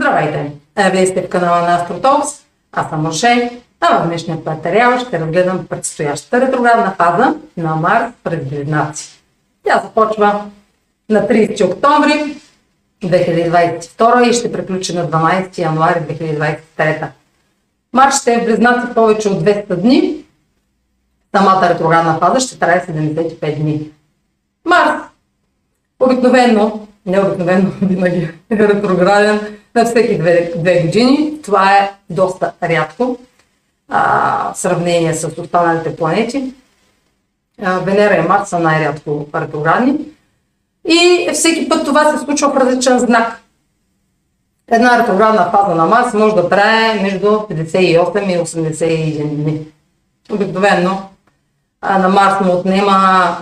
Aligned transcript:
Здравейте! 0.00 0.52
Вие 0.92 1.06
сте 1.06 1.22
в 1.22 1.28
канала 1.28 1.60
на 1.60 1.74
Астротокс. 1.74 2.28
Аз 2.72 2.90
съм 2.90 3.02
Моше, 3.02 3.60
а 3.80 3.98
в 3.98 4.06
днешния 4.06 4.38
материал 4.46 4.98
ще 4.98 5.20
разгледам 5.20 5.66
предстоящата 5.66 6.40
ретроградна 6.40 6.94
фаза 6.98 7.34
на 7.56 7.76
Марс 7.76 8.12
през 8.24 8.44
Близнаци. 8.44 9.22
Тя 9.64 9.80
започва 9.84 10.44
на 11.08 11.28
30 11.28 11.72
октомври 11.72 12.36
2022 13.04 14.28
и 14.28 14.32
ще 14.32 14.52
приключи 14.52 14.96
на 14.96 15.10
12 15.10 15.58
януари 15.58 16.00
2023. 16.00 17.06
Марс 17.92 18.20
ще 18.20 18.34
е 18.34 18.40
в 18.40 18.44
Близнаци 18.44 18.94
повече 18.94 19.28
от 19.28 19.42
200 19.42 19.76
дни. 19.76 20.24
Самата 21.36 21.68
ретроградна 21.68 22.18
фаза 22.18 22.40
ще 22.40 22.58
трае 22.58 22.86
75 22.86 23.56
дни. 23.56 23.90
Марс 24.64 25.00
обикновено, 26.00 26.86
не 27.06 27.20
обикновено, 27.20 27.70
винаги 27.82 28.30
ретрограден 28.52 29.40
на 29.74 29.84
всеки 29.84 30.18
две, 30.18 30.52
две 30.56 30.82
години. 30.82 31.42
Това 31.42 31.76
е 31.76 31.92
доста 32.10 32.52
рядко 32.62 33.16
а, 33.88 34.52
в 34.52 34.58
сравнение 34.58 35.14
с 35.14 35.28
останалите 35.38 35.96
планети. 35.96 36.54
А, 37.62 37.78
Венера 37.78 38.14
и 38.14 38.28
Марс 38.28 38.48
са 38.48 38.58
най-рядко 38.58 39.26
ретроградни. 39.34 39.98
И 40.88 41.30
всеки 41.32 41.68
път 41.68 41.84
това 41.84 42.12
се 42.12 42.24
случва 42.24 42.50
в 42.50 42.56
различен 42.56 42.98
знак. 42.98 43.40
Една 44.70 44.98
ретроградна 44.98 45.50
фаза 45.50 45.74
на 45.74 45.86
Марс 45.86 46.14
може 46.14 46.34
да 46.34 46.48
трае 46.48 47.00
между 47.02 47.26
58 47.26 48.26
и 48.26 48.38
81 48.38 49.24
дни. 49.24 49.60
Обикновено 50.32 51.02
на 51.82 52.08
Марс 52.08 52.40
му 52.40 52.52
отнема 52.52 53.36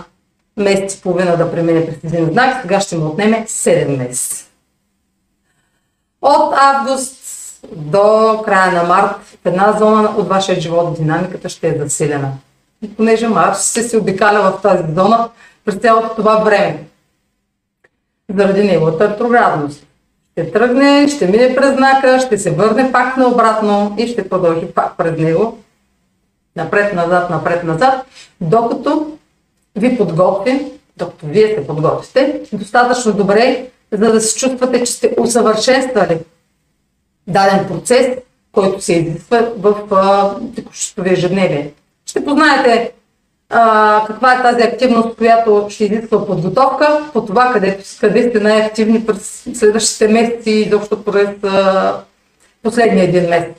месец 0.58 0.94
и 0.94 1.02
половина 1.02 1.36
да 1.36 1.50
премине 1.50 1.86
през 1.86 2.12
един 2.12 2.26
знак, 2.26 2.62
сега 2.62 2.80
ще 2.80 2.96
му 2.96 3.06
отнеме 3.06 3.46
7 3.48 3.96
месеца. 3.96 4.44
От 6.22 6.54
август 6.56 7.18
до 7.72 8.42
края 8.44 8.72
на 8.72 8.82
март 8.82 9.16
в 9.42 9.46
една 9.46 9.72
зона 9.78 10.14
от 10.16 10.28
вашия 10.28 10.60
живот 10.60 10.94
динамиката 10.94 11.48
ще 11.48 11.68
е 11.68 11.78
засилена. 11.78 12.32
И 12.82 12.94
понеже 12.94 13.28
Марс 13.28 13.70
ще 13.70 13.82
се 13.82 13.96
обикаля 13.96 14.40
в 14.40 14.62
тази 14.62 14.94
зона 14.94 15.28
през 15.64 15.74
цялото 15.74 16.14
това 16.14 16.36
време. 16.36 16.84
Заради 18.34 18.64
неговата 18.64 19.08
ретроградност. 19.08 19.86
Ще 20.32 20.52
тръгне, 20.52 21.08
ще 21.08 21.26
мине 21.26 21.56
през 21.56 21.74
знака, 21.74 22.20
ще 22.20 22.38
се 22.38 22.50
върне 22.50 22.92
пак 22.92 23.16
наобратно 23.16 23.94
и 23.98 24.06
ще 24.06 24.28
продължи 24.28 24.66
пак 24.66 24.96
пред 24.96 25.18
него. 25.18 25.58
Напред-назад, 26.56 27.30
напред-назад, 27.30 28.06
докато 28.40 29.17
ви 29.78 29.98
подготви, 29.98 30.72
докато 30.96 31.26
вие 31.26 31.48
се 31.48 31.66
подготвите, 31.66 32.40
достатъчно 32.52 33.12
добре, 33.12 33.66
за 33.92 34.12
да 34.12 34.20
се 34.20 34.38
чувствате, 34.38 34.84
че 34.84 34.92
сте 34.92 35.14
усъвършенствали 35.18 36.18
даден 37.26 37.66
процес, 37.68 38.06
който 38.52 38.80
се 38.80 38.92
изисква 38.92 39.48
в 39.56 39.74
текущото 40.56 41.02
ви 41.02 41.12
ежедневие. 41.12 41.72
Ще 42.06 42.24
познаете 42.24 42.92
а, 43.50 44.04
каква 44.06 44.34
е 44.34 44.42
тази 44.42 44.62
активност, 44.62 45.16
която 45.16 45.66
ще 45.70 45.84
изисква 45.84 46.26
подготовка, 46.26 47.10
по 47.12 47.26
това 47.26 47.52
къде, 47.52 47.78
къде 48.00 48.28
сте 48.28 48.40
най-активни 48.40 49.06
през 49.06 49.44
следващите 49.54 50.08
месеци 50.08 50.50
и 50.50 50.70
защо 50.70 51.04
през 51.04 51.28
а, 51.44 52.00
последния 52.62 53.04
един 53.04 53.28
месец. 53.28 53.56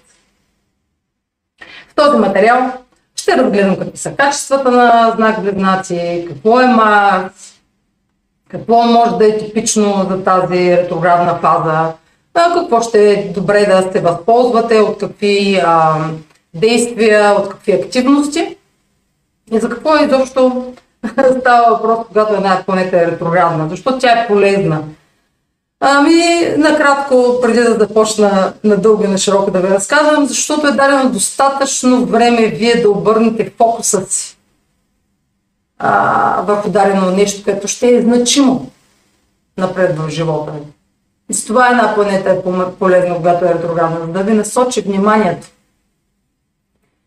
В 1.89 1.95
този 1.95 2.17
материал 2.17 2.73
ще 3.29 3.43
разгледам 3.43 3.77
какви 3.77 3.97
са 3.97 4.11
качествата 4.11 4.71
на 4.71 5.13
знак 5.15 5.41
Близнаци, 5.41 6.25
какво 6.29 6.59
е 6.59 6.67
Марс, 6.67 7.59
какво 8.49 8.83
може 8.83 9.11
да 9.17 9.27
е 9.27 9.37
типично 9.37 10.07
за 10.09 10.23
тази 10.23 10.77
ретроградна 10.77 11.35
фаза, 11.35 11.93
какво 12.53 12.81
ще 12.81 13.11
е 13.11 13.23
добре 13.23 13.65
да 13.65 13.91
се 13.91 13.99
възползвате, 13.99 14.79
от 14.79 14.97
какви 14.97 15.61
а, 15.65 15.95
действия, 16.53 17.31
от 17.31 17.49
какви 17.49 17.71
активности 17.71 18.57
и 19.51 19.59
за 19.59 19.69
какво 19.69 19.97
изобщо 19.97 20.73
става 21.39 21.75
въпрос, 21.75 22.07
когато 22.07 22.33
една 22.33 22.63
планета 22.65 22.97
е 22.97 23.07
ретроградна, 23.07 23.69
защо 23.69 23.97
тя 23.99 24.11
е 24.11 24.27
полезна. 24.27 24.83
Ами, 25.79 26.53
накратко, 26.57 27.39
преди 27.41 27.59
да 27.59 27.73
започна 27.73 28.53
надълго 28.63 29.03
и 29.03 29.07
на 29.07 29.17
широко 29.17 29.51
да 29.51 29.59
ви 29.59 29.67
разказвам, 29.67 30.25
защото 30.25 30.67
е 30.67 30.71
дадено 30.71 31.09
достатъчно 31.09 32.05
време 32.05 32.47
вие 32.47 32.81
да 32.81 32.89
обърнете 32.89 33.51
фокуса 33.57 34.05
си 34.09 34.39
а, 35.79 36.41
върху 36.41 36.69
дадено 36.69 37.11
нещо, 37.11 37.43
което 37.43 37.67
ще 37.67 37.95
е 37.95 38.01
значимо 38.01 38.71
напред 39.57 39.97
в 39.97 40.09
живота 40.09 40.51
ви. 40.51 40.59
И 41.29 41.33
с 41.33 41.45
това 41.45 41.69
една 41.69 41.95
планета 41.95 42.29
е 42.29 42.41
полезна, 42.79 43.15
когато 43.15 43.45
е 43.45 43.53
ретроградна, 43.53 44.07
да 44.07 44.23
ви 44.23 44.33
насочи 44.33 44.81
вниманието. 44.81 45.47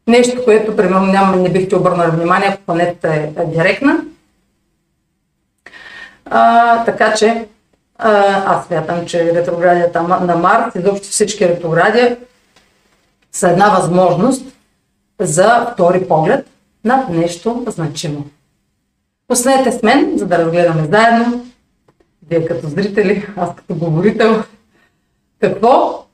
Нещо, 0.07 0.45
което, 0.45 0.77
примерно, 0.77 1.07
няма, 1.07 1.37
не 1.37 1.49
бихте 1.49 1.77
обърнали 1.77 2.11
внимание, 2.11 2.49
ако 2.49 2.63
планетата 2.63 3.15
е, 3.15 3.33
е 3.37 3.45
директна. 3.47 4.05
А, 6.25 6.85
така 6.85 7.15
че 7.15 7.47
аз 8.47 8.67
смятам, 8.67 9.07
че 9.07 9.35
ретроградията 9.35 10.03
на 10.03 10.37
Марс, 10.37 10.75
изобщо 10.75 11.09
всички 11.09 11.49
ретроградия, 11.49 12.17
са 13.33 13.51
една 13.51 13.69
възможност 13.69 14.45
за 15.21 15.71
втори 15.73 16.09
поглед 16.09 16.47
над 16.85 17.09
нещо 17.09 17.65
значимо. 17.67 18.27
Останете 19.29 19.73
с 19.73 19.83
мен, 19.83 20.19
за 20.19 20.27
да 20.27 20.39
разгледаме 20.39 20.89
заедно, 20.93 21.47
вие 22.29 22.47
като 22.47 22.69
зрители, 22.69 23.27
аз 23.37 23.55
като 23.57 23.75
говорител, 23.75 24.43
какво 25.41 26.05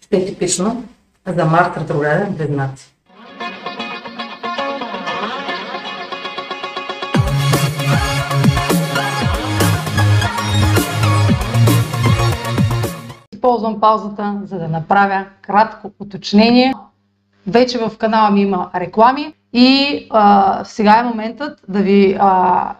ще 0.00 0.16
е 0.16 0.26
типично 0.26 0.84
за 1.26 1.44
Марс 1.44 1.76
ретрограден 1.76 2.34
близнаци. 2.34 2.94
Използвам 13.50 13.80
паузата, 13.80 14.40
за 14.44 14.58
да 14.58 14.68
направя 14.68 15.26
кратко 15.42 15.90
уточнение. 16.00 16.74
Вече 17.46 17.78
в 17.78 17.98
канала 17.98 18.30
ми 18.30 18.42
има 18.42 18.70
реклами 18.74 19.34
и 19.52 20.06
а, 20.10 20.64
сега 20.64 20.98
е 20.98 21.02
моментът 21.02 21.60
да 21.68 21.78
ви 21.82 22.16
а, 22.20 22.74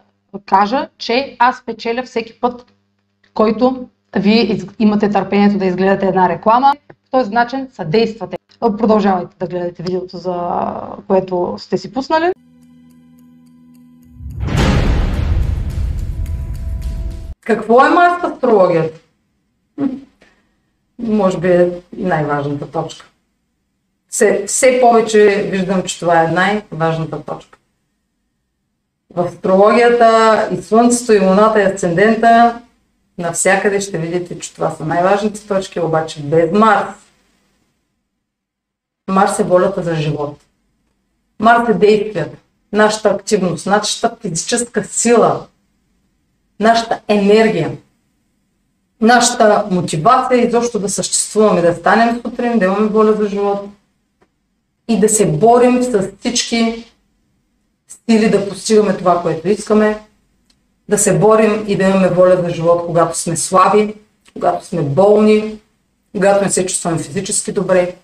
кажа, 0.46 0.88
че 0.98 1.36
аз 1.38 1.62
печеля 1.66 2.02
всеки 2.02 2.40
път, 2.40 2.72
който 3.34 3.88
вие 4.16 4.58
имате 4.78 5.10
търпението 5.10 5.58
да 5.58 5.66
изгледате 5.66 6.06
една 6.06 6.28
реклама. 6.28 6.72
По 6.88 7.18
този 7.18 7.30
начин 7.30 7.68
съдействате. 7.72 8.36
Продължавайте 8.60 9.36
да 9.40 9.46
гледате 9.46 9.82
видеото, 9.82 10.16
за 10.16 10.50
което 11.06 11.54
сте 11.58 11.78
си 11.78 11.92
пуснали. 11.92 12.32
Какво 17.40 17.86
е 17.86 17.90
Марс 17.90 18.24
астрологията? 18.24 19.00
може 21.02 21.38
би 21.38 21.48
е 21.48 21.70
най-важната 21.92 22.70
точка. 22.70 23.06
Все, 24.08 24.44
все 24.46 24.78
повече 24.80 25.48
виждам, 25.50 25.82
че 25.82 26.00
това 26.00 26.22
е 26.24 26.28
най-важната 26.32 27.22
точка. 27.24 27.58
В 29.14 29.26
астрологията 29.26 30.48
и 30.52 30.62
Слънцето, 30.62 31.12
и 31.12 31.20
Луната, 31.20 31.60
и 31.60 31.64
Асцендента, 31.64 32.60
навсякъде 33.18 33.80
ще 33.80 33.98
видите, 33.98 34.38
че 34.38 34.54
това 34.54 34.70
са 34.70 34.84
най-важните 34.84 35.46
точки, 35.46 35.80
обаче 35.80 36.22
без 36.22 36.52
Марс. 36.52 36.94
Марс 39.08 39.38
е 39.38 39.44
волята 39.44 39.82
за 39.82 39.94
живот. 39.94 40.40
Марс 41.38 41.68
е 41.68 41.74
действието, 41.74 42.36
нашата 42.72 43.08
активност, 43.08 43.66
нашата 43.66 44.16
физическа 44.20 44.84
сила, 44.84 45.46
нашата 46.60 47.00
енергия 47.08 47.70
нашата 49.00 49.66
мотивация 49.70 50.38
е 50.38 50.46
изобщо 50.46 50.78
да 50.78 50.88
съществуваме, 50.88 51.62
да 51.62 51.74
станем 51.74 52.20
сутрин, 52.22 52.58
да 52.58 52.64
имаме 52.64 52.86
воля 52.86 53.12
за 53.12 53.28
живот 53.28 53.68
и 54.88 55.00
да 55.00 55.08
се 55.08 55.26
борим 55.26 55.82
с 55.82 56.10
всички 56.20 56.84
стили 57.88 58.30
да 58.30 58.48
постигаме 58.48 58.96
това, 58.96 59.22
което 59.22 59.48
искаме, 59.48 60.00
да 60.88 60.98
се 60.98 61.18
борим 61.18 61.64
и 61.66 61.76
да 61.76 61.84
имаме 61.84 62.08
воля 62.08 62.42
за 62.44 62.50
живот, 62.50 62.86
когато 62.86 63.18
сме 63.18 63.36
слаби, 63.36 63.94
когато 64.32 64.66
сме 64.66 64.82
болни, 64.82 65.60
когато 66.16 66.44
не 66.44 66.50
се 66.50 66.66
чувстваме 66.66 66.98
физически 66.98 67.52
добре. 67.52 67.94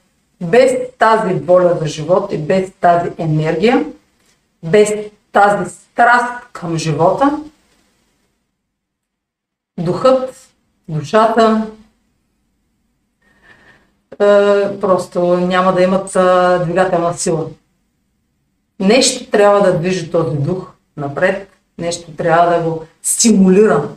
Без 0.43 0.73
тази 0.99 1.35
воля 1.35 1.79
за 1.81 1.87
живот 1.87 2.33
и 2.33 2.39
без 2.39 2.71
тази 2.81 3.11
енергия, 3.19 3.85
без 4.63 4.93
тази 5.33 5.71
страст 5.71 6.33
към 6.53 6.79
живота, 6.79 7.41
духът 9.79 10.46
душата, 10.89 11.71
е, 14.13 14.81
просто 14.81 15.37
няма 15.37 15.73
да 15.73 15.83
имат 15.83 16.17
е, 16.17 16.59
двигателна 16.65 17.15
сила. 17.15 17.47
Нещо 18.81 19.31
трябва 19.31 19.63
да 19.63 19.79
движи 19.79 20.11
този 20.11 20.37
дух 20.37 20.73
напред, 20.97 21.49
нещо 21.79 22.13
трябва 22.13 22.57
да 22.57 22.71
го 22.71 22.85
стимулира 23.03 23.89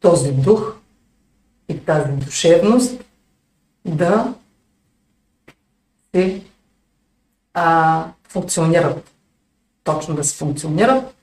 този 0.00 0.32
дух 0.32 0.76
и 1.68 1.84
тази 1.84 2.12
душевност 2.12 3.04
да 3.84 4.34
се 6.14 6.42
а, 7.54 8.04
функционират. 8.28 9.10
Точно 9.84 10.14
да 10.14 10.24
се 10.24 10.36
функционират. 10.36 11.14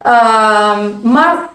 А, 0.00 0.90
Марс 1.04 1.51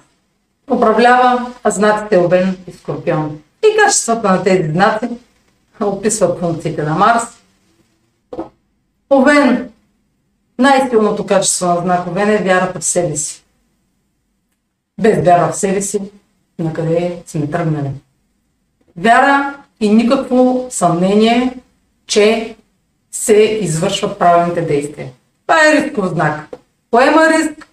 управлява 0.72 1.54
знаците 1.66 2.18
Овен 2.18 2.58
и 2.68 2.72
Скорпион. 2.72 3.40
И 3.64 3.78
качествата 3.78 4.32
на 4.32 4.44
тези 4.44 4.72
знаци 4.72 5.10
описват 5.82 6.40
функциите 6.40 6.84
на 6.84 6.96
Марс. 6.96 7.24
Овен, 9.10 9.70
най-силното 10.60 11.26
качество 11.26 11.66
на 11.66 11.82
знак 11.82 12.08
Овен 12.08 12.30
е 12.30 12.44
вярата 12.44 12.80
в 12.80 12.84
себе 12.84 13.16
си. 13.16 13.44
Без 15.02 15.26
вяра 15.26 15.52
в 15.52 15.58
себе 15.58 15.82
си, 15.82 16.02
на 16.60 16.74
къде 16.74 17.24
сме 17.26 17.50
тръгнали. 17.50 17.92
Вяра 18.98 19.58
и 19.80 19.90
никакво 19.90 20.68
съмнение, 20.70 21.58
че 22.08 22.56
се 23.12 23.34
извършват 23.62 24.20
правилните 24.20 24.62
действия. 24.62 25.10
Това 25.48 25.68
е 25.68 25.74
рисков 25.74 26.08
знак. 26.08 26.56
Поема 26.92 27.30
риск, 27.30 27.68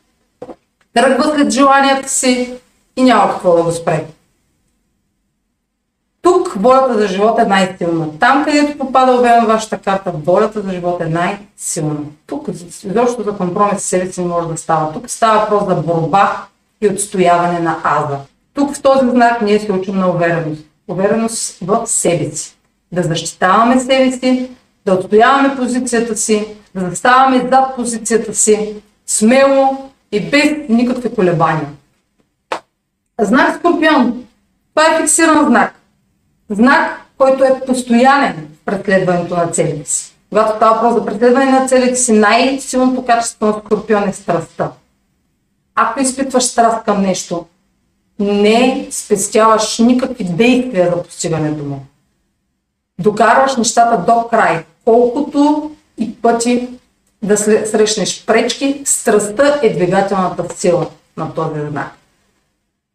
тръгва 0.94 1.34
след 1.34 1.50
желанията 1.50 2.08
си 2.08 2.54
и 2.96 3.02
няма 3.02 3.32
какво 3.32 3.56
да 3.56 3.62
го 3.62 3.72
спре. 3.72 4.06
Тук 6.22 6.52
волята 6.56 6.94
за 6.94 7.08
живота 7.08 7.42
е 7.42 7.44
най-силна. 7.44 8.18
Там, 8.20 8.44
където 8.44 8.78
попада 8.78 9.12
обема 9.12 9.46
вашата 9.46 9.78
карта, 9.78 10.12
волята 10.24 10.60
за 10.60 10.72
живота 10.72 11.04
е 11.04 11.08
най-силна. 11.08 12.00
Тук 12.26 12.48
изобщо 12.84 13.22
за 13.22 13.36
компромис 13.36 13.82
с 13.82 13.86
себе 13.86 14.12
си 14.12 14.20
не 14.20 14.26
може 14.26 14.48
да 14.48 14.56
става. 14.56 14.92
Тук 14.92 15.10
става 15.10 15.40
въпрос 15.40 15.68
за 15.68 15.82
борба 15.82 16.46
и 16.80 16.88
отстояване 16.88 17.60
на 17.60 17.76
аза. 17.84 18.18
Тук 18.54 18.74
в 18.74 18.82
този 18.82 19.10
знак 19.10 19.42
ние 19.42 19.60
се 19.60 19.72
учим 19.72 19.96
на 19.96 20.10
увереност. 20.10 20.62
Увереност 20.88 21.58
в 21.62 21.86
себе 21.86 22.30
си. 22.30 22.56
Да 22.92 23.02
защитаваме 23.02 23.80
себе 23.80 24.12
си, 24.12 24.50
да 24.86 24.94
отстояваме 24.94 25.56
позицията 25.56 26.16
си, 26.16 26.46
да 26.74 26.90
заставаме 26.90 27.48
зад 27.52 27.76
позицията 27.76 28.34
си, 28.34 28.74
смело 29.06 29.90
и 30.12 30.20
без 30.20 30.50
никакви 30.68 31.14
колебания. 31.14 31.68
Знак 33.20 33.56
Скорпион. 33.58 34.24
Това 34.74 34.94
е 34.94 35.00
фиксиран 35.00 35.46
знак. 35.46 35.74
Знак, 36.50 37.00
който 37.18 37.44
е 37.44 37.60
постоянен 37.66 38.48
в 38.62 38.64
преследването 38.64 39.36
на 39.36 39.46
целите 39.46 39.90
си. 39.90 40.14
Когато 40.28 40.56
става 40.56 40.74
въпрос 40.74 40.94
за 40.94 41.06
преследване 41.06 41.50
на 41.50 41.68
целите 41.68 41.96
си, 41.96 42.12
най-силното 42.12 43.04
качество 43.04 43.46
на 43.46 43.52
Скорпион 43.52 44.08
е 44.08 44.12
страстта. 44.12 44.70
Ако 45.74 46.00
изпитваш 46.00 46.44
страст 46.44 46.84
към 46.84 47.02
нещо, 47.02 47.46
не 48.18 48.88
спестяваш 48.90 49.78
никакви 49.78 50.24
действия 50.24 50.92
за 50.96 51.02
постигането 51.02 51.64
му. 51.64 51.86
Докарваш 53.00 53.56
нещата 53.56 54.04
до 54.06 54.28
край. 54.28 54.64
Колкото 54.84 55.70
и 55.98 56.16
пъти 56.16 56.68
да 57.22 57.36
срещнеш 57.36 58.24
пречки, 58.26 58.82
страстта 58.84 59.60
е 59.62 59.74
двигателната 59.74 60.54
сила 60.56 60.86
на 61.16 61.34
този 61.34 61.60
знак. 61.70 61.96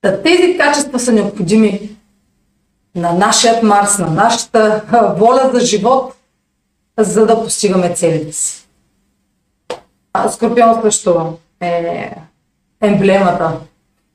Та 0.01 0.21
тези 0.21 0.57
качества 0.57 0.99
са 0.99 1.11
необходими 1.11 1.97
на 2.95 3.13
нашия 3.13 3.63
Марс, 3.63 3.97
на 3.97 4.09
нашата 4.09 4.83
воля 5.17 5.51
за 5.53 5.59
живот, 5.59 6.13
за 6.97 7.25
да 7.25 7.43
постигаме 7.43 7.93
целите 7.93 8.31
си. 8.31 8.67
Скорпион 10.31 10.81
също 10.81 11.37
е 11.61 12.11
емблемата 12.81 13.59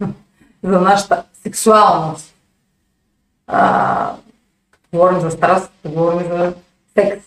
за 0.63 0.81
нашата 0.81 1.25
сексуалност. 1.43 2.35
А, 3.47 4.15
говорим 4.93 5.21
за 5.21 5.31
страст, 5.31 5.71
говорим 5.87 6.29
за 6.29 6.55
секс. 6.99 7.25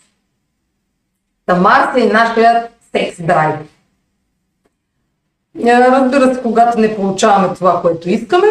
Та 1.45 1.56
Марс 1.56 1.98
е 1.98 2.13
нашият 2.13 2.71
секс 2.92 3.21
драйв. 3.21 3.76
Разбира 5.65 6.36
се, 6.36 6.42
когато 6.42 6.80
не 6.80 6.95
получаваме 6.95 7.56
това, 7.56 7.81
което 7.81 8.09
искаме, 8.09 8.48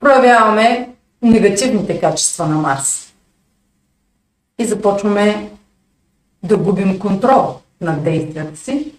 проявяваме 0.00 0.90
негативните 1.22 2.00
качества 2.00 2.46
на 2.46 2.56
Марс. 2.56 3.14
И 4.58 4.64
започваме 4.64 5.50
да 6.42 6.56
губим 6.56 6.98
контрол 6.98 7.60
над 7.80 8.04
действията 8.04 8.56
си 8.56 8.92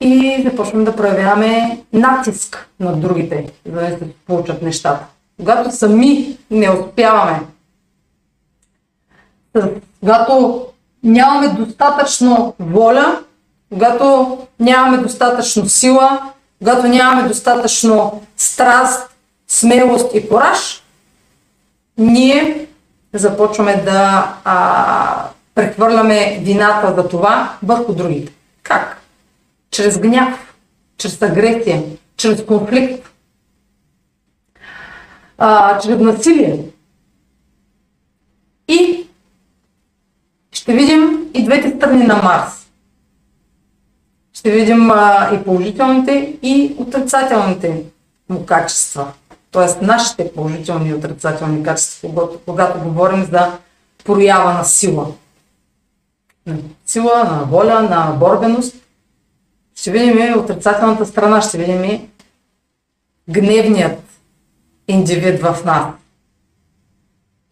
и 0.00 0.42
започваме 0.44 0.84
да 0.84 0.96
проявяваме 0.96 1.80
натиск 1.92 2.68
на 2.80 2.96
другите, 2.96 3.52
за 3.66 3.72
да 3.72 3.82
не 3.82 3.98
се 3.98 4.14
получат 4.26 4.62
нещата. 4.62 5.06
Когато 5.38 5.70
сами 5.70 6.38
не 6.50 6.70
успяваме, 6.70 7.40
когато 10.00 10.66
нямаме 11.02 11.48
достатъчно 11.48 12.54
воля, 12.58 13.22
когато 13.72 14.38
нямаме 14.60 14.98
достатъчно 14.98 15.68
сила, 15.68 16.32
когато 16.58 16.88
нямаме 16.88 17.28
достатъчно 17.28 18.22
страст, 18.36 19.10
смелост 19.48 20.14
и 20.14 20.28
кораж, 20.28 20.82
ние 21.98 22.66
започваме 23.12 23.76
да 23.76 24.34
а, 24.44 25.28
прехвърляме 25.54 26.38
вината 26.42 26.94
за 26.96 27.08
това 27.08 27.56
върху 27.62 27.94
другите. 27.94 28.32
Как? 28.62 29.02
Чрез 29.70 29.98
гняв, 29.98 30.54
чрез 30.98 31.22
агресия, 31.22 31.82
чрез 32.16 32.44
конфликт, 32.44 33.10
а, 35.38 35.78
чрез 35.78 35.98
насилие. 35.98 36.58
И 38.68 39.06
ще 40.52 40.72
видим 40.72 41.30
и 41.34 41.44
двете 41.44 41.70
страни 41.70 42.04
на 42.04 42.16
Марс. 42.16 42.61
Ще 44.42 44.50
видим 44.50 44.90
а, 44.90 45.30
и 45.34 45.44
положителните, 45.44 46.36
и 46.42 46.74
отрицателните 46.78 47.82
му 48.28 48.46
качества. 48.46 49.12
Тоест 49.50 49.82
нашите 49.82 50.32
положителни 50.32 50.88
и 50.88 50.94
отрицателни 50.94 51.62
качества, 51.62 52.08
когато, 52.08 52.38
когато 52.46 52.80
говорим 52.80 53.24
за 53.24 53.52
проява 54.04 54.52
на 54.52 54.64
сила. 54.64 55.06
Сила, 56.86 57.24
на 57.24 57.44
воля, 57.50 57.82
на 57.82 58.16
борбеност. 58.20 58.76
Ще 59.74 59.90
видим 59.90 60.18
и 60.18 60.38
отрицателната 60.38 61.06
страна, 61.06 61.42
ще 61.42 61.58
видим 61.58 61.84
и 61.84 62.08
гневният 63.30 64.00
индивид 64.88 65.42
в 65.42 65.64
нас. 65.64 65.86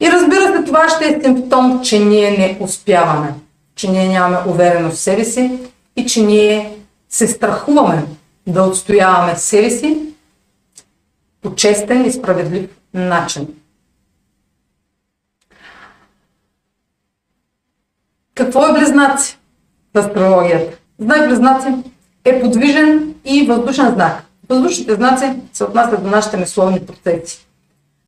И 0.01 0.11
разбира 0.11 0.57
се, 0.57 0.65
това 0.65 0.89
ще 0.89 1.05
е 1.05 1.21
симптом, 1.23 1.81
че 1.85 1.99
ние 1.99 2.31
не 2.31 2.59
успяваме, 2.61 3.35
че 3.75 3.91
ние 3.91 4.09
нямаме 4.09 4.39
увереност 4.47 4.97
в 4.97 5.01
себе 5.01 5.25
си 5.25 5.59
и 5.97 6.07
че 6.07 6.23
ние 6.23 6.80
се 7.11 7.27
страхуваме 7.27 8.07
да 8.47 8.63
отстояваме 8.63 9.37
себе 9.37 9.71
си 9.71 9.99
по 11.43 11.55
честен 11.55 12.05
и 12.05 12.13
справедлив 12.13 12.71
начин. 12.95 13.49
Какво 18.35 18.67
е 18.67 18.73
близнаци 18.73 19.39
в 19.95 19.99
астрологията? 19.99 20.79
Знак 20.99 21.29
близнаци 21.29 21.69
е 22.25 22.41
подвижен 22.41 23.15
и 23.25 23.47
въздушен 23.47 23.95
знак. 23.95 24.25
Въздушните 24.49 24.95
знаци 24.95 25.33
се 25.53 25.65
отнасят 25.65 26.03
до 26.03 26.11
нашите 26.11 26.37
мисловни 26.37 26.87
процеси. 26.87 27.47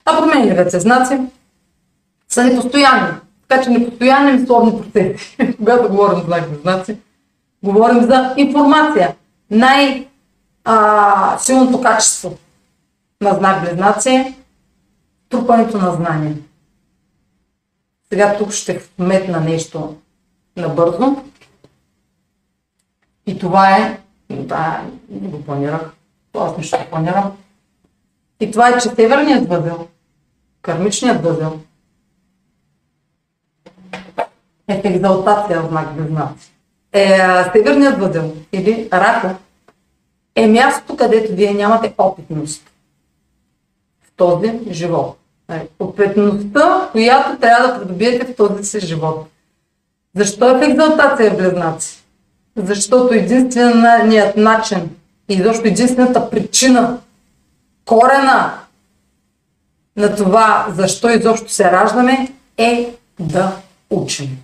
А 0.04 0.18
променливите 0.18 0.80
знаци 0.80 1.20
са 2.28 2.44
непостоянни. 2.44 3.08
Така 3.48 3.62
че 3.62 3.70
непостоянни 3.70 4.32
мисловни 4.32 4.82
процеси. 4.82 5.36
Когато 5.56 5.88
говорим 5.88 6.18
за 6.18 6.24
знакови 6.24 6.56
знаци, 6.62 6.96
говорим 7.62 8.02
за 8.02 8.34
информация. 8.36 9.16
Най-силното 9.50 10.10
качество 11.80 12.38
на 13.20 13.34
знак 13.34 13.64
Близнаци 13.64 14.08
е 14.08 14.34
трупането 15.28 15.78
на 15.78 15.92
знания. 15.92 16.36
Сега 18.08 18.38
тук 18.38 18.52
ще 18.52 18.82
вметна 18.98 19.40
нещо 19.40 19.96
набързо. 20.56 21.24
И 23.26 23.38
това 23.38 23.76
е, 23.76 24.00
да, 24.30 24.82
не 25.08 25.28
го 25.28 25.44
планирах, 25.44 25.92
аз 26.34 26.62
ще 26.62 26.88
планирам. 26.90 27.36
И 28.40 28.50
това 28.50 28.68
е, 28.68 28.78
че 28.78 28.88
северният 28.88 29.48
възел, 29.48 29.88
кармичният 30.62 31.22
възел, 31.24 31.60
е 34.68 34.82
в 34.82 34.84
екзалтация 34.84 35.68
знак 35.68 35.94
Близнаци. 35.94 36.52
Е, 36.92 37.18
северният 37.52 37.98
възел 37.98 38.32
или 38.52 38.88
рако 38.92 39.28
е 40.34 40.46
мястото, 40.46 40.96
където 40.96 41.34
вие 41.34 41.54
нямате 41.54 41.94
опитност 41.98 42.72
този 44.16 44.60
живот. 44.70 45.18
Нали, 45.48 45.68
опитността, 45.78 46.88
която 46.92 47.36
трябва 47.40 47.68
да 47.68 47.78
придобиете 47.78 48.32
в 48.32 48.36
този 48.36 48.64
си 48.64 48.80
живот. 48.80 49.28
Защо 50.16 50.50
е 50.50 50.58
в 50.58 50.62
екзалтация 50.62 51.36
близнаци? 51.36 52.02
Защото 52.56 53.14
единственият 53.14 54.36
начин 54.36 54.90
и 55.28 55.42
защо 55.42 55.68
единствената 55.68 56.30
причина, 56.30 56.98
корена 57.84 58.52
на 59.96 60.16
това 60.16 60.66
защо 60.70 61.10
изобщо 61.10 61.52
се 61.52 61.72
раждаме 61.72 62.32
е 62.58 62.94
да 63.20 63.56
учим. 63.90 64.38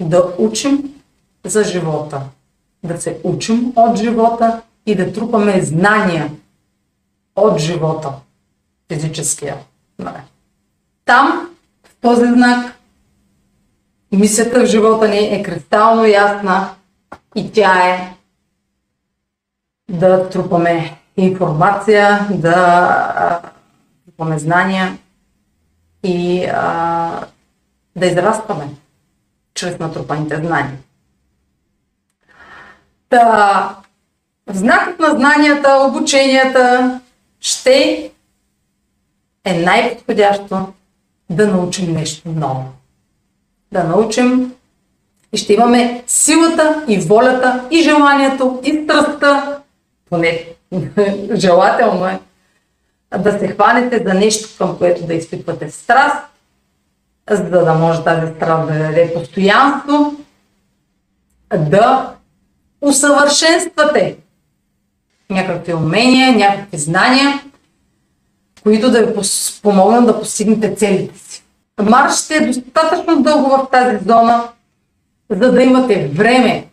Да 0.00 0.24
учим 0.38 0.93
за 1.44 1.64
живота. 1.64 2.22
Да 2.82 3.00
се 3.00 3.20
учим 3.24 3.72
от 3.76 3.96
живота 3.96 4.62
и 4.86 4.94
да 4.94 5.12
трупаме 5.12 5.62
знания 5.62 6.30
от 7.36 7.58
живота. 7.58 8.12
Физическия. 8.92 9.56
Там, 11.04 11.50
в 11.84 11.96
този 12.00 12.26
знак, 12.26 12.76
мисията 14.12 14.60
в 14.60 14.66
живота 14.66 15.08
ни 15.08 15.18
е 15.18 15.42
кристално 15.42 16.04
ясна 16.04 16.70
и 17.34 17.52
тя 17.52 17.88
е 17.88 18.14
да 19.88 20.28
трупаме 20.28 20.98
информация, 21.16 22.28
да 22.30 23.40
трупаме 24.06 24.38
знания 24.38 24.98
и 26.02 26.44
а, 26.44 27.26
да 27.96 28.06
израстваме 28.06 28.68
чрез 29.54 29.78
натрупаните 29.78 30.36
знания. 30.36 30.78
Та, 33.14 33.76
знакът 34.50 35.00
на 35.00 35.10
знанията, 35.10 35.84
обученията 35.88 37.00
ще 37.40 38.10
е 39.44 39.58
най-подходящо 39.58 40.66
да 41.30 41.46
научим 41.46 41.94
нещо 41.94 42.28
ново. 42.28 42.64
Да 43.72 43.84
научим 43.84 44.54
и 45.32 45.36
ще 45.36 45.52
имаме 45.52 46.02
силата 46.06 46.84
и 46.88 46.98
волята 46.98 47.68
и 47.70 47.82
желанието 47.82 48.60
и 48.64 48.84
страстта, 48.84 49.58
поне 50.10 50.46
желателно 51.34 52.06
е, 52.06 52.20
да 53.18 53.38
се 53.38 53.48
хванете 53.48 54.04
за 54.06 54.14
нещо, 54.14 54.48
към 54.58 54.78
което 54.78 55.06
да 55.06 55.14
изпитвате 55.14 55.70
страст, 55.70 56.16
за 57.30 57.50
да 57.50 57.74
може 57.74 58.04
тази 58.04 58.34
страст 58.34 58.66
да 58.66 58.78
даде 58.78 59.14
постоянство, 59.14 60.16
да 61.58 62.14
усъвършенствате 62.84 64.16
някакви 65.30 65.74
умения, 65.74 66.32
някакви 66.32 66.78
знания, 66.78 67.42
които 68.62 68.90
да 68.90 69.06
ви 69.06 69.12
помогнат 69.62 70.06
да 70.06 70.20
постигнете 70.20 70.74
целите 70.74 71.18
си. 71.18 71.44
Марш 71.82 72.14
ще 72.24 72.34
е 72.34 72.46
достатъчно 72.46 73.22
дълго 73.22 73.48
в 73.48 73.68
тази 73.72 74.04
зона, 74.04 74.48
за 75.30 75.52
да 75.52 75.62
имате 75.62 76.08
време 76.08 76.66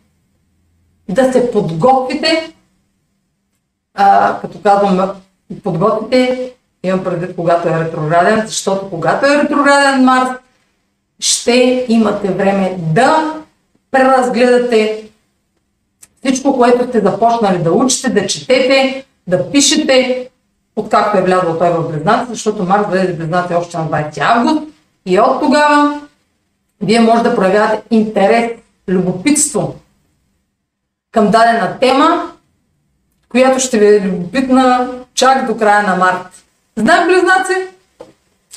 да 1.08 1.32
се 1.32 1.50
подготвите. 1.50 2.52
А, 3.94 4.38
като 4.40 4.62
казвам 4.62 5.12
подготвите, 5.62 6.52
имам 6.82 7.04
предвид 7.04 7.36
когато 7.36 7.68
е 7.68 7.84
ретрограден, 7.84 8.46
защото 8.46 8.90
когато 8.90 9.26
е 9.26 9.42
ретрограден 9.42 10.04
Марс, 10.04 10.30
ще 11.20 11.86
имате 11.88 12.28
време 12.28 12.76
да 12.78 13.34
преразгледате 13.90 15.11
всичко, 16.24 16.56
което 16.56 16.88
сте 16.88 17.00
започнали 17.00 17.58
да 17.58 17.72
учите, 17.72 18.10
да 18.10 18.26
четете, 18.26 19.04
да 19.26 19.50
пишете, 19.50 20.28
откакто 20.76 21.18
е 21.18 21.22
влязъл 21.22 21.58
той 21.58 21.70
в 21.70 21.88
Близнаци, 21.92 22.26
защото 22.28 22.64
Марс 22.64 22.86
влезе 22.88 23.12
в 23.12 23.16
Близнаци 23.16 23.54
още 23.54 23.78
на 23.78 23.84
20 23.84 24.18
август 24.18 24.62
и 25.06 25.20
от 25.20 25.40
тогава 25.40 26.00
вие 26.80 27.00
може 27.00 27.22
да 27.22 27.36
проявявате 27.36 27.82
интерес, 27.90 28.50
любопитство 28.88 29.74
към 31.12 31.30
дадена 31.30 31.78
тема, 31.80 32.32
която 33.28 33.60
ще 33.60 33.78
ви 33.78 33.86
е 33.86 34.00
любопитна 34.00 34.90
чак 35.14 35.46
до 35.46 35.56
края 35.56 35.82
на 35.82 35.96
март. 35.96 36.44
Знак 36.76 37.06
Близнаци 37.06 37.52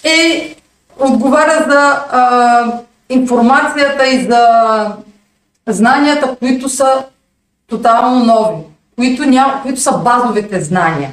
е 0.04 0.56
отговаря 1.00 1.66
за 1.70 2.04
а, 2.12 2.82
информацията 3.10 4.08
и 4.08 4.24
за 4.24 4.48
знанията, 5.68 6.36
които 6.36 6.70
са 6.70 7.06
тотално 7.68 8.26
нови, 8.26 8.64
които, 8.96 9.26
ням, 9.26 9.60
които 9.62 9.82
са 9.82 9.98
базовите 9.98 10.62
знания. 10.62 11.12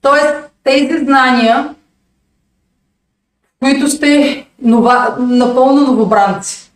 Тоест, 0.00 0.34
тези 0.64 1.04
знания, 1.04 1.74
които 3.62 3.88
сте 3.88 4.46
нова, 4.62 5.16
напълно 5.18 5.86
новобранци, 5.86 6.72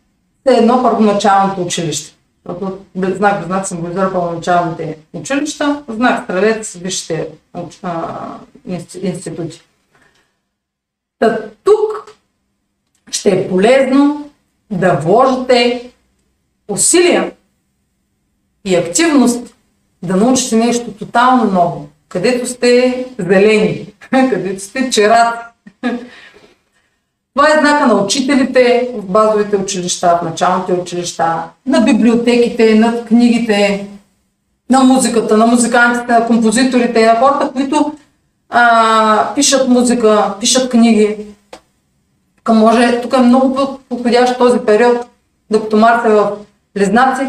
е 0.49 0.53
едно 0.53 0.83
първоначалното 0.83 1.63
училище. 1.63 2.17
Защото 2.47 2.79
знак 2.97 3.45
знак 3.45 3.67
символизира 3.67 4.13
първоначалните 4.13 4.99
училища, 5.13 5.83
знак 5.89 6.25
стрелец 6.25 6.73
висшите 6.73 7.29
институти. 9.03 9.63
Та 11.19 11.39
тук 11.65 12.17
ще 13.11 13.31
е 13.31 13.49
полезно 13.49 14.31
да 14.71 14.95
вложите 14.95 15.91
усилия 16.69 17.33
и 18.67 18.77
активност 18.77 19.55
да 20.03 20.17
научите 20.17 20.57
нещо 20.57 20.93
тотално 20.93 21.53
ново, 21.53 21.89
където 22.09 22.47
сте 22.47 23.05
зелени, 23.19 23.87
където 24.11 24.63
сте 24.63 24.91
черат. 24.91 25.35
Това 27.35 27.49
е 27.49 27.61
знака 27.61 27.87
на 27.87 27.95
учителите 27.95 28.91
в 28.95 29.03
базовите 29.03 29.57
училища, 29.57 30.19
в 30.23 30.25
началните 30.25 30.73
училища, 30.73 31.43
на 31.67 31.81
библиотеките, 31.81 32.75
на 32.75 33.05
книгите, 33.05 33.87
на 34.71 34.81
музиката, 34.81 35.37
на 35.37 35.47
музикантите, 35.47 36.13
на 36.13 36.27
композиторите, 36.27 37.07
на 37.07 37.17
хората, 37.17 37.51
които 37.53 37.93
а, 38.49 39.35
пишат 39.35 39.69
музика, 39.69 40.35
пишат 40.41 40.71
книги. 40.71 41.17
Към 42.45 42.59
може, 42.59 43.01
тук 43.01 43.13
е 43.13 43.19
много 43.19 43.81
подходящ 43.89 44.39
този 44.39 44.59
период, 44.59 45.07
докато 45.51 45.77
Марс 45.77 46.05
е 46.07 46.09
в 46.09 46.31
Лезнаци, 46.79 47.27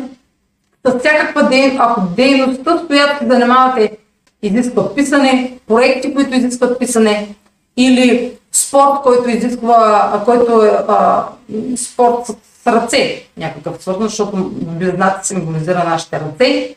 всякаква 0.99 1.43
дейност, 1.43 1.79
ако 1.79 2.01
дейността, 2.01 2.77
с 2.77 2.87
която 2.87 3.17
се 3.19 3.27
занимавате, 3.27 3.97
изисква 4.41 4.95
писане, 4.95 5.57
проекти, 5.67 6.13
които 6.13 6.35
изискват 6.35 6.79
писане, 6.79 7.35
или 7.77 8.37
спорт, 8.51 9.01
който 9.03 9.29
изисква, 9.29 10.21
който 10.25 10.63
е 10.63 10.69
а, 10.87 11.27
спорт 11.75 12.25
с 12.25 12.67
ръце, 12.67 13.23
някакъв 13.37 13.83
свързан, 13.83 14.07
защото 14.07 14.51
близнаци 14.51 15.27
символизира 15.27 15.83
нашите 15.83 16.19
ръце, 16.19 16.75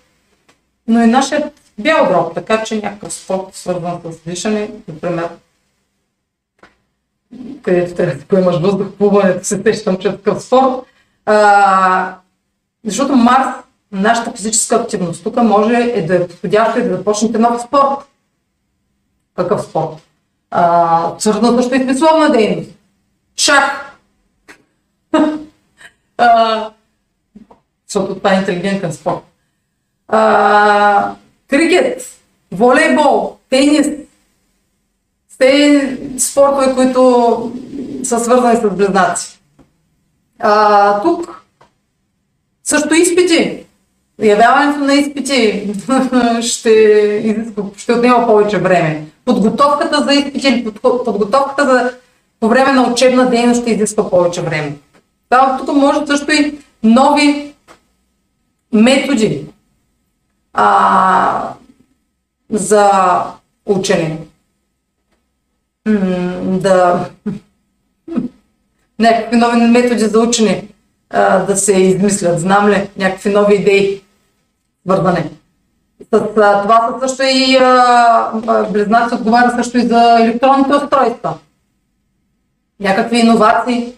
но 0.88 1.02
и 1.02 1.06
нашият 1.06 1.52
бял 1.78 2.06
дроб, 2.08 2.34
така 2.34 2.64
че 2.64 2.80
някакъв 2.80 3.12
спорт 3.12 3.46
свързан 3.52 4.00
с 4.04 4.30
дишане, 4.30 4.70
например, 4.88 5.28
където 7.62 7.94
трябва 7.94 8.14
да 8.14 8.24
поемаш 8.24 8.60
въздух, 8.60 8.86
плуването, 8.98 9.44
се 9.44 9.62
сещам, 9.62 9.96
че 9.96 10.08
е 10.08 10.16
такъв 10.16 10.42
спорт. 10.42 10.84
А, 11.26 12.14
защото 12.84 13.16
Марс 13.16 13.46
нашата 13.92 14.32
физическа 14.32 14.76
активност. 14.76 15.24
Тук 15.24 15.36
може 15.36 15.92
е 15.94 16.06
да 16.06 16.16
е 16.16 16.28
подходящо 16.28 16.78
и 16.78 16.82
да 16.82 16.96
започнете 16.96 17.38
нов 17.38 17.62
спорт. 17.62 17.98
Какъв 19.36 19.62
спорт? 19.62 19.96
свързано 21.18 21.62
също 21.62 21.74
и 21.74 21.94
с 21.94 22.32
дейност. 22.32 22.70
Шах. 23.36 23.96
а, 26.18 26.70
защото 27.86 28.14
това 28.14 28.34
е 28.34 28.38
интелигентен 28.38 28.92
спорт. 28.92 29.22
А, 30.08 31.14
крикет, 31.48 32.02
волейбол, 32.52 33.36
тенис. 33.50 33.88
Те 35.38 35.98
спортове, 36.18 36.74
които 36.74 37.52
са 38.04 38.20
свързани 38.20 38.56
с 38.56 38.70
близнаци. 38.70 39.40
А, 40.38 41.02
тук 41.02 41.44
също 42.64 42.94
изпити 42.94 43.66
явяването 44.22 44.78
на 44.78 44.94
изпити 44.94 45.68
ще, 46.42 47.44
ще 47.76 47.92
отнема 47.92 48.26
повече 48.26 48.58
време. 48.58 49.04
Подготовката 49.24 50.02
за 50.02 50.12
изпити 50.12 50.48
или 50.48 50.64
подготовката 50.82 51.64
за, 51.64 51.92
по 52.40 52.48
време 52.48 52.72
на 52.72 52.92
учебна 52.92 53.30
дейност 53.30 53.62
ще 53.62 53.70
изисква 53.70 54.10
повече 54.10 54.42
време. 54.42 54.76
Това 55.28 55.56
тук 55.58 55.76
може 55.76 56.06
също 56.06 56.32
и 56.32 56.58
нови 56.82 57.54
методи 58.72 59.46
а, 60.52 61.52
за 62.50 62.90
учене. 63.66 64.18
да 66.44 67.06
някакви 68.98 69.36
нови 69.36 69.60
методи 69.60 70.04
за 70.04 70.20
учене 70.20 70.64
да 71.46 71.56
се 71.56 71.72
измислят. 71.72 72.40
Знам 72.40 72.68
ли 72.68 72.88
някакви 72.96 73.30
нови 73.30 73.54
идеи 73.54 74.02
вързане. 74.86 75.30
С, 76.12 76.20
а, 76.36 76.62
това 76.62 76.88
са 76.88 77.08
също 77.08 77.22
и 77.22 77.58
близнаци 78.72 79.14
отговаря 79.14 79.52
също 79.56 79.78
и 79.78 79.86
за 79.86 80.18
електронните 80.20 80.74
устройства. 80.74 81.34
Някакви 82.80 83.18
иновации 83.18 83.92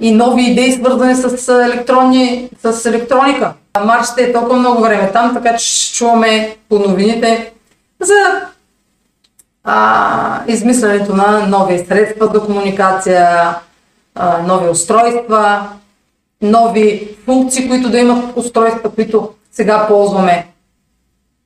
и 0.00 0.12
нови 0.12 0.42
идеи 0.42 0.72
свързани 0.72 1.14
с, 1.14 1.48
електронни, 1.48 2.50
с 2.62 2.86
електроника. 2.86 3.52
Марш 3.84 4.06
ще 4.12 4.22
е 4.22 4.32
толкова 4.32 4.56
много 4.56 4.82
време 4.82 5.12
там, 5.12 5.34
така 5.34 5.56
че 5.56 5.66
ще 5.66 5.94
чуваме 5.94 6.56
по 6.68 6.78
новините 6.78 7.52
за 8.00 8.48
а, 9.64 10.40
измислянето 10.46 11.16
на 11.16 11.46
нови 11.46 11.78
средства 11.78 12.30
за 12.34 12.40
комуникация, 12.40 13.54
а, 14.14 14.38
нови 14.42 14.68
устройства, 14.68 15.68
нови 16.42 17.16
функции, 17.24 17.68
които 17.68 17.90
да 17.90 17.98
имат 17.98 18.36
устройства, 18.36 18.90
които 18.90 19.30
сега 19.56 19.86
ползваме, 19.86 20.46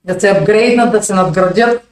да 0.05 0.21
се 0.21 0.31
апгрейднат, 0.31 0.93
да 0.93 1.03
се 1.03 1.15
надградят, 1.15 1.83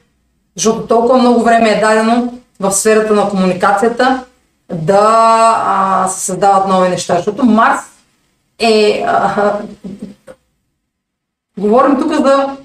защото 0.55 0.87
толкова 0.87 1.17
много 1.17 1.43
време 1.43 1.69
е 1.69 1.79
дадено 1.79 2.33
в 2.59 2.71
сферата 2.71 3.13
на 3.13 3.29
комуникацията 3.29 4.25
да 4.73 6.07
се 6.09 6.19
създават 6.19 6.67
нови 6.67 6.89
неща, 6.89 7.15
защото 7.15 7.45
Марс 7.45 7.79
е... 8.59 9.03
А, 9.07 9.59
говорим 11.57 11.99
тук 11.99 12.13
за 12.13 12.57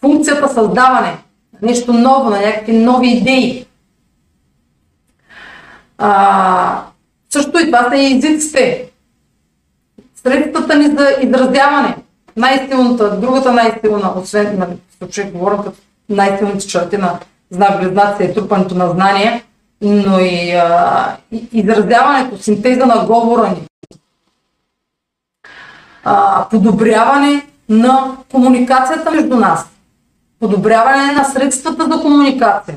функцията 0.00 0.48
създаване, 0.48 1.18
нещо 1.62 1.92
ново, 1.92 2.30
на 2.30 2.40
някакви 2.40 2.72
нови 2.72 3.08
идеи. 3.08 3.66
А, 5.98 6.82
също 7.30 7.58
и 7.58 7.66
това 7.66 7.88
са 7.90 7.96
и 7.96 8.16
езиците. 8.16 8.90
Средствата 10.22 10.78
ни 10.78 10.86
за 10.86 11.08
изразяване. 11.22 12.01
Най-силната, 12.36 13.20
другата 13.20 13.52
най-силна, 13.52 14.12
освен, 14.16 14.58
на 14.58 14.68
случай 14.98 15.30
говорим 15.30 15.58
като 15.58 15.78
най-силните 16.08 16.66
черти 16.66 16.96
на 16.96 17.18
знак 17.50 17.80
близнаци 17.80 18.22
е 18.22 18.34
трупането 18.34 18.74
на 18.74 18.90
знание, 18.90 19.44
но 19.82 20.18
и, 20.18 20.50
а, 20.50 21.16
изразяването, 21.52 22.42
синтеза 22.42 22.86
на 22.86 23.06
говора 23.06 23.48
ни. 23.48 23.62
А, 26.04 26.46
подобряване 26.48 27.46
на 27.68 28.16
комуникацията 28.30 29.10
между 29.10 29.36
нас. 29.36 29.68
Подобряване 30.40 31.12
на 31.12 31.24
средствата 31.24 31.84
за 31.84 32.02
комуникация. 32.02 32.76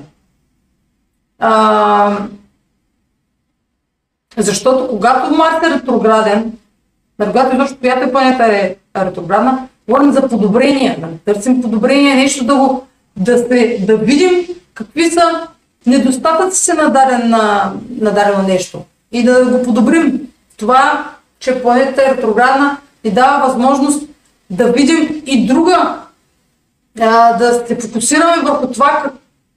А, 1.40 2.18
защото 4.38 4.88
когато 4.88 5.34
Марс 5.34 5.68
е 5.68 5.70
ретрограден, 5.70 6.54
когато 7.18 7.56
изобщо 7.56 7.80
която 7.80 8.12
планета 8.12 8.46
е 8.46 8.76
ретроградна, 8.98 9.68
говорим 9.90 10.12
за 10.12 10.28
подобрение, 10.28 10.98
да 11.00 11.34
търсим 11.34 11.62
подобрение, 11.62 12.16
нещо 12.16 12.46
да, 12.46 12.56
го, 12.56 12.88
да, 13.18 13.38
се, 13.38 13.78
да 13.88 13.98
видим 13.98 14.48
какви 14.74 15.12
са 15.12 15.48
недостатъците 15.86 16.74
на, 16.74 16.90
даден, 16.90 17.30
на, 17.30 17.74
на 18.00 18.12
дадено 18.12 18.44
нещо 18.48 18.82
и 19.12 19.24
да 19.24 19.46
го 19.46 19.64
подобрим. 19.64 20.22
Това, 20.58 21.12
че 21.40 21.62
планетата 21.62 22.02
е 22.02 22.16
ретроградна, 22.16 22.78
ни 23.04 23.12
дава 23.12 23.48
възможност 23.48 24.10
да 24.50 24.72
видим 24.72 25.24
и 25.26 25.48
друга, 25.48 26.00
а, 27.00 27.38
да 27.38 27.64
се 27.68 27.80
фокусираме 27.80 28.42
върху 28.44 28.68
това 28.68 29.12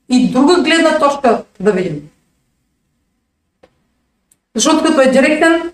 и 0.09 0.31
друга 0.31 0.63
гледна 0.63 0.99
точка 0.99 1.43
да 1.61 1.73
видим. 1.73 2.01
Защото 4.55 4.85
като 4.85 5.01
е 5.01 5.11
директен, 5.11 5.73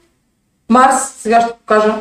Марс, 0.69 1.15
сега 1.19 1.41
ще 1.41 1.53
покажа, 1.53 1.95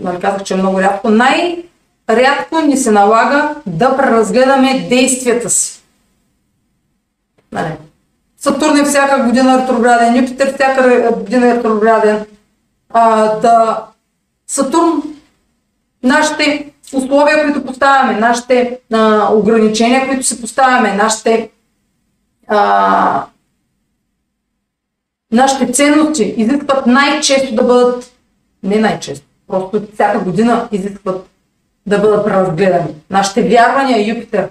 нали 0.00 0.20
казах, 0.20 0.42
че 0.42 0.54
е 0.54 0.56
много 0.56 0.80
рядко, 0.80 1.10
най-рядко 1.10 2.60
ни 2.60 2.76
се 2.76 2.90
налага 2.90 3.54
да 3.66 3.96
преразгледаме 3.96 4.86
действията 4.88 5.50
си. 5.50 5.82
Нали? 7.52 7.72
Сатурн 8.36 8.76
е 8.76 8.84
всяка 8.84 9.24
година 9.24 9.58
ретрограден, 9.58 10.16
Юпитер 10.16 10.54
всяка 10.54 11.12
година 11.12 11.48
е 11.48 11.56
ретрограден. 11.56 12.26
А, 12.90 13.26
да, 13.36 13.84
Сатурн, 14.46 15.02
нашите 16.02 16.72
условия, 16.94 17.42
които 17.44 17.66
поставяме, 17.66 18.20
нашите 18.20 18.78
а, 18.92 19.28
ограничения, 19.32 20.08
които 20.08 20.26
се 20.26 20.40
поставяме, 20.40 20.94
нашите 20.94 21.50
а, 22.48 23.24
нашите 25.32 25.72
ценности 25.72 26.34
изискват 26.36 26.86
най-често 26.86 27.54
да 27.54 27.62
бъдат, 27.62 28.12
не 28.62 28.78
най-често, 28.78 29.26
просто 29.48 29.82
всяка 29.94 30.18
година 30.18 30.68
изискват 30.72 31.26
да 31.86 31.98
бъдат 31.98 32.24
преразгледани. 32.24 32.94
Нашите 33.10 33.42
вярвания, 33.42 34.14
Юпитер, 34.14 34.48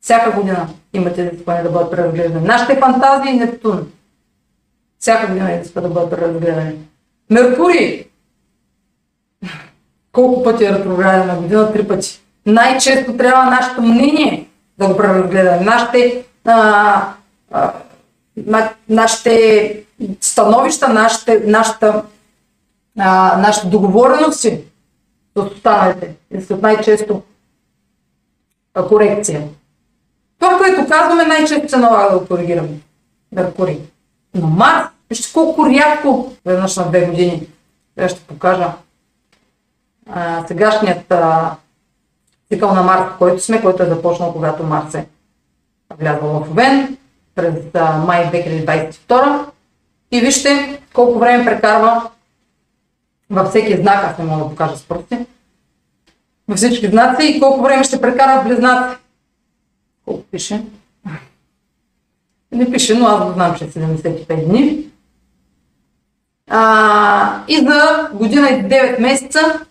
всяка 0.00 0.40
година 0.40 0.68
имате 0.92 1.22
изискване 1.22 1.62
да 1.62 1.70
бъдат 1.70 1.90
преразгледани. 1.90 2.46
Нашите 2.46 2.76
фантазии, 2.76 3.32
Нептун, 3.32 3.86
всяка 4.98 5.26
година 5.26 5.52
изискват 5.52 5.84
да 5.84 5.90
бъдат 5.90 6.10
преразгледани. 6.10 6.74
Меркурий, 7.30 8.04
колко 10.12 10.42
пъти 10.42 10.64
е 10.64 10.72
ретрограден 10.72 11.26
на 11.26 11.36
година? 11.36 11.72
Три 11.72 11.88
пъти. 11.88 12.20
Най-често 12.46 13.16
трябва 13.16 13.44
нашето 13.44 13.82
мнение 13.82 14.48
да 14.78 14.88
го 14.88 14.96
преразгледаме. 14.96 15.64
Нашите 15.64 16.24
а, 16.44 17.12
а, 17.50 17.72
на, 18.36 18.72
нашите 18.88 19.84
становища, 20.20 20.88
нашите, 20.88 21.42
нашата, 21.46 22.02
а, 22.98 23.36
нашите 23.38 23.66
договорености 23.66 24.60
с 25.36 25.40
останалите 25.40 26.14
и 26.30 26.40
след 26.40 26.62
най-често 26.62 27.22
а, 28.74 28.88
корекция. 28.88 29.48
Това, 30.38 30.58
което 30.58 30.88
казваме, 30.88 31.24
най-често 31.24 31.68
се 31.68 31.76
налага 31.76 32.18
да 32.18 32.26
коригираме. 32.26 32.68
Меркурий. 33.32 33.78
Но 34.34 34.46
Марс, 34.46 34.88
вижте 35.10 35.32
колко 35.32 35.66
рядко, 35.66 36.32
веднъж 36.44 36.76
на 36.76 36.88
две 36.88 37.06
години, 37.06 37.46
сега 37.94 38.08
ще 38.08 38.20
покажа 38.20 38.72
а, 40.10 40.46
сегашният 40.46 41.10
а, 41.10 41.56
цикъл 42.52 42.74
на 42.74 42.82
Марс, 42.82 43.12
който 43.18 43.42
сме, 43.42 43.62
който 43.62 43.82
е 43.82 43.86
започнал, 43.86 44.32
когато 44.32 44.62
Марс 44.62 44.94
е 44.94 45.06
влязъл 45.98 46.28
в 46.28 46.50
Овен, 46.50 46.96
през 47.34 47.54
май 48.06 48.30
2022 48.32 49.44
и 50.10 50.20
вижте 50.20 50.80
колко 50.94 51.18
време 51.18 51.44
прекарва 51.44 52.10
във 53.30 53.48
всеки 53.48 53.76
знак, 53.76 54.04
аз 54.04 54.18
не 54.18 54.24
мога 54.24 54.44
да 54.44 54.50
покажа 54.50 54.76
с 54.76 54.82
пръсти, 54.82 55.18
във 56.48 56.56
всички 56.56 56.86
знаци 56.86 57.26
и 57.26 57.40
колко 57.40 57.62
време 57.62 57.84
ще 57.84 58.00
прекара 58.00 58.40
в 58.40 58.44
близнаци. 58.44 58.96
Колко 60.04 60.22
пише? 60.22 60.62
Не 62.52 62.70
пише, 62.70 62.94
но 62.94 63.06
аз 63.06 63.24
го 63.26 63.32
знам, 63.32 63.54
че 63.54 63.64
е 63.64 63.68
75 63.68 64.48
дни. 64.48 64.86
А, 66.48 67.44
и 67.48 67.56
за 67.56 68.10
година 68.12 68.50
и 68.50 68.64
9 68.64 69.00
месеца, 69.00 69.66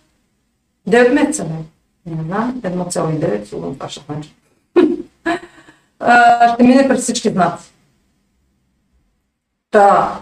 9 0.88 1.12
месеца, 1.12 1.44
не, 1.44 2.14
не 2.16 2.22
знам, 2.22 2.60
1,9, 2.60 3.44
сигурно 3.44 3.74
това 3.74 3.88
ще 3.88 4.00
значи 4.08 4.34
ще 6.54 6.62
мине 6.62 6.88
през 6.88 7.02
всички 7.02 7.30
знаци. 7.30 7.72
Та, 9.70 10.18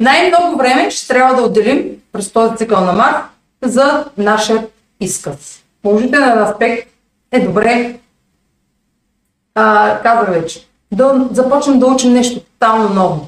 най-много 0.00 0.56
време 0.56 0.90
ще 0.90 1.08
трябва 1.08 1.34
да 1.34 1.42
отделим 1.42 2.02
през 2.12 2.32
този 2.32 2.56
цикъл 2.56 2.84
на 2.84 2.92
Марс 2.92 3.24
за 3.62 4.04
нашия 4.18 4.66
изказ. 5.00 5.64
Положителен 5.82 6.38
аспект 6.38 6.90
е 7.32 7.40
добре, 7.40 7.98
а, 9.54 9.98
казах 10.02 10.30
вече, 10.30 10.68
да 10.92 11.28
започнем 11.30 11.78
да 11.78 11.86
учим 11.86 12.12
нещо 12.12 12.40
тотално 12.40 12.88
ново. 12.88 13.26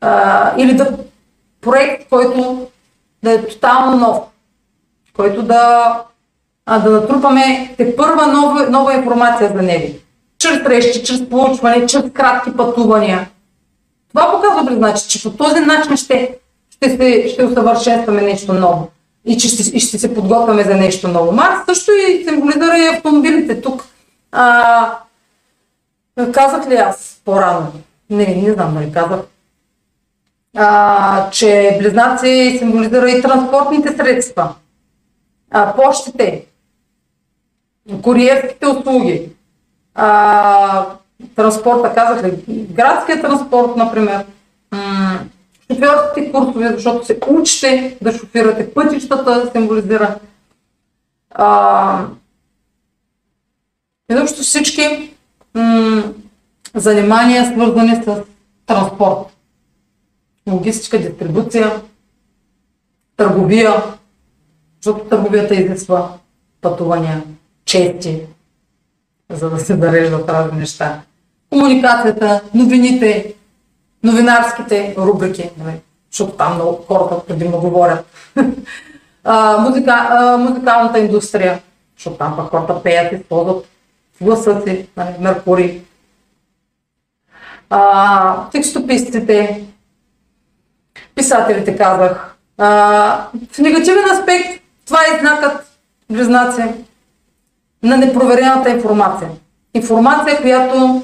А, 0.00 0.54
или 0.56 0.76
да 0.76 0.98
проект, 1.60 2.08
който 2.08 2.66
да 3.22 3.32
е 3.32 3.46
тотално 3.46 3.96
нов, 3.96 4.18
който 5.16 5.42
да 5.42 5.94
а, 6.70 6.78
да 6.78 6.90
натрупаме 6.90 7.74
те 7.76 7.96
първа 7.96 8.26
нова, 8.26 8.70
нова 8.70 8.94
информация 8.94 9.52
за 9.56 9.62
него. 9.62 9.94
Чрез 10.38 10.62
срещи, 10.62 11.04
чрез 11.04 11.28
получване, 11.28 11.86
чрез 11.86 12.04
кратки 12.12 12.56
пътувания. 12.56 13.28
Това 14.08 14.32
показва, 14.32 14.76
значи, 14.76 15.08
че 15.08 15.22
по 15.22 15.30
този 15.30 15.60
начин 15.60 15.96
ще, 15.96 16.36
ще, 16.70 16.90
се, 16.90 17.28
ще 17.28 17.44
усъвършенстваме 17.44 18.22
нещо 18.22 18.52
ново 18.52 18.88
и 19.26 19.38
че 19.38 19.48
ще, 19.48 19.76
и 19.76 19.80
ще 19.80 19.98
се 19.98 20.14
подготвяме 20.14 20.64
за 20.64 20.74
нещо 20.74 21.08
ново. 21.08 21.32
Марс 21.32 21.58
също 21.66 21.90
и 21.92 22.24
символизира 22.28 22.78
и 22.78 22.96
автомобилите. 22.96 23.60
Тук 23.60 23.84
а, 24.32 24.98
казах 26.32 26.68
ли 26.68 26.74
аз 26.74 27.20
по-рано? 27.24 27.72
Не, 28.10 28.26
не 28.26 28.52
знам 28.52 28.74
дали 28.74 28.92
казах. 28.92 29.20
А, 30.56 31.30
че 31.30 31.76
близнаци 31.80 32.56
символизира 32.58 33.10
и 33.10 33.22
транспортните 33.22 33.96
средства, 33.96 34.54
а, 35.50 35.74
почтите, 35.76 36.44
куриерските 38.02 38.66
услуги, 38.66 39.30
а, 39.94 40.86
транспорта, 41.36 41.94
казах 41.94 42.24
ли, 42.24 42.66
градския 42.70 43.20
транспорт, 43.20 43.76
например, 43.76 44.24
шофьорските 45.72 46.32
курсове, 46.32 46.72
защото 46.72 47.06
се 47.06 47.18
учите 47.28 47.98
да 48.02 48.12
шофирате, 48.12 48.74
пътищата 48.74 49.50
символизира. 49.52 50.18
А, 51.30 52.06
изобщо 54.10 54.42
всички 54.42 55.14
м- 55.54 56.02
занимания, 56.74 57.46
свързани 57.46 58.02
с 58.04 58.22
транспорт, 58.66 59.26
логистика, 60.48 60.98
дистрибуция, 60.98 61.82
търговия, 63.16 63.82
защото 64.80 65.04
търговията 65.04 65.54
изисква 65.54 66.12
пътувания 66.60 67.22
чести. 67.68 68.26
за 69.30 69.50
да 69.50 69.58
се 69.58 69.76
зареждат 69.76 70.28
разни 70.28 70.58
неща. 70.58 71.00
Комуникацията, 71.50 72.42
новините, 72.54 73.34
новинарските 74.02 74.94
рубрики, 74.98 75.50
нали, 75.58 75.76
защото 76.10 76.32
там 76.32 76.54
много 76.54 76.84
хората 76.88 77.26
предимно 77.26 77.60
говорят. 77.60 78.06
а, 79.24 79.58
музика, 79.58 80.08
а, 80.10 80.36
музикалната 80.36 80.98
индустрия, 80.98 81.60
защото 81.96 82.16
там 82.16 82.36
пък 82.36 82.50
хората 82.50 82.82
пеят, 82.82 83.12
използват 83.12 83.66
гласа 84.20 84.62
си, 84.66 84.88
нали, 84.96 85.14
Меркурий. 85.20 85.82
А, 87.70 88.48
текстописците, 88.50 89.64
писателите 91.14 91.76
казах. 91.76 92.36
А, 92.58 92.68
в 93.52 93.58
негативен 93.58 94.10
аспект 94.10 94.62
това 94.86 94.98
е 95.00 95.18
знакът 95.20 95.78
близнаци 96.10 96.62
на 97.82 97.96
непроверената 97.96 98.70
информация. 98.70 99.30
Информация, 99.74 100.40
която 100.40 101.02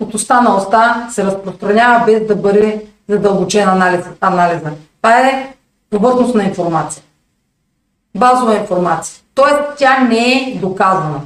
от 0.00 0.14
уста 0.14 0.40
на 0.40 0.56
уста 0.56 1.08
се 1.10 1.24
разпространява 1.24 2.04
без 2.06 2.26
да 2.26 2.36
бъде 2.36 2.86
задълбочен 3.08 3.68
анализ, 3.68 4.04
анализа. 4.20 4.72
Това 5.02 5.20
е 5.20 5.54
повърхностна 5.90 6.44
информация. 6.44 7.02
Базова 8.16 8.56
информация. 8.56 9.22
Тоест 9.34 9.60
тя 9.78 10.00
не 10.00 10.32
е 10.32 10.58
доказана. 10.60 11.20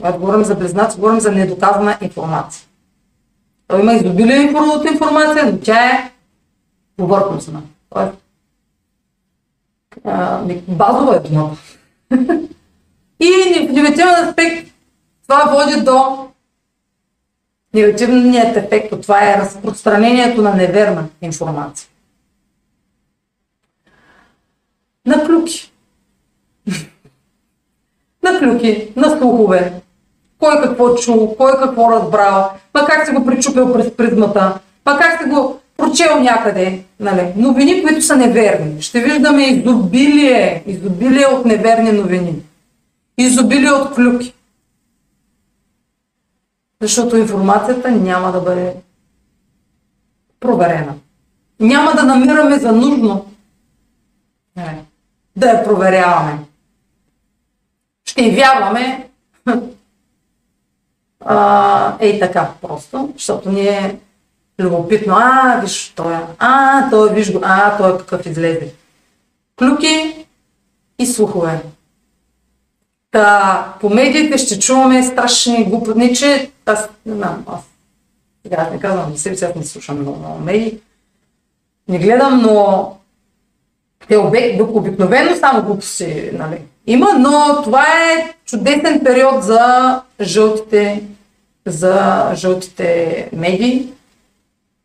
Когато 0.00 0.18
говорим 0.18 0.44
за 0.44 0.54
близнаци, 0.54 0.96
говорим 0.96 1.20
за 1.20 1.32
недоказана 1.32 1.96
информация. 2.00 2.66
Той 3.66 3.80
има 3.80 3.94
изобилие 3.94 4.54
от 4.54 4.84
информация, 4.84 5.52
но 5.52 5.58
тя 5.58 5.86
е 5.86 6.12
повърхностна. 6.96 7.62
Тоест, 7.90 8.12
базова 10.68 11.16
е 11.16 11.20
думата. 11.20 11.56
И 13.20 13.66
в 13.68 13.72
негативен 13.72 14.28
аспект 14.28 14.70
това 15.28 15.44
води 15.44 15.84
до 15.84 16.28
негативният 17.74 18.56
ефект 18.56 18.92
от 18.92 19.02
това 19.02 19.30
е 19.30 19.36
разпространението 19.36 20.42
на 20.42 20.54
неверна 20.54 21.04
информация. 21.22 21.88
На 25.06 25.24
клюки. 25.26 25.72
на 28.22 28.38
клюки, 28.38 28.88
на 28.96 29.18
слухове. 29.18 29.72
Кой 30.38 30.62
какво 30.62 30.94
чул, 30.94 31.36
кой 31.36 31.52
какво 31.58 31.90
разбрал, 31.90 32.50
ма 32.74 32.86
как 32.86 33.06
си 33.06 33.14
го 33.14 33.26
причупил 33.26 33.72
през 33.72 33.96
призмата, 33.96 34.58
ма 34.86 34.98
как 34.98 35.22
си 35.22 35.28
го 35.28 35.60
прочел 35.76 36.20
някъде. 36.20 36.80
Нали? 37.00 37.32
Новини, 37.36 37.82
които 37.82 38.02
са 38.02 38.16
неверни. 38.16 38.82
Ще 38.82 39.00
виждаме 39.00 39.42
изобилие, 39.42 40.62
изобилие 40.66 41.26
от 41.26 41.44
неверни 41.44 41.92
новини. 41.92 42.34
Изобилие 43.18 43.70
от 43.70 43.94
клюки. 43.94 44.34
Защото 46.80 47.16
информацията 47.16 47.90
няма 47.90 48.32
да 48.32 48.40
бъде 48.40 48.76
проверена. 50.40 50.94
Няма 51.60 51.92
да 51.92 52.02
намираме 52.02 52.58
за 52.58 52.72
нужно 52.72 53.34
не, 54.56 54.84
да 55.36 55.48
я 55.48 55.64
проверяваме. 55.64 56.38
Ще 58.04 58.22
и 58.22 58.30
вярваме 58.30 59.08
а, 61.20 61.96
ей 62.00 62.20
така 62.20 62.50
просто, 62.62 63.12
защото 63.14 63.52
ни 63.52 63.68
е 63.68 63.98
любопитно. 64.60 65.14
А, 65.16 65.60
виж, 65.60 65.92
той 65.96 66.14
е. 66.14 66.20
А, 66.38 66.90
той, 66.90 67.14
виж 67.14 67.32
го. 67.32 67.40
А, 67.42 67.76
той 67.76 67.94
е 67.94 67.98
какъв 67.98 68.26
излезе. 68.26 68.74
Клюки 69.58 70.26
и 70.98 71.06
слухове. 71.06 71.62
Та, 73.14 73.74
по 73.80 73.90
медиите 73.90 74.38
ще 74.38 74.58
чуваме 74.58 75.02
страшни 75.02 75.64
глупости. 75.64 75.98
Не, 75.98 76.12
че 76.12 76.50
аз 76.66 76.88
не 77.06 77.14
знам, 77.14 77.44
аз 77.46 77.60
сега 78.42 78.70
не 78.72 78.80
казвам 78.80 79.12
за 79.12 79.18
себе 79.18 79.36
си, 79.36 79.46
не 79.56 79.64
слушам 79.64 80.00
много, 80.00 80.18
много 80.18 80.38
медии. 80.38 80.78
Не 81.88 81.98
гледам, 81.98 82.42
но 82.42 82.96
те 84.08 84.16
обек, 84.16 84.60
обикновено 84.60 85.36
само 85.36 85.62
глупости 85.62 86.30
нали, 86.32 86.58
има, 86.86 87.06
но 87.18 87.62
това 87.62 87.82
е 87.82 88.34
чудесен 88.46 89.00
период 89.04 89.42
за 89.42 90.00
жълтите, 90.20 91.02
за 91.66 92.30
жълтите 92.34 93.28
медии, 93.32 93.92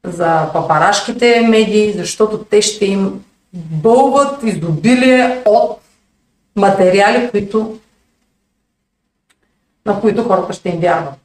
за 0.03 0.49
папарашките 0.53 1.41
медии, 1.41 1.93
защото 1.97 2.37
те 2.37 2.61
ще 2.61 2.85
им 2.85 3.23
бълват 3.53 4.43
изобилие 4.43 5.41
от 5.45 5.79
материали, 6.55 7.29
които 7.31 7.79
на 9.89 10.01
които 10.01 10.23
хората 10.23 10.53
ще 10.53 10.69
им 10.69 10.79
вярват. 10.79 11.19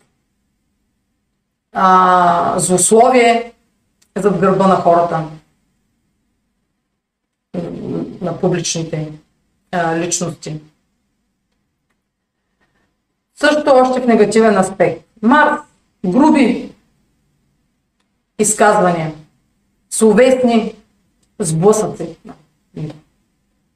А, 1.72 2.58
злословие 2.58 3.52
зад 4.16 4.38
гърба 4.38 4.66
на 4.66 4.76
хората, 4.76 5.24
на 8.20 8.40
публичните 8.40 9.12
а, 9.72 9.98
личности. 9.98 10.60
Също 13.34 13.70
още 13.70 14.00
в 14.00 14.06
негативен 14.06 14.58
аспект. 14.58 15.04
Марс, 15.22 15.60
груби 16.06 16.72
изказвания, 18.38 19.14
словесни 19.90 20.74
сблъсъци. 21.38 22.16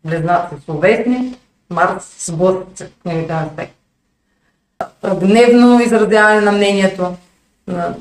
Близнаци, 0.05 0.55
словесни, 0.65 1.39
Марс 1.71 2.27
сблъсъци 2.27 2.85
в 2.85 3.05
негативен 3.05 3.47
аспект 3.49 3.78
гневно 5.21 5.81
изразяване 5.81 6.41
на 6.41 6.53
мнението 6.53 7.17
на 7.67 7.95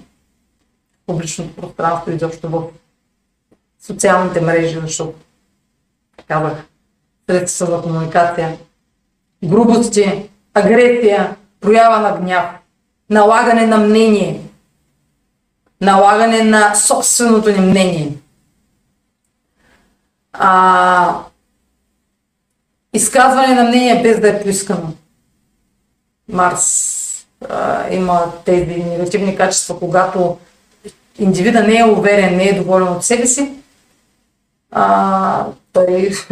публичното 1.05 1.55
пространство, 1.55 2.11
изобщо 2.11 2.49
в 2.49 2.63
социалните 3.81 4.41
мрежи, 4.41 4.79
защото 4.81 5.17
казах, 6.27 6.65
средства 7.29 7.65
за 7.65 7.81
комуникация, 7.81 8.57
грубости, 9.43 10.29
агресия, 10.53 11.35
проява 11.59 11.99
на 11.99 12.17
гняв, 12.17 12.45
налагане 13.09 13.65
на 13.65 13.77
мнение, 13.77 14.41
налагане 15.81 16.43
на 16.43 16.75
собственото 16.75 17.51
ни 17.51 17.59
мнение. 17.59 18.13
А, 20.33 21.23
изказване 22.93 23.55
на 23.55 23.63
мнение 23.63 24.01
без 24.03 24.19
да 24.19 24.29
е 24.29 24.43
поискано. 24.43 24.93
Марс 26.29 27.27
а, 27.49 27.85
има 27.93 28.31
тези 28.45 28.65
негативни 28.65 29.35
качества, 29.35 29.79
когато 29.79 30.37
индивида 31.19 31.63
не 31.63 31.79
е 31.79 31.85
уверен, 31.85 32.37
не 32.37 32.43
е 32.43 32.57
доволен 32.57 32.87
от 32.87 33.03
себе 33.03 33.27
си, 33.27 33.51
а, 34.71 35.45
той 35.73 36.09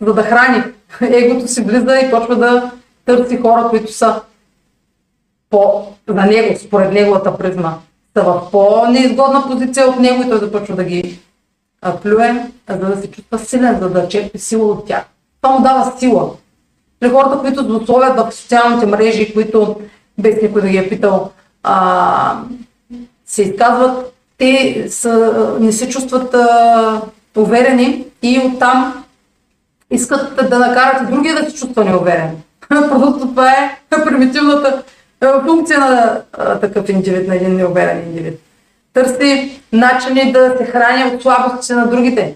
за 0.00 0.12
да 0.14 0.22
храни 0.22 0.62
егото 1.00 1.48
си 1.48 1.62
влиза 1.62 1.98
и 1.98 2.10
почва 2.10 2.36
да 2.36 2.70
търси 3.06 3.36
хора, 3.36 3.68
които 3.70 3.92
са 3.92 4.20
по, 5.50 5.86
на 6.08 6.26
него, 6.26 6.58
според 6.58 6.92
неговата 6.92 7.38
призма, 7.38 7.78
са 8.16 8.22
в 8.22 8.50
по-неизгодна 8.50 9.44
позиция 9.46 9.88
от 9.88 9.98
него 10.00 10.22
и 10.22 10.28
той 10.28 10.38
започва 10.38 10.76
да 10.76 10.84
ги 10.84 11.20
плюе, 12.02 12.50
за 12.68 12.76
да 12.76 13.02
се 13.02 13.10
чувства 13.10 13.38
силен, 13.38 13.78
за 13.80 13.90
да 13.90 14.08
черпи 14.08 14.38
сила 14.38 14.66
от 14.66 14.86
тях. 14.86 15.04
Това 15.42 15.54
му 15.54 15.62
дава 15.62 15.98
сила. 15.98 16.30
При 17.00 17.08
хората, 17.10 17.38
които 17.38 17.64
злословят 17.64 18.16
в 18.16 18.32
социалните 18.32 18.86
мрежи, 18.86 19.34
които 19.34 19.80
без 20.18 20.42
никой 20.42 20.62
да 20.62 20.68
ги 20.68 20.76
е 20.76 20.88
питал, 20.88 21.30
а, 21.62 22.38
се 23.26 23.42
изказват, 23.42 24.14
те 24.38 24.86
са, 24.90 25.34
не 25.60 25.72
се 25.72 25.88
чувстват 25.88 26.34
а, 26.34 27.00
уверени 27.36 28.06
и 28.22 28.40
оттам 28.46 29.04
искат 29.90 30.50
да 30.50 30.58
накарат 30.58 31.02
и 31.02 31.12
другия 31.12 31.34
да 31.34 31.50
се 31.50 31.56
чувства 31.56 31.84
неуверен. 31.84 32.36
Просто 32.68 33.20
това 33.20 33.50
е 33.50 33.78
примитивната 34.04 34.82
функция 35.44 35.80
на 35.80 36.20
а, 36.32 36.58
такъв 36.58 36.88
индивид, 36.88 37.28
на 37.28 37.36
един 37.36 37.56
неуверен 37.56 37.98
индивид. 37.98 38.40
Търси 38.92 39.60
начини 39.72 40.32
да 40.32 40.54
се 40.58 40.64
храни 40.64 41.14
от 41.14 41.22
слабостите 41.22 41.74
на 41.74 41.86
другите 41.86 42.34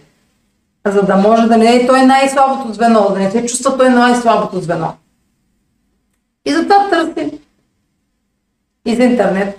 за 0.87 1.03
да 1.03 1.17
може 1.17 1.49
да 1.49 1.57
не 1.57 1.77
е 1.77 1.87
той 1.87 2.07
най-слабото 2.07 2.73
звено, 2.73 3.11
да 3.11 3.19
не 3.19 3.31
се 3.31 3.47
чувства 3.47 3.79
той 3.79 3.91
най-слабото 3.91 4.61
звено. 4.61 4.95
И 6.45 6.53
затова 6.53 6.91
търси 6.91 7.41
из 8.85 8.99
интернет 8.99 9.59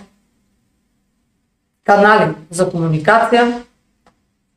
канали 1.84 2.34
за 2.50 2.70
комуникация, 2.70 3.64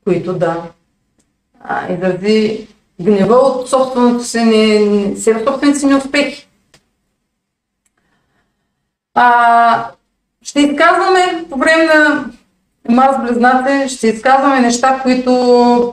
които 0.03 0.33
да 0.33 0.63
а, 1.59 1.93
изрази 1.93 2.67
гнева 3.01 3.35
от 3.35 3.69
собственото 3.69 4.23
си, 4.23 4.41
не, 4.41 5.15
собствените 5.45 5.79
си 5.79 5.85
неуспехи. 5.85 6.47
А, 9.13 9.91
ще 10.41 10.59
изказваме 10.59 11.45
по 11.49 11.57
време 11.57 11.85
на 11.85 12.31
Марс 12.89 13.15
Близнаци 13.21 13.95
ще 13.95 14.07
изказваме 14.07 14.59
неща, 14.59 14.99
които 15.03 15.31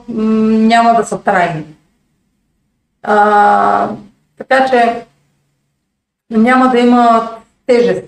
м- 0.07 0.23
няма 0.51 0.93
да 0.93 1.05
са 1.05 1.19
трайни. 1.21 1.63
А, 3.03 3.89
така 4.37 4.65
че 4.69 5.05
няма 6.31 6.69
да 6.69 6.79
има 6.79 7.29
тежест. 7.67 8.03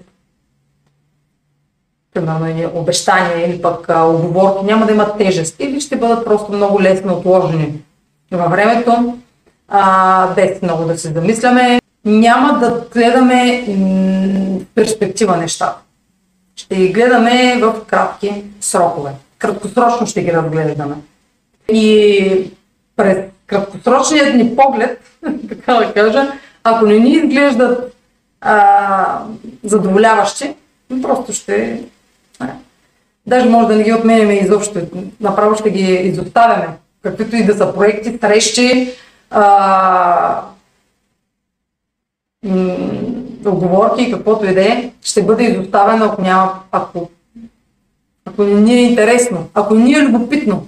Примерно 2.13 2.72
обещания 2.74 3.50
или 3.50 3.62
пък 3.62 3.89
а, 3.89 4.04
оговорки 4.04 4.65
няма 4.65 4.86
да 4.86 4.91
имат 4.93 5.17
тежест 5.17 5.56
или 5.60 5.82
ще 5.82 5.96
бъдат 5.96 6.26
просто 6.26 6.52
много 6.52 6.82
лесно 6.82 7.13
отложени 7.13 7.74
във 8.32 8.52
времето, 8.52 9.17
без 10.36 10.62
много 10.62 10.84
да 10.86 10.98
се 10.98 11.08
замисляме. 11.13 11.80
Няма 12.06 12.60
да 12.60 12.86
гледаме 12.93 13.65
м- 13.67 14.60
перспектива 14.76 15.38
нещата. 15.38 15.83
Ще 16.56 16.76
ги 16.76 16.89
гледаме 16.89 17.60
в 17.62 17.86
кратки 17.88 18.44
срокове. 18.62 19.12
Краткосрочно 19.38 20.08
ще 20.08 20.24
ги 20.24 20.34
разгледаме. 20.34 20.96
И 21.70 22.52
през 22.96 23.18
краткосрочният 23.48 24.36
ни 24.36 24.56
поглед, 24.56 25.02
така 25.50 25.74
да 25.74 25.94
кажа, 25.94 26.32
ако 26.63 26.86
не 26.86 27.00
ни 27.00 27.12
изглеждат 27.12 27.96
а, 28.42 29.24
задоволяващи, 29.63 30.56
просто 31.02 31.34
ще... 31.34 31.84
А, 32.39 32.48
даже 33.26 33.50
може 33.50 33.68
да 33.68 33.76
не 33.76 33.84
ги 33.84 33.94
отменяме 33.94 34.34
изобщо, 34.34 34.80
направо 35.20 35.56
ще 35.56 35.72
ги 35.72 35.94
изоставяме. 35.94 36.68
Каквито 37.02 37.36
и 37.36 37.46
да 37.46 37.58
са 37.58 37.74
проекти, 37.74 38.18
срещи, 38.22 38.94
а, 39.30 40.42
оговорки, 43.49 44.12
каквото 44.12 44.45
и 44.45 44.53
да 44.53 44.62
е, 44.62 44.91
ще 45.01 45.23
бъде 45.23 45.43
изоставено, 45.43 46.06
ако 46.06 46.21
няма, 46.21 46.60
ако, 46.71 47.10
ако 48.25 48.43
ни 48.43 48.73
е 48.73 48.84
интересно, 48.84 49.47
ако 49.53 49.75
ни 49.75 49.93
е 49.93 50.03
любопитно. 50.03 50.67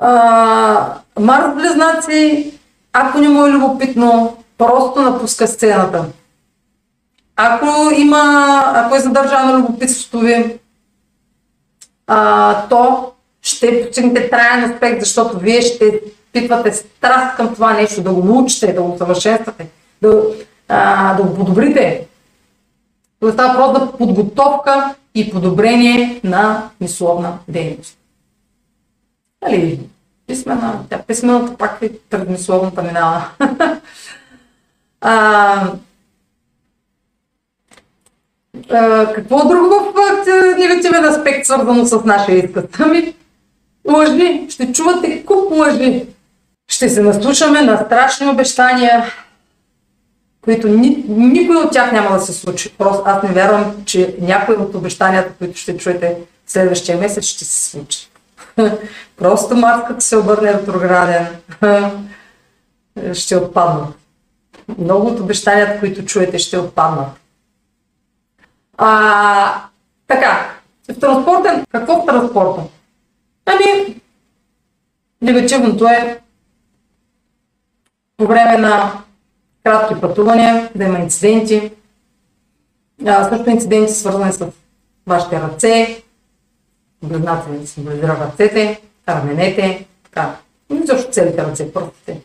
А, 0.00 0.94
Марс 1.20 1.54
Близнаци, 1.54 2.52
ако 2.92 3.18
не 3.18 3.28
му 3.28 3.46
е 3.46 3.50
любопитно, 3.50 4.36
просто 4.58 5.02
напуска 5.02 5.46
сцената. 5.46 6.04
Ако 7.36 7.90
има, 7.96 8.62
ако 8.74 8.96
е 8.96 9.00
задържано 9.00 9.58
любопитството 9.58 10.18
ви, 10.18 10.58
а, 12.06 12.68
то 12.68 13.12
ще 13.42 13.86
постигнете 13.86 14.30
траен 14.30 14.72
аспект, 14.72 15.00
защото 15.00 15.38
вие 15.38 15.62
ще 15.62 16.00
питвате 16.32 16.72
страст 16.72 17.36
към 17.36 17.54
това 17.54 17.72
нещо, 17.72 18.02
да 18.02 18.12
го 18.12 18.38
учите, 18.38 18.72
да 18.72 18.82
го 18.82 18.98
съвършенствате, 18.98 19.66
да, 20.02 20.22
а, 20.72 21.14
да 21.14 21.22
го 21.22 21.34
подобрите. 21.34 22.06
Това 23.20 23.32
става 23.32 23.74
за 23.74 23.92
подготовка 23.92 24.94
и 25.14 25.30
подобрение 25.30 26.20
на 26.24 26.70
мисловна 26.80 27.38
дейност. 27.48 27.98
Нали, 29.42 29.80
писмена, 30.26 30.80
тя 30.90 31.02
писмената 31.06 31.56
пак 31.56 31.78
е 31.82 31.90
предмисловната 32.10 32.82
минава. 32.82 33.24
а, 35.00 35.72
а, 38.70 39.12
какво 39.14 39.48
друго 39.48 39.92
в 39.94 40.26
негативен 40.58 41.04
аспект, 41.04 41.46
свързано 41.46 41.84
с 41.84 42.04
нашия 42.04 42.44
изказ? 42.44 42.64
Ами, 42.78 43.14
лъжи. 43.90 44.46
Ще 44.50 44.72
чувате 44.72 45.24
куп 45.24 45.50
лъжи. 45.50 46.06
Ще 46.68 46.88
се 46.88 47.02
наслушаме 47.02 47.62
на 47.62 47.84
страшни 47.86 48.28
обещания, 48.28 49.04
които 50.42 50.68
ни, 50.68 51.04
никой 51.08 51.56
от 51.56 51.72
тях 51.72 51.92
няма 51.92 52.16
да 52.16 52.20
се 52.20 52.32
случи. 52.32 52.74
Просто 52.78 53.02
аз 53.06 53.22
не 53.22 53.32
вярвам, 53.32 53.84
че 53.84 54.16
някои 54.20 54.54
от 54.54 54.74
обещанията, 54.74 55.32
които 55.38 55.58
ще 55.58 55.76
чуете 55.76 56.16
следващия 56.46 56.98
месец, 56.98 57.24
ще 57.24 57.44
се 57.44 57.70
случи. 57.70 58.08
Просто 59.16 59.56
Марс, 59.56 59.82
като 59.88 60.00
се 60.00 60.16
обърне 60.16 60.52
ретрограден, 60.52 61.26
ще 63.12 63.36
отпаднат. 63.36 63.94
Много 64.78 65.06
от 65.06 65.20
обещанията, 65.20 65.80
които 65.80 66.04
чуете, 66.04 66.38
ще 66.38 66.58
отпаднат. 66.58 67.08
А, 68.78 69.62
така, 70.06 70.50
в 70.92 71.00
транспортен, 71.00 71.64
какво 71.72 72.02
в 72.02 72.06
транспорта? 72.06 72.62
Ами, 73.46 74.00
негативното 75.22 75.86
е 75.86 76.20
по 78.16 78.26
време 78.26 78.58
на 78.58 78.92
кратки 79.64 80.00
пътувания 80.00 80.70
да 80.74 80.84
има 80.84 80.98
инциденти, 80.98 81.70
а, 83.06 83.28
също 83.28 83.50
инциденти 83.50 83.92
свързани 83.92 84.32
с 84.32 84.46
вашите 85.06 85.40
ръце, 85.40 86.02
близнаци 87.02 87.66
символизира 87.66 88.16
ръцете, 88.20 88.80
раменете, 89.08 89.86
така. 90.04 90.36
И 90.72 90.86
също 90.86 91.10
целите 91.10 91.44
ръце, 91.44 91.72
пръстите. 91.72 92.20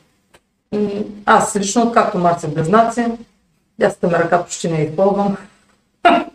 Аз 1.26 1.56
лично, 1.56 1.91
както 1.91 2.17
Марс 2.17 2.43
е 2.43 2.47
близнаци, 2.47 3.06
дясната 3.80 4.08
ми 4.08 4.23
ръка 4.23 4.43
почти 4.43 4.69
не 4.69 4.82
използвам. 4.82 5.38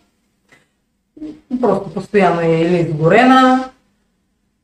Просто 1.61 1.93
постоянно 1.93 2.41
е 2.41 2.47
или 2.47 2.79
изгорена, 2.79 3.69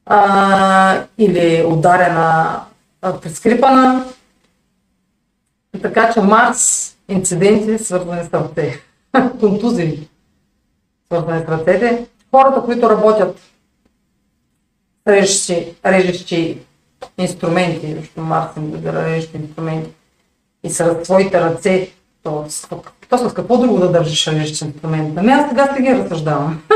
а, 0.06 1.04
или 1.17 1.65
ударена, 1.67 2.60
прескрипана. 3.21 4.06
Така 5.81 6.13
че 6.13 6.21
Марс, 6.21 6.95
инциденти, 7.07 7.83
свързани 7.83 8.23
с 8.23 8.33
ръце, 8.33 8.81
контузии, 9.39 10.09
свързани 11.05 11.45
с 11.45 11.49
ръцете. 11.49 12.05
Хората, 12.31 12.61
които 12.61 12.89
работят 12.89 13.37
режещи, 15.07 15.75
режещи 15.85 16.57
инструменти, 17.17 17.95
защото 17.95 18.21
Марс 18.21 18.49
да 18.57 19.05
режещи 19.05 19.37
инструменти, 19.37 19.89
и 20.63 20.69
с 20.69 21.01
твоите 21.03 21.41
ръце, 21.41 21.91
то, 22.23 22.45
то 23.09 23.17
с 23.17 23.33
какво 23.33 23.57
друго 23.57 23.79
да 23.79 23.91
държиш 23.91 24.27
режещи 24.27 24.65
инструмент? 24.65 25.17
Ами 25.17 25.31
аз 25.31 25.49
сега 25.49 25.71
ще 25.71 25.81
ги 25.81 25.95
разсъждавам. 25.95 26.61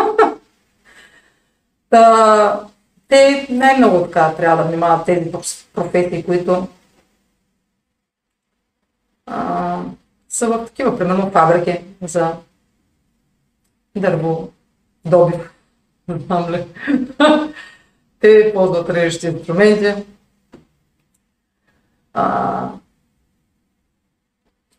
Та, 1.89 2.59
те 3.07 3.47
най-много 3.49 4.01
така 4.03 4.33
трябва 4.33 4.63
да 4.63 4.69
внимават 4.69 5.05
тези 5.05 5.31
професии, 5.73 6.23
които 6.23 6.67
а, 9.25 9.79
са 10.29 10.47
в 10.47 10.65
такива, 10.65 10.97
примерно 10.97 11.31
фабрики 11.31 11.79
за 12.01 12.33
дърво 13.95 14.49
добив. 15.05 15.53
Те 18.19 18.51
ползват 18.53 18.89
режещи 18.89 19.27
инструменти. 19.27 20.03
А, 22.13 22.69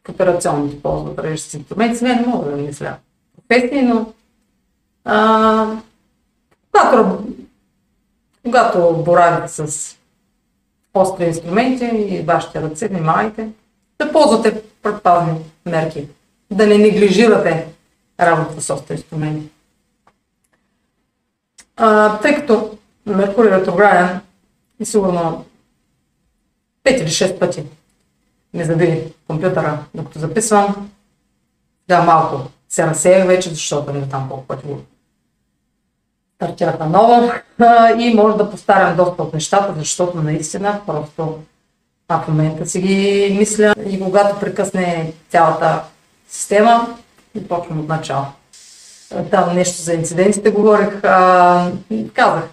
в 0.04 0.10
операционните 0.10 0.82
ползват 0.82 1.18
режещи 1.18 1.56
инструменти. 1.56 1.96
Сега 1.96 2.14
не 2.14 2.26
мога 2.26 2.50
да 2.50 2.56
мисля 2.56 2.96
професии, 3.48 3.82
но 3.82 4.12
а, 5.04 5.76
когато, 6.72 7.24
когато 8.42 9.02
боравите 9.04 9.48
с 9.48 9.96
остри 10.94 11.24
инструменти 11.24 11.84
и 11.84 12.22
вашите 12.22 12.62
ръце, 12.62 12.88
внимавайте 12.88 13.48
да 13.98 14.12
ползвате 14.12 14.62
предпазни 14.82 15.38
мерки, 15.66 16.08
да 16.50 16.66
не 16.66 16.78
неглижирате 16.78 17.66
работата 18.20 18.60
с 18.60 18.70
остри 18.70 18.94
инструменти. 18.94 19.48
А, 21.76 22.18
тъй 22.18 22.34
като 22.34 22.78
Меркурий 23.06 23.50
ретрограден 23.50 24.20
и 24.80 24.84
сигурно 24.86 25.44
5 26.84 27.00
или 27.00 27.08
6 27.08 27.38
пъти 27.38 27.64
ми 28.54 28.64
заби 28.64 29.12
компютъра, 29.26 29.78
докато 29.94 30.18
записвам. 30.18 30.90
Да, 31.88 32.02
малко 32.02 32.50
се 32.68 32.86
разсеях 32.86 33.26
вече, 33.26 33.50
защото 33.50 33.92
не 33.92 34.08
там 34.08 34.28
колко 34.28 34.46
пъти 34.46 34.66
го 34.66 34.80
стартирах 36.34 36.78
наново 36.78 37.32
и 37.98 38.14
може 38.14 38.36
да 38.36 38.50
повтарям 38.50 38.96
доста 38.96 39.22
от 39.22 39.34
нещата, 39.34 39.74
защото 39.76 40.22
наистина 40.22 40.80
просто 40.86 41.38
а 42.08 42.20
в 42.20 42.28
момента 42.28 42.66
си 42.66 42.80
ги 42.80 43.36
мисля 43.38 43.74
и 43.90 44.00
когато 44.00 44.40
прекъсне 44.40 45.12
цялата 45.28 45.82
система, 46.28 46.86
и 47.34 47.40
от 47.50 47.88
начало. 47.88 48.24
Там 49.30 49.54
нещо 49.54 49.82
за 49.82 49.94
инцидентите 49.94 50.50
говорих, 50.50 51.04
а, 51.04 51.70
казах, 52.14 52.44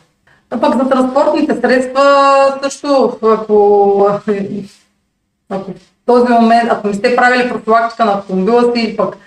а 0.51 0.61
пък 0.61 0.77
за 0.77 0.89
транспортните 0.89 1.61
средства 1.61 2.59
също, 2.63 3.17
ако, 3.23 4.07
ако 4.11 4.33
в 5.49 5.61
този 6.05 6.33
момент, 6.33 6.71
ако 6.71 6.87
не 6.87 6.93
сте 6.93 7.15
правили 7.15 7.49
профилактика 7.49 8.05
на 8.05 8.11
автомобила 8.11 8.75
си 8.75 8.97
пък 8.97 9.17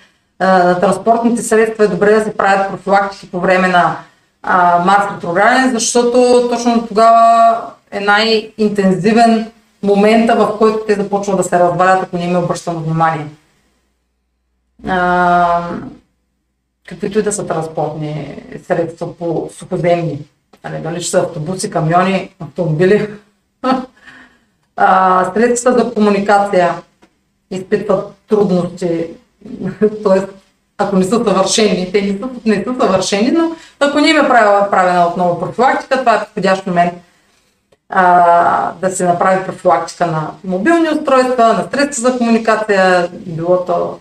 на 0.40 0.80
транспортните 0.80 1.42
средства 1.42 1.84
е 1.84 1.88
добре 1.88 2.14
да 2.14 2.24
се 2.24 2.36
правят 2.36 2.70
профилактики 2.70 3.30
по 3.30 3.40
време 3.40 3.68
на 3.68 3.96
Марс 4.84 5.14
ретрограден, 5.14 5.70
защото 5.72 6.48
точно 6.50 6.86
тогава 6.86 7.56
е 7.90 8.00
най-интензивен 8.00 9.50
момента, 9.84 10.36
в 10.36 10.58
който 10.58 10.84
те 10.86 10.94
започват 10.94 11.36
да 11.36 11.44
се 11.44 11.58
развалят, 11.58 12.02
ако 12.02 12.16
не 12.16 12.24
им 12.24 12.34
е 12.34 12.38
обръщано 12.38 12.80
внимание. 12.80 13.26
А, 14.88 15.68
каквито 16.88 17.18
и 17.18 17.22
да 17.22 17.32
са 17.32 17.46
транспортни 17.46 18.42
средства 18.66 19.16
по 19.16 19.50
сухоземни 19.52 20.18
нали, 20.64 20.82
дали 20.82 21.00
ще 21.00 21.10
са 21.10 21.20
автобуси, 21.20 21.70
камиони, 21.70 22.34
автомобили. 22.40 23.08
а, 24.76 25.32
средствата 25.34 25.84
за 25.84 25.94
комуникация 25.94 26.74
изпитват 27.50 28.14
трудности, 28.28 29.06
т.е. 29.80 30.22
ако 30.78 30.96
не 30.96 31.04
са 31.04 31.16
съвършени. 31.16 31.92
Те 31.92 32.02
не 32.02 32.18
са, 32.18 32.28
не 32.46 32.64
са 32.64 32.74
съвършени, 32.80 33.30
но 33.30 33.56
ако 33.80 34.00
не 34.00 34.08
им 34.08 34.16
е 34.16 34.28
правила, 34.28 34.68
правена 34.70 35.06
отново 35.06 35.40
профилактика, 35.40 35.98
това 35.98 36.14
е 36.14 36.24
подходящ 36.24 36.66
момент 36.66 36.94
а, 37.96 38.72
да 38.72 38.90
се 38.90 39.04
направи 39.04 39.46
профилактика 39.46 40.06
на 40.06 40.30
мобилни 40.44 40.88
устройства, 40.88 41.52
на 41.52 41.68
средства 41.72 42.10
за 42.10 42.18
комуникация, 42.18 43.10
било 43.12 43.64
то 43.64 44.00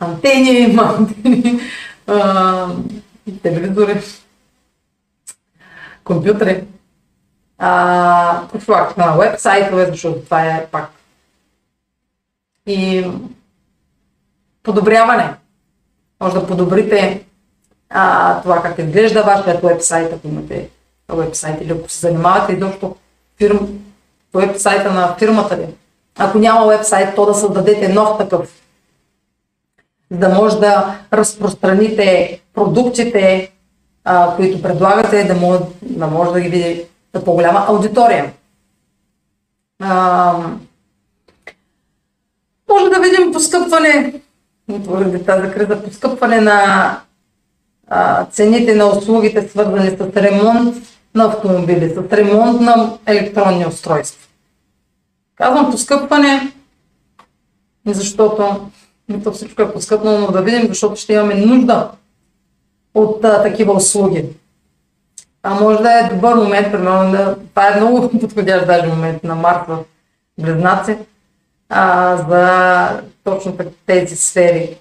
антени, 0.00 0.78
антени 0.78 1.60
а, 2.06 2.66
телевизори, 3.42 4.02
компютри, 6.04 6.64
а, 7.58 8.42
профилактика 8.52 9.06
на 9.06 9.16
веб-сайтове, 9.16 9.90
защото 9.90 10.20
това 10.20 10.46
е 10.46 10.66
пак 10.66 10.90
и 12.66 13.06
подобряване. 14.62 15.34
Може 16.20 16.34
да 16.34 16.46
подобрите 16.46 17.24
а, 17.90 18.40
това 18.42 18.62
как 18.62 18.78
изглежда 18.78 19.22
вашият 19.22 19.62
веб-сайт, 19.62 20.12
ако 20.12 20.28
имате 20.28 20.68
веб-сайт 21.08 21.60
или 21.60 21.72
ако 21.72 21.88
се 21.88 21.98
занимавате 21.98 22.52
изобщо 22.52 22.96
фирм, 23.38 23.68
веб-сайта 24.34 24.92
на 24.92 25.16
фирмата 25.18 25.56
ви. 25.56 25.66
Ако 26.18 26.38
няма 26.38 26.66
веб-сайт, 26.66 27.14
то 27.14 27.26
да 27.26 27.34
създадете 27.34 27.88
нов 27.88 28.18
такъв, 28.18 28.62
да 30.10 30.28
може 30.28 30.60
да 30.60 30.98
разпространите 31.12 32.40
продуктите, 32.54 33.52
а, 34.04 34.36
които 34.36 34.62
предлагате, 34.62 35.24
да 35.24 35.34
може 35.34 35.62
да, 35.82 36.06
може 36.06 36.32
да 36.32 36.40
ги 36.40 36.48
види 36.48 36.84
за 37.14 37.24
по-голяма 37.24 37.64
аудитория. 37.68 38.32
А, 39.80 40.32
може 42.70 42.90
да 42.90 43.00
видим 43.00 43.32
поскъпване, 43.32 44.14
поради 44.84 45.24
тази 45.24 45.52
криза, 45.52 45.82
поскъпване 45.82 46.40
на 46.40 47.00
а, 47.88 48.24
цените 48.24 48.74
на 48.74 48.86
услугите, 48.86 49.48
свързани 49.48 49.90
с 49.90 50.16
ремонт 50.16 50.91
на 51.14 51.24
автомобили, 51.24 51.94
с 51.94 52.12
ремонт 52.12 52.60
на 52.60 52.98
електронни 53.06 53.66
устройства. 53.66 54.28
Казвам 55.36 55.70
поскъпване, 55.70 56.52
защото 57.86 58.70
то 59.24 59.32
всичко 59.32 59.62
е 59.62 59.72
поскъпнало, 59.72 60.18
но 60.18 60.26
да 60.26 60.42
видим, 60.42 60.66
защото 60.68 60.96
ще 60.96 61.12
имаме 61.12 61.34
нужда 61.34 61.90
от 62.94 63.24
а, 63.24 63.42
такива 63.42 63.72
услуги. 63.72 64.24
А 65.42 65.54
може 65.54 65.82
да 65.82 65.98
е 65.98 66.08
добър 66.14 66.34
момент, 66.34 66.72
примерно, 66.72 67.10
да, 67.10 67.36
това 67.38 67.68
е 67.68 67.80
много 67.80 68.10
подходящ 68.20 68.66
даже 68.66 68.86
момент 68.86 69.24
на 69.24 69.34
март 69.34 69.68
в 69.68 69.84
Близнаци, 70.38 70.98
а, 71.68 72.16
за 72.16 73.02
точно 73.24 73.56
тези 73.86 74.16
сфери 74.16 74.76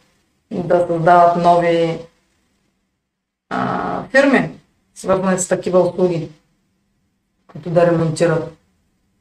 да 0.51 0.85
създават 0.87 1.37
нови 1.37 1.99
а, 3.49 4.03
фирми, 4.11 4.49
свързани 5.01 5.39
с 5.39 5.47
такива 5.47 5.79
услуги, 5.79 6.29
които 7.47 7.69
да 7.69 7.87
ремонтират 7.87 8.57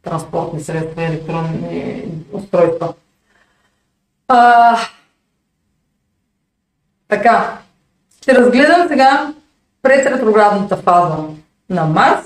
транспортни 0.02 0.60
средства 0.60 1.02
и 1.02 1.06
електронни 1.06 2.04
устройства. 2.32 2.94
А, 4.28 4.76
така, 7.08 7.58
ще 8.22 8.34
разгледам 8.34 8.88
сега 8.88 9.34
пред 9.82 10.06
ретроградната 10.06 10.76
фаза 10.76 11.16
на 11.70 11.84
Марс, 11.84 12.24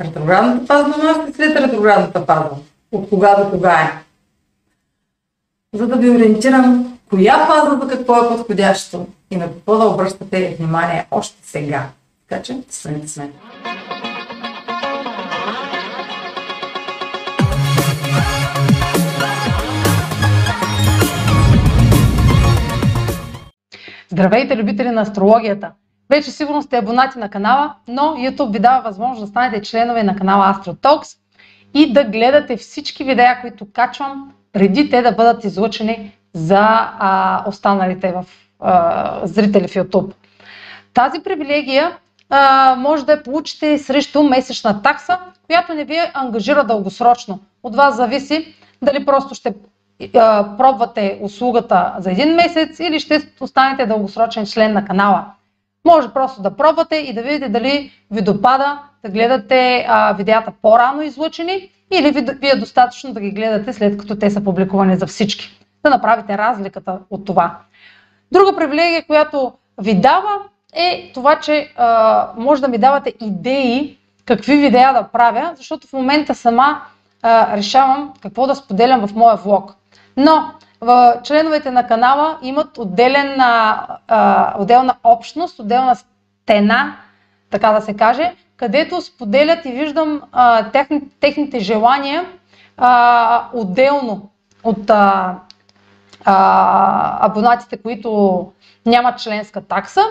ретроградната 0.00 0.66
фаза 0.66 0.88
на 0.88 0.96
Марс 0.96 1.30
и 1.30 1.32
след 1.32 1.56
ретроградната 1.56 2.24
фаза. 2.24 2.50
От 2.92 3.08
кога 3.08 3.34
до 3.34 3.50
кога 3.50 3.80
е. 3.80 4.02
За 5.72 5.86
да 5.86 5.96
ви 5.96 6.10
ориентирам 6.10 6.98
коя 7.10 7.46
фаза 7.46 7.78
за 7.82 7.88
какво 7.88 8.16
е 8.16 8.28
подходящо 8.28 9.06
и 9.30 9.36
на 9.36 9.48
какво 9.48 9.78
да 9.78 9.84
обръщате 9.84 10.56
внимание 10.58 11.06
още 11.10 11.48
сега. 11.48 11.88
Така 12.28 12.42
че, 12.42 12.56
станете 12.68 13.08
с 13.08 13.16
мен. 13.16 13.32
Здравейте, 24.08 24.56
любители 24.56 24.90
на 24.90 25.00
астрологията! 25.00 25.72
Вече 26.10 26.30
сигурно 26.30 26.62
сте 26.62 26.76
абонати 26.76 27.18
на 27.18 27.30
канала, 27.30 27.74
но 27.88 28.02
YouTube 28.02 28.52
ви 28.52 28.58
дава 28.58 28.82
възможност 28.82 29.20
да 29.20 29.26
станете 29.26 29.62
членове 29.62 30.02
на 30.02 30.16
канала 30.16 30.54
AstroTalks 30.54 31.16
и 31.74 31.92
да 31.92 32.04
гледате 32.04 32.56
всички 32.56 33.04
видеа, 33.04 33.38
които 33.40 33.72
качвам, 33.72 34.32
преди 34.52 34.90
те 34.90 35.02
да 35.02 35.12
бъдат 35.12 35.44
излъчени 35.44 36.18
за 36.34 36.58
а, 36.60 37.44
останалите 37.48 38.12
в, 38.12 38.24
а, 38.60 39.20
зрители 39.26 39.68
в 39.68 39.74
YouTube. 39.74 40.12
Тази 40.94 41.22
привилегия 41.22 41.98
а, 42.30 42.74
може 42.78 43.04
да 43.04 43.12
я 43.12 43.22
получите 43.22 43.78
срещу 43.78 44.22
месечна 44.22 44.82
такса, 44.82 45.18
която 45.46 45.74
не 45.74 45.84
ви 45.84 45.98
ангажира 46.14 46.64
дългосрочно. 46.64 47.38
От 47.62 47.76
вас 47.76 47.96
зависи 47.96 48.54
дали 48.82 49.04
просто 49.04 49.34
ще 49.34 49.54
а, 50.16 50.56
пробвате 50.56 51.18
услугата 51.22 51.94
за 51.98 52.10
един 52.10 52.34
месец 52.34 52.78
или 52.80 53.00
ще 53.00 53.32
останете 53.40 53.86
дългосрочен 53.86 54.46
член 54.46 54.72
на 54.72 54.84
канала. 54.84 55.24
Може 55.84 56.08
просто 56.08 56.42
да 56.42 56.56
пробвате 56.56 56.96
и 56.96 57.14
да 57.14 57.22
видите 57.22 57.48
дали 57.48 57.92
ви 58.10 58.22
допада 58.22 58.78
да 59.04 59.10
гледате 59.10 59.86
а, 59.88 60.12
видеята 60.12 60.52
по-рано 60.62 61.02
излъчени 61.02 61.70
или 61.92 62.10
ви, 62.10 62.20
ви 62.20 62.48
е 62.48 62.56
достатъчно 62.56 63.12
да 63.12 63.20
ги 63.20 63.30
гледате 63.30 63.72
след 63.72 63.98
като 63.98 64.16
те 64.16 64.30
са 64.30 64.44
публикувани 64.44 64.96
за 64.96 65.06
всички. 65.06 65.60
Да 65.84 65.90
направите 65.90 66.38
разликата 66.38 66.98
от 67.10 67.24
това. 67.24 67.58
Друга 68.32 68.56
привилегия, 68.56 69.06
която 69.06 69.52
ви 69.82 69.94
дава 69.94 70.38
е 70.78 71.10
това, 71.14 71.40
че 71.40 71.72
а, 71.76 72.28
може 72.36 72.60
да 72.60 72.68
ми 72.68 72.78
давате 72.78 73.14
идеи 73.20 73.98
какви 74.24 74.56
видеа 74.56 74.92
да 74.92 75.02
правя, 75.02 75.52
защото 75.56 75.86
в 75.86 75.92
момента 75.92 76.34
сама 76.34 76.82
а, 77.22 77.56
решавам 77.56 78.12
какво 78.22 78.46
да 78.46 78.54
споделям 78.54 79.06
в 79.06 79.14
моя 79.14 79.36
влог. 79.36 79.74
Но 80.16 80.50
в 80.80 81.20
членовете 81.24 81.70
на 81.70 81.86
канала 81.86 82.38
имат 82.42 82.78
отделен, 82.78 83.40
а, 83.40 84.54
отделна 84.58 84.94
общност, 85.04 85.58
отделна 85.58 85.96
стена, 85.96 86.96
така 87.50 87.72
да 87.72 87.80
се 87.80 87.96
каже, 87.96 88.34
където 88.56 89.02
споделят 89.02 89.64
и 89.64 89.72
виждам 89.72 90.22
а, 90.32 90.70
техни, 90.70 91.02
техните 91.20 91.60
желания 91.60 92.24
а, 92.76 93.44
отделно 93.52 94.28
от 94.64 94.90
а, 94.90 95.34
а, 96.24 97.26
абонатите, 97.26 97.76
които 97.76 98.52
нямат 98.86 99.18
членска 99.18 99.60
такса 99.60 100.02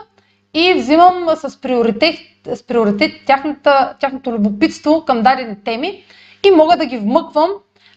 и 0.53 0.73
взимам 0.73 1.27
с 1.35 1.61
приоритет, 1.61 2.15
с 2.53 2.67
приоритет 2.67 3.11
тяхната, 3.25 3.95
тяхното 3.99 4.31
любопитство 4.31 5.03
към 5.05 5.21
дадени 5.21 5.55
теми 5.63 6.03
и 6.47 6.51
мога 6.51 6.77
да 6.77 6.85
ги 6.85 6.97
вмъквам 6.97 7.49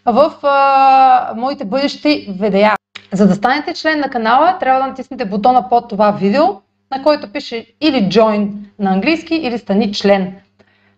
в 0.06 0.34
а, 0.42 1.34
моите 1.36 1.64
бъдещи 1.64 2.34
видеа. 2.40 2.74
За 3.12 3.28
да 3.28 3.34
станете 3.34 3.74
член 3.74 4.00
на 4.00 4.10
канала, 4.10 4.56
трябва 4.60 4.80
да 4.80 4.86
натиснете 4.86 5.24
бутона 5.24 5.68
под 5.68 5.88
това 5.88 6.10
видео, 6.10 6.44
на 6.90 7.02
който 7.02 7.32
пише 7.32 7.66
или 7.80 7.96
Join 7.96 8.50
на 8.78 8.90
английски, 8.90 9.34
или 9.34 9.58
Стани 9.58 9.92
член. 9.92 10.34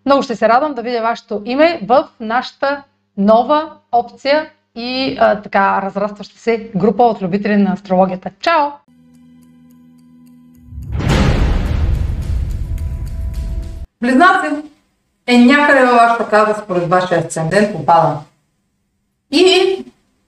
Много 0.07 0.23
ще 0.23 0.37
се 0.37 0.49
радвам 0.49 0.75
да 0.75 0.83
видя 0.83 1.03
вашето 1.03 1.43
име 1.45 1.81
в 1.87 2.09
нашата 2.21 2.83
нова 3.17 3.73
опция 3.93 4.51
и 4.75 5.17
а, 5.21 5.41
така 5.41 5.83
разрастваща 5.83 6.39
се 6.39 6.71
група 6.77 7.03
от 7.03 7.23
любители 7.23 7.57
на 7.57 7.73
астрологията. 7.73 8.31
Чао! 8.41 8.69
Близнаци 14.03 14.49
е 15.27 15.39
някъде 15.39 15.87
във 15.87 15.95
вашата 15.95 16.29
каза 16.31 16.61
според 16.65 16.89
вашия 16.89 17.21
асцендент 17.21 17.77
попада. 17.77 18.19
И 19.31 19.77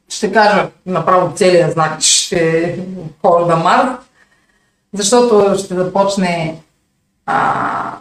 ще 0.08 0.32
кажа 0.32 0.70
направо 0.86 1.36
целият 1.36 1.72
знак, 1.72 2.00
че 2.00 2.08
ще 2.08 2.78
да 3.24 3.56
Марс, 3.56 3.88
защото 4.92 5.58
ще 5.58 5.74
започне 5.74 6.60
а, 7.26 7.96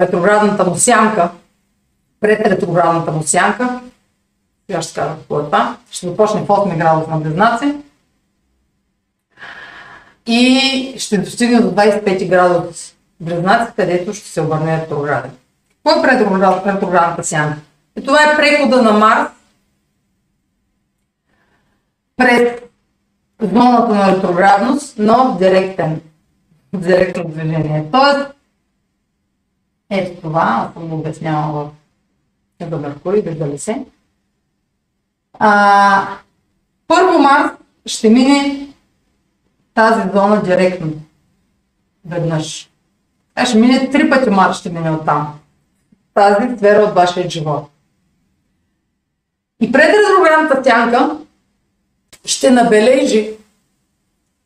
ретроградната 0.00 0.64
му 0.64 0.76
сянка, 0.76 1.30
пред 2.20 2.46
ретроградната 2.46 3.12
му 3.12 3.22
сянка, 3.22 3.80
сега 4.66 4.82
ще 4.82 4.94
кажа 4.94 5.14
какво 5.14 5.40
е 5.40 5.44
това, 5.44 5.76
ще 5.90 6.06
започне 6.08 6.40
в 6.40 6.46
8 6.46 6.78
градус 6.78 7.08
на 7.08 7.16
Близнаци. 7.16 7.74
И 10.26 10.94
ще 10.98 11.18
достигне 11.18 11.60
до 11.60 11.70
25 11.70 12.28
градус 12.28 12.91
Близнаци, 13.22 13.72
където 13.76 14.14
ще 14.14 14.28
се 14.28 14.40
обърне 14.40 14.76
ретрограден. 14.76 15.30
Какво 15.84 16.00
е 16.00 16.16
ретроградната 16.66 17.24
сянка? 17.24 17.58
И 17.96 18.04
това 18.04 18.18
е 18.22 18.36
прехода 18.36 18.82
на 18.82 18.92
Марс 18.92 19.30
през 22.16 22.60
зоната 23.40 23.94
на 23.94 24.16
ретроградност, 24.16 24.94
но 24.98 25.34
в 25.34 25.38
директен, 25.38 26.00
директно 26.74 27.24
движение. 27.24 27.88
Тоест, 27.92 28.30
ето 29.90 30.20
това, 30.20 30.66
аз 30.66 30.72
съм 30.72 30.88
го 30.88 30.94
обяснявала 30.94 31.64
в 31.64 31.70
за 32.70 32.78
Меркурий, 32.78 33.22
виждали 33.22 33.58
се. 33.58 33.86
А, 35.38 36.18
първо 36.86 37.18
Марс 37.18 37.50
ще 37.86 38.10
мине 38.10 38.68
тази 39.74 40.10
зона 40.14 40.42
директно. 40.42 40.92
Веднъж. 42.04 42.71
А 43.34 43.46
ще 43.46 43.58
мине 43.58 43.90
три 43.90 44.10
пъти 44.10 44.30
Марс 44.30 44.58
ще 44.58 44.70
мине 44.70 44.90
оттам. 44.90 45.38
Тази 46.14 46.56
сфера 46.56 46.82
от 46.82 46.94
вашия 46.94 47.30
живот. 47.30 47.70
И 49.60 49.72
пред 49.72 49.94
ретроградната 49.94 50.62
тянка 50.62 51.18
ще 52.24 52.50
набележи 52.50 53.30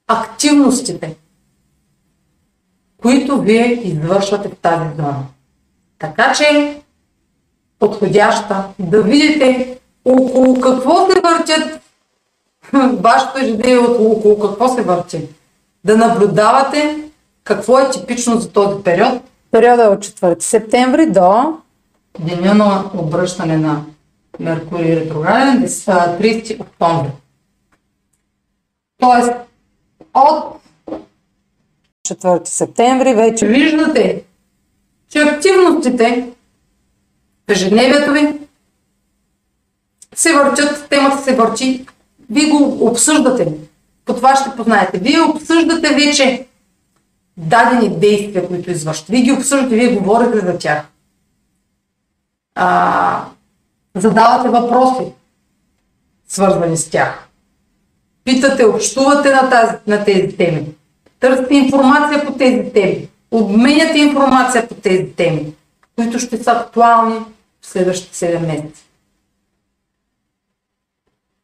активностите, 0.07 1.17
които 2.97 3.41
вие 3.41 3.81
извършвате 3.85 4.49
в 4.49 4.57
тази 4.57 4.97
зона. 4.97 5.23
Така 5.99 6.33
че 6.33 6.81
подходяща 7.79 8.65
да 8.79 9.03
видите 9.03 9.79
около 10.05 10.61
какво 10.61 11.11
се 11.11 11.21
въртят 11.21 11.81
вашето 13.03 13.39
ежедневие, 13.39 13.79
около 13.79 14.39
какво 14.39 14.69
се 14.69 14.83
върти. 14.83 15.29
Да 15.85 15.97
наблюдавате 15.97 17.11
какво 17.47 17.79
е 17.79 17.91
типично 17.91 18.41
за 18.41 18.53
този 18.53 18.83
период. 18.83 19.23
Периода 19.51 19.85
е 19.85 19.89
от 19.89 20.05
4 20.05 20.43
септември 20.43 21.07
до 21.07 21.59
деня 22.19 22.55
на 22.55 22.91
обръщане 22.95 23.57
на 23.57 23.85
Меркурий 24.41 24.97
ретрограден, 24.97 25.69
30 25.69 26.61
октомври. 26.61 27.11
Тоест, 28.99 29.33
от 30.15 30.61
4 32.09 32.49
септември 32.49 33.15
вече 33.15 33.47
виждате, 33.47 34.23
че 35.11 35.19
активностите 35.19 36.33
в 37.49 37.53
ежедневието 37.53 38.13
ви 38.13 38.39
се 40.15 40.33
върчат, 40.33 40.89
темата 40.89 41.23
се 41.23 41.37
върчи, 41.37 41.87
вие 42.31 42.51
го 42.51 42.87
обсъждате. 42.87 43.53
По 44.05 44.15
това 44.15 44.37
ще 44.37 44.57
познаете. 44.57 44.99
Вие 44.99 45.21
обсъждате 45.21 45.95
вече 45.95 46.47
дадени 47.37 47.99
действия, 47.99 48.49
които 48.49 48.71
извършвате. 48.71 49.13
Вие 49.13 49.23
ги 49.23 49.33
обсъждате, 49.33 49.75
вие 49.75 49.97
говорите 49.97 50.47
за 50.47 50.59
тях. 50.59 50.85
А, 52.55 53.25
задавате 53.95 54.49
въпроси, 54.49 55.13
свързани 56.29 56.77
с 56.77 56.91
тях. 56.91 57.29
Питате, 58.25 58.65
общувате 58.65 59.31
на, 59.31 59.51
тази, 59.51 59.73
на 59.87 60.05
тези 60.05 60.37
теми. 60.37 60.67
Търсите 61.21 61.55
информация 61.55 62.27
по 62.27 62.33
тези 62.33 62.73
теми. 62.73 63.09
Обменяте 63.31 63.99
информация 63.99 64.69
по 64.69 64.75
тези 64.75 65.13
теми, 65.13 65.53
които 65.97 66.19
ще 66.19 66.43
са 66.43 66.51
актуални 66.53 67.19
в 67.61 67.67
следващите 67.67 68.17
7 68.17 68.47
месеца. 68.47 68.83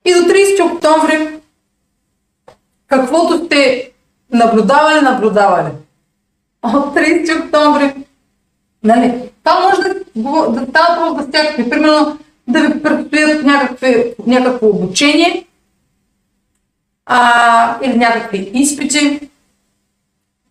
И 0.05 0.13
до 0.13 0.21
30 0.21 0.75
октомври, 0.75 1.41
каквото 2.87 3.45
сте 3.45 3.92
наблюдавали, 4.33 5.01
наблюдавали. 5.01 5.73
От 6.63 6.95
30 6.95 7.45
октомври, 7.45 7.95
нали, 8.83 9.31
това 9.45 9.61
може 9.61 9.83
да, 10.17 10.61
да 10.61 10.67
става 10.71 11.15
да 11.15 11.29
всякакви. 11.29 11.71
Примерно 11.71 12.19
да 12.49 12.61
ви 12.61 12.83
предстоят 12.83 13.45
някакви, 13.45 14.15
някакво 14.27 14.67
обучение 14.67 15.47
а, 17.07 17.79
или 17.83 17.97
някакви 17.97 18.51
изпити, 18.55 19.31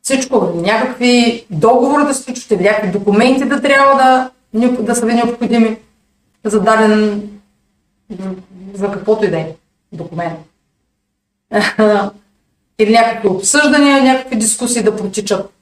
всичко, 0.01 0.53
някакви 0.55 1.45
договори 1.49 2.05
да 2.05 2.13
сключвате, 2.13 2.63
някакви 2.63 2.91
документи 2.91 3.45
да 3.45 3.61
трябва 3.61 3.95
да, 3.95 4.29
да 4.69 4.95
са 4.95 5.05
ви 5.05 5.13
необходими 5.13 5.77
за 6.43 6.61
даден, 6.61 7.29
за 8.73 8.91
каквото 8.91 9.25
и 9.25 9.29
да 9.29 9.39
е 9.39 9.47
документ. 9.91 10.39
или 12.79 12.91
някакви 12.91 13.27
обсъждания, 13.27 14.03
някакви 14.03 14.35
дискусии 14.35 14.83
да 14.83 14.95
протичат. 14.95 15.53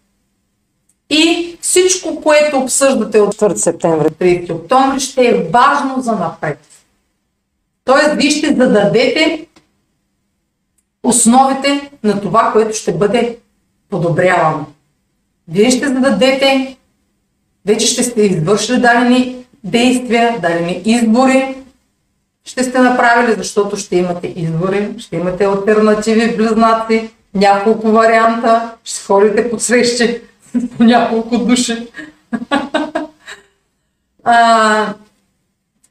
И 1.09 1.57
всичко, 1.61 2.21
което 2.21 2.57
обсъждате 2.57 3.19
от 3.19 3.35
4 3.35 3.55
септември 3.55 4.07
30 4.07 4.53
октомври, 4.53 4.99
ще 4.99 5.27
е 5.27 5.43
важно 5.53 6.01
за 6.01 6.11
напред. 6.11 6.59
Тоест, 7.85 8.13
вие 8.15 8.31
ще 8.31 8.47
зададете 8.47 9.47
основите 11.03 11.91
на 12.03 12.21
това, 12.21 12.49
което 12.53 12.77
ще 12.77 12.93
бъде 12.93 13.37
подобрявано. 13.89 14.65
Вие 15.47 15.71
ще 15.71 15.87
зададете, 15.87 16.77
вече 17.65 17.87
ще 17.87 18.03
сте 18.03 18.21
извършили 18.21 18.81
дадени 18.81 19.45
действия, 19.63 20.39
дадени 20.41 20.81
избори, 20.85 21.55
ще 22.49 22.63
сте 22.63 22.79
направили, 22.79 23.35
защото 23.37 23.77
ще 23.77 23.95
имате 23.95 24.33
избори, 24.35 24.95
ще 24.97 25.15
имате 25.15 25.45
альтернативи, 25.45 26.37
близнаци, 26.37 27.09
няколко 27.33 27.91
варианта, 27.91 28.71
ще 28.83 29.05
ходите 29.05 29.49
по 29.49 29.59
срещи 29.59 30.21
по 30.77 30.83
няколко 30.83 31.37
души. 31.37 31.87
а, 34.23 34.93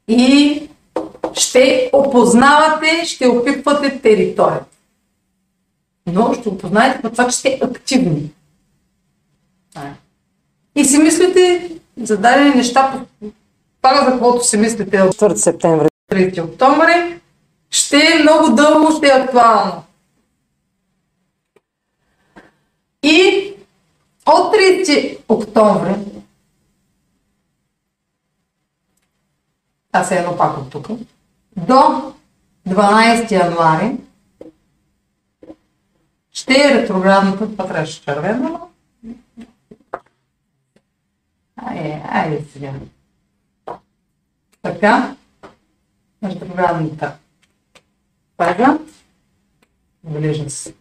и 0.07 0.61
ще 1.33 1.89
опознавате, 1.93 3.05
ще 3.05 3.27
опитвате 3.27 3.99
територията. 4.01 4.65
Но 6.07 6.33
ще 6.33 6.49
опознаете 6.49 7.01
по 7.01 7.09
това, 7.09 7.27
че 7.27 7.37
сте 7.37 7.59
активни. 7.63 8.31
И 10.75 10.85
си 10.85 10.97
мислите 10.97 11.71
за 12.01 12.17
дадени 12.17 12.55
неща, 12.55 13.05
пак 13.81 14.05
за 14.05 14.11
каквото 14.11 14.45
си 14.45 14.57
мислите 14.57 15.01
от 15.01 15.15
4 15.15 15.35
септември, 15.35 15.88
3 16.09 16.43
октомври, 16.43 17.19
ще 17.69 17.97
е 17.97 18.19
много 18.21 18.55
дълго, 18.55 18.97
ще 18.97 19.07
е 19.07 19.21
актуално. 19.21 19.83
И 23.03 23.53
от 24.25 24.53
30 24.53 25.19
октомври, 25.29 25.95
аз 29.91 30.11
е 30.11 30.15
едно 30.15 30.37
пак 30.37 30.57
от 30.57 30.69
тук, 30.69 30.87
до 31.57 32.13
12 32.67 33.31
януари 33.31 33.97
ще 36.31 36.53
е 36.53 36.81
ретроградната, 36.81 37.51
това 37.51 37.67
трябваше 37.67 38.01
червено, 38.01 38.69
Айде, 41.55 42.01
айде 42.09 42.45
сега. 42.53 42.73
Така, 44.61 45.15
ретроградната 46.23 47.11
фаза, 48.37 48.79
вижда 50.03 50.49
се 50.49 50.73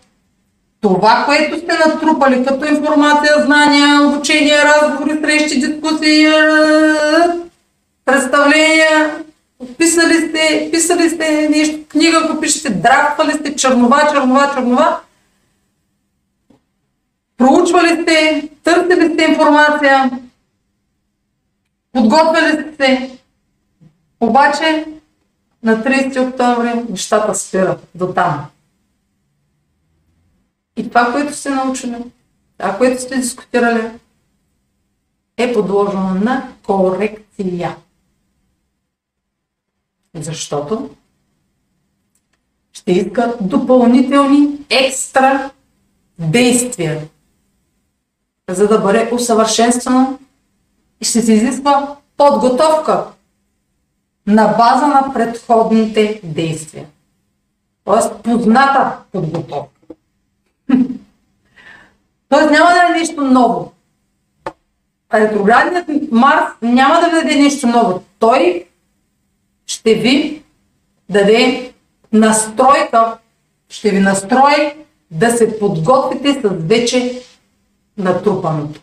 това, 0.80 1.22
което 1.26 1.58
сте 1.58 1.78
натрупали 1.86 2.44
като 2.44 2.64
информация, 2.64 3.44
знания, 3.44 4.02
обучение, 4.02 4.64
разговори, 4.64 5.20
срещи, 5.20 5.60
дискусии, 5.60 6.26
представления, 8.04 9.16
писали 9.78 10.14
сте, 10.14 10.68
писали 10.72 11.10
сте 11.10 11.48
нещо, 11.48 11.78
книга, 11.88 12.20
ако 12.24 12.40
пишете, 12.40 12.70
драктвали 12.70 13.32
сте, 13.32 13.56
чернова, 13.56 14.08
чернова, 14.12 14.52
чернова, 14.54 15.00
проучвали 17.36 18.02
сте, 18.02 18.48
търсили 18.64 19.14
сте 19.14 19.24
информация, 19.24 20.10
подготвили 21.92 22.74
сте. 22.74 23.18
Обаче 24.20 24.84
на 25.62 25.76
30 25.76 26.28
октомври 26.28 26.84
нещата 26.90 27.34
спират 27.34 27.88
до 27.94 28.06
там. 28.06 28.46
И 30.76 30.88
това, 30.88 31.12
което 31.12 31.34
сте 31.34 31.50
научили, 31.50 31.96
това, 32.58 32.78
което 32.78 33.02
сте 33.02 33.16
дискутирали, 33.16 33.90
е 35.36 35.52
подложено 35.52 36.14
на 36.14 36.52
корекция. 36.62 37.76
Защото 40.14 40.90
ще 42.72 42.92
иска 42.92 43.36
допълнителни 43.40 44.58
екстра 44.70 45.50
действия, 46.18 47.08
за 48.50 48.68
да 48.68 48.78
бъде 48.78 49.10
усъвършенствано 49.12 50.18
и 51.00 51.04
ще 51.04 51.22
се 51.22 51.32
изисква 51.32 51.96
подготовка 52.16 53.06
на 54.26 54.46
база 54.48 54.86
на 54.86 55.14
предходните 55.14 56.20
действия. 56.24 56.86
Тоест 57.84 58.22
позната 58.22 58.98
подготовка. 59.12 59.71
Тоест 62.32 62.50
няма 62.50 62.70
да 62.70 62.86
е 62.88 62.98
нещо 62.98 63.20
ново. 63.20 63.72
Ретроградният 65.14 65.86
Марс 66.10 66.44
няма 66.62 67.00
да 67.00 67.06
ви 67.06 67.12
даде 67.12 67.36
нещо 67.36 67.66
ново. 67.66 68.02
Той 68.18 68.66
ще 69.66 69.94
ви 69.94 70.42
даде 71.08 71.72
настройка, 72.12 73.18
ще 73.68 73.90
ви 73.90 74.00
настрои 74.00 74.84
да 75.10 75.30
се 75.30 75.58
подготвите 75.58 76.32
с 76.32 76.48
вече 76.48 77.22
натрупаното. 77.96 78.80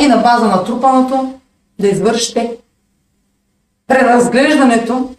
И 0.00 0.06
на 0.06 0.16
база 0.16 0.46
на 0.46 0.64
трупаното 0.64 1.40
да 1.78 1.88
извършите 1.88 2.56
преразглеждането, 3.86 5.14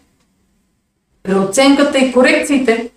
преоценката 1.22 1.98
и 1.98 2.12
корекциите. 2.12 2.90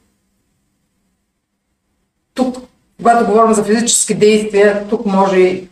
Тук, 2.34 2.58
когато 2.98 3.26
говорим 3.26 3.54
за 3.54 3.64
физически 3.64 4.16
действия, 4.16 4.88
тук 4.90 5.06
може 5.06 5.38
и 5.38 5.70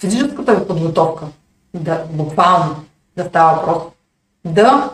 физическата 0.00 0.54
ви 0.54 0.66
подготовка, 0.66 1.26
да, 1.74 2.04
буквално 2.10 2.76
да 3.16 3.24
става 3.24 3.56
въпрос, 3.56 3.82
да 4.44 4.90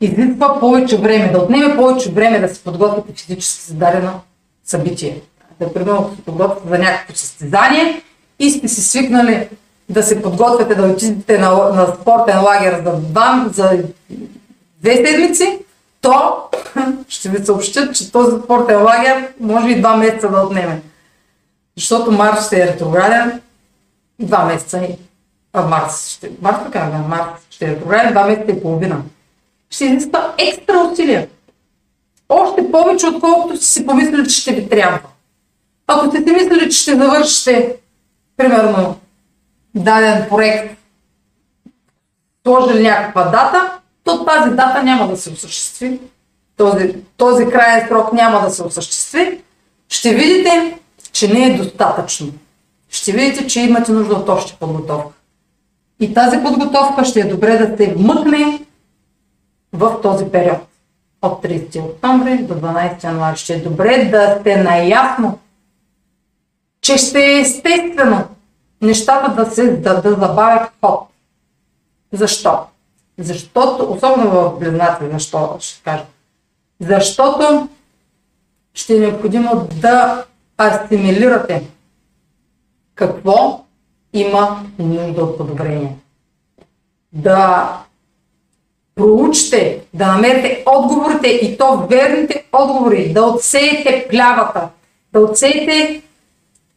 изисква 0.00 0.60
повече 0.60 0.96
време, 0.96 1.32
да 1.32 1.38
отнеме 1.38 1.76
повече 1.76 2.12
време 2.12 2.40
да 2.40 2.54
се 2.54 2.64
подготвите 2.64 3.22
физически 3.22 3.64
за 3.64 3.74
дадено 3.74 4.20
събитие. 4.64 5.20
Да, 5.60 5.72
примерно, 5.72 6.12
се 6.16 6.22
подготвите 6.22 6.68
за 6.68 6.78
някакво 6.78 7.14
състезание 7.14 8.02
и 8.38 8.50
сте 8.50 8.68
си 8.68 8.82
свикнали 8.82 9.48
да 9.88 10.02
се 10.02 10.22
подготвяте 10.22 10.74
да 10.74 10.82
отидете 10.82 11.38
на, 11.38 11.50
на 11.50 11.96
спортен 12.00 12.42
лагер 12.42 12.82
за, 12.84 12.96
два, 12.96 13.48
за 13.52 13.84
две 14.84 15.06
седмици, 15.06 15.58
то 16.00 16.42
ще 17.08 17.28
ви 17.28 17.44
съобщат, 17.44 17.96
че 17.96 18.12
този 18.12 18.36
спортен 18.44 18.82
лагер 18.82 19.32
може 19.40 19.68
и 19.68 19.80
два 19.80 19.96
месеца 19.96 20.28
да 20.28 20.40
отнеме. 20.40 20.82
Защото 21.76 22.12
Марс 22.12 22.46
ще 22.46 22.62
е 22.62 22.66
ретрограден 22.66 23.40
два 24.20 24.44
месеца 24.44 24.78
и 24.78 24.96
а, 25.52 25.62
Марс 25.62 26.08
ще, 26.08 26.30
Марс 26.42 26.56
така, 26.64 26.84
Марс 27.08 27.40
ще 27.50 27.64
е 27.64 27.68
ретрограден 27.68 28.12
два 28.12 28.26
месеца 28.26 28.52
и 28.52 28.62
половина. 28.62 29.02
Ще 29.70 29.84
изисква 29.84 30.34
екстра 30.38 30.78
усилия. 30.92 31.28
Още 32.28 32.70
повече, 32.70 33.06
отколкото 33.06 33.56
сте 33.56 33.66
си 33.66 33.86
помислили, 33.86 34.28
че 34.28 34.40
ще 34.40 34.52
ви 34.52 34.68
трябва. 34.68 35.00
Ако 35.86 36.08
сте 36.08 36.18
си 36.18 36.32
мислили, 36.32 36.70
че 36.70 36.78
ще 36.78 36.96
завършите, 36.96 37.76
примерно, 38.36 39.00
даден 39.74 40.28
проект, 40.28 40.78
сложили 42.46 42.82
някаква 42.82 43.24
дата, 43.24 43.78
то 44.04 44.24
тази 44.24 44.50
дата 44.50 44.82
няма 44.82 45.08
да 45.08 45.16
се 45.16 45.30
осъществи. 45.30 46.00
Този, 46.56 46.94
този 47.16 47.46
крайен 47.46 47.88
срок 47.88 48.12
няма 48.12 48.40
да 48.40 48.50
се 48.50 48.62
осъществи. 48.62 49.42
Ще 49.88 50.14
видите, 50.14 50.78
че 51.12 51.32
не 51.32 51.46
е 51.46 51.56
достатъчно. 51.56 52.32
Ще 52.88 53.12
видите, 53.12 53.46
че 53.46 53.60
имате 53.60 53.92
нужда 53.92 54.14
от 54.14 54.28
още 54.28 54.56
подготовка. 54.60 55.14
И 56.00 56.14
тази 56.14 56.42
подготовка 56.42 57.04
ще 57.04 57.20
е 57.20 57.24
добре 57.24 57.58
да 57.58 57.76
се 57.76 57.94
вмъкне 57.94 58.62
в 59.72 60.00
този 60.02 60.24
период. 60.24 60.58
От 61.22 61.42
30 61.42 61.84
октомври 61.84 62.38
до 62.38 62.54
12 62.54 63.04
януари. 63.04 63.36
Ще 63.36 63.54
е 63.54 63.60
добре 63.60 64.08
да 64.10 64.38
сте 64.40 64.56
наясно, 64.56 65.38
че 66.80 66.98
ще 66.98 67.18
е 67.18 67.40
естествено 67.40 68.24
нещата 68.82 69.34
да 69.34 69.50
се 69.50 69.76
да, 69.76 70.00
да 70.02 70.10
забавят 70.10 70.72
ход. 70.80 71.08
Защо? 72.12 72.58
Защото, 73.18 73.92
особено 73.92 74.30
в 74.30 74.58
близнаци, 74.58 75.04
защо 75.12 75.56
ще 75.60 75.82
кажа? 75.82 76.04
Защото 76.80 77.68
ще 78.74 78.96
е 78.96 79.00
необходимо 79.00 79.68
да 79.80 80.24
асимилирате 80.60 81.62
какво 82.94 83.64
има 84.12 84.64
нужда 84.78 85.24
от 85.24 85.38
подобрение. 85.38 85.96
Да 87.12 87.70
проучите, 88.94 89.80
да 89.94 90.06
намерите 90.06 90.64
отговорите 90.66 91.28
и 91.28 91.58
то 91.58 91.86
верните 91.90 92.44
отговори, 92.52 93.12
да 93.12 93.22
отсеете 93.22 94.06
плявата, 94.10 94.68
да 95.12 95.20
отсеете 95.20 96.02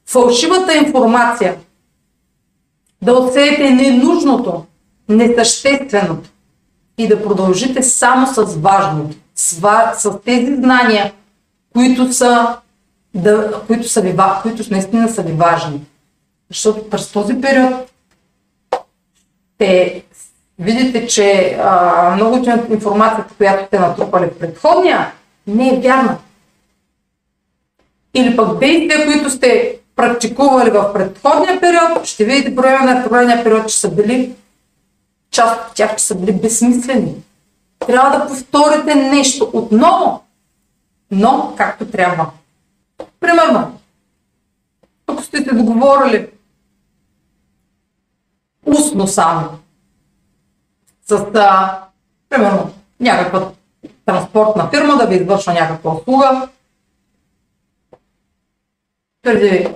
фалшивата 0.06 0.78
информация, 0.78 1.58
да 3.02 3.14
отсеете 3.14 3.70
ненужното, 3.70 4.66
несъщественото 5.10 6.30
и 6.98 7.08
да 7.08 7.24
продължите 7.24 7.84
само 7.84 8.28
с 8.28 8.56
важното, 8.56 9.18
с, 9.36 9.62
с 9.98 10.20
тези 10.26 10.56
знания, 10.56 11.14
които 11.74 12.14
са, 12.14 12.58
да, 13.14 13.62
които, 13.68 13.90
са 13.90 14.02
ви, 14.02 14.16
които 14.42 14.64
наистина 14.72 15.10
са 15.10 15.22
ви 15.22 15.34
важни. 15.34 15.82
Защото 16.50 16.90
през 16.90 17.12
този 17.12 17.42
период 17.42 17.92
те 19.58 20.04
видите, 20.60 21.08
че 21.08 21.58
а, 21.64 22.16
много 22.16 22.36
от 22.36 22.70
информацията, 22.70 23.34
която 23.38 23.66
сте 23.66 23.80
натрупали 23.80 24.26
в 24.26 24.40
предходния, 24.40 25.12
не 25.48 25.70
е 25.70 25.80
вярна. 25.80 26.18
Или 28.14 28.36
пък 28.36 28.60
действия, 28.60 29.06
които 29.06 29.30
сте 29.30 29.80
практикували 29.96 30.70
в 30.70 30.94
предходния 30.94 31.60
период, 31.60 32.06
ще 32.06 32.26
видите 32.26 32.52
време 32.52 32.94
на 32.94 33.02
предходния 33.02 33.44
период, 33.44 33.68
че 33.68 33.80
са 33.80 33.92
били 33.92 34.36
част 35.38 35.70
от 35.70 35.76
тях, 35.76 36.02
са 36.02 36.16
били 36.16 36.34
безсмислени. 36.34 37.16
Трябва 37.80 38.18
да 38.18 38.28
повторите 38.28 38.96
нещо 38.96 39.52
отново, 39.54 40.24
но 41.12 41.54
както 41.58 41.86
трябва. 41.86 42.30
Примерно, 43.20 43.80
ако 45.08 45.24
сте 45.24 45.38
се 45.38 45.56
договорили 45.56 46.30
устно 48.66 49.08
само 49.08 49.50
с, 51.06 51.26
а, 51.36 51.80
примерно, 52.30 52.74
някаква 53.00 53.52
транспортна 54.06 54.70
фирма 54.70 54.98
да 54.98 55.08
ви 55.08 55.16
извършва 55.16 55.54
някаква 55.54 55.92
услуга, 55.92 56.50
преди 59.22 59.68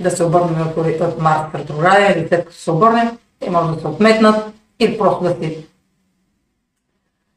да 0.00 0.10
се 0.10 0.24
обърнем 0.24 0.68
от 1.00 1.18
Марс 1.18 1.54
ретрограден 1.54 2.12
или 2.12 2.28
след 2.28 2.44
като 2.44 2.56
се 2.56 2.70
обърнем, 2.70 3.18
те 3.40 3.50
може 3.50 3.74
да 3.74 3.80
се 3.80 3.86
отметнат 3.86 4.57
или 4.80 4.98
просто 4.98 5.24
да 5.24 5.30
си 5.30 5.66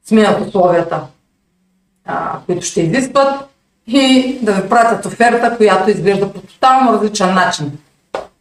сменят 0.05 0.47
условията, 0.47 1.01
а, 2.05 2.39
които 2.45 2.65
ще 2.65 2.81
изискват 2.81 3.49
и 3.87 4.37
да 4.41 4.53
ви 4.53 4.69
пратят 4.69 5.05
оферта, 5.05 5.57
която 5.57 5.89
изглежда 5.89 6.33
по 6.33 6.41
тотално 6.41 6.93
различен 6.93 7.33
начин. 7.33 7.71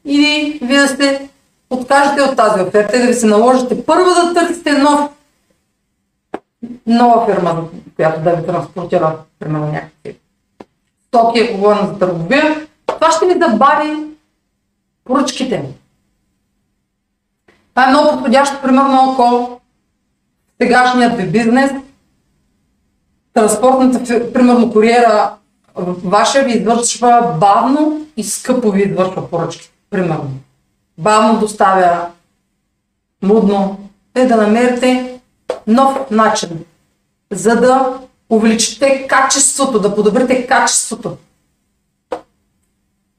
Или 0.04 0.58
вие 0.62 0.78
да 0.78 0.88
сте 0.88 1.28
откажете 1.70 2.22
от 2.22 2.36
тази 2.36 2.62
оферта 2.62 2.96
и 2.96 3.00
да 3.00 3.06
ви 3.06 3.14
се 3.14 3.26
наложите 3.26 3.84
първо 3.84 4.04
да 4.04 4.34
търсите 4.34 4.72
нов, 4.72 5.10
нова 6.86 7.26
фирма, 7.26 7.64
която 7.96 8.20
да 8.20 8.36
ви 8.36 8.46
транспортира, 8.46 9.16
примерно 9.38 9.66
някакви 9.66 10.16
стоки, 11.06 11.40
ако 11.40 11.56
говорим 11.56 11.86
за 11.86 11.98
търговия, 11.98 12.66
това 12.86 13.10
ще 13.10 13.26
ви 13.26 13.40
забави 13.40 14.06
поръчките. 15.04 15.64
Това 17.80 17.88
е 17.88 17.92
много 17.92 18.12
подходящо, 18.12 18.62
примерно, 18.62 19.12
ако 19.12 19.60
сегашният 20.60 21.16
ви 21.16 21.26
бизнес, 21.26 21.70
транспортната, 23.34 24.32
примерно, 24.32 24.72
куриера 24.72 25.34
ваша 26.04 26.42
ви 26.42 26.52
извършва 26.52 27.36
бавно 27.40 28.06
и 28.16 28.24
скъпо 28.24 28.70
ви 28.70 28.82
извършва 28.82 29.30
поръчки, 29.30 29.70
примерно. 29.90 30.30
Бавно 30.98 31.40
доставя, 31.40 32.06
мудно, 33.22 33.78
е 34.14 34.26
да 34.26 34.36
намерите 34.36 35.20
нов 35.66 36.10
начин, 36.10 36.64
за 37.30 37.56
да 37.56 37.98
увеличите 38.30 39.06
качеството, 39.06 39.80
да 39.80 39.94
подобрите 39.94 40.46
качеството 40.46 41.16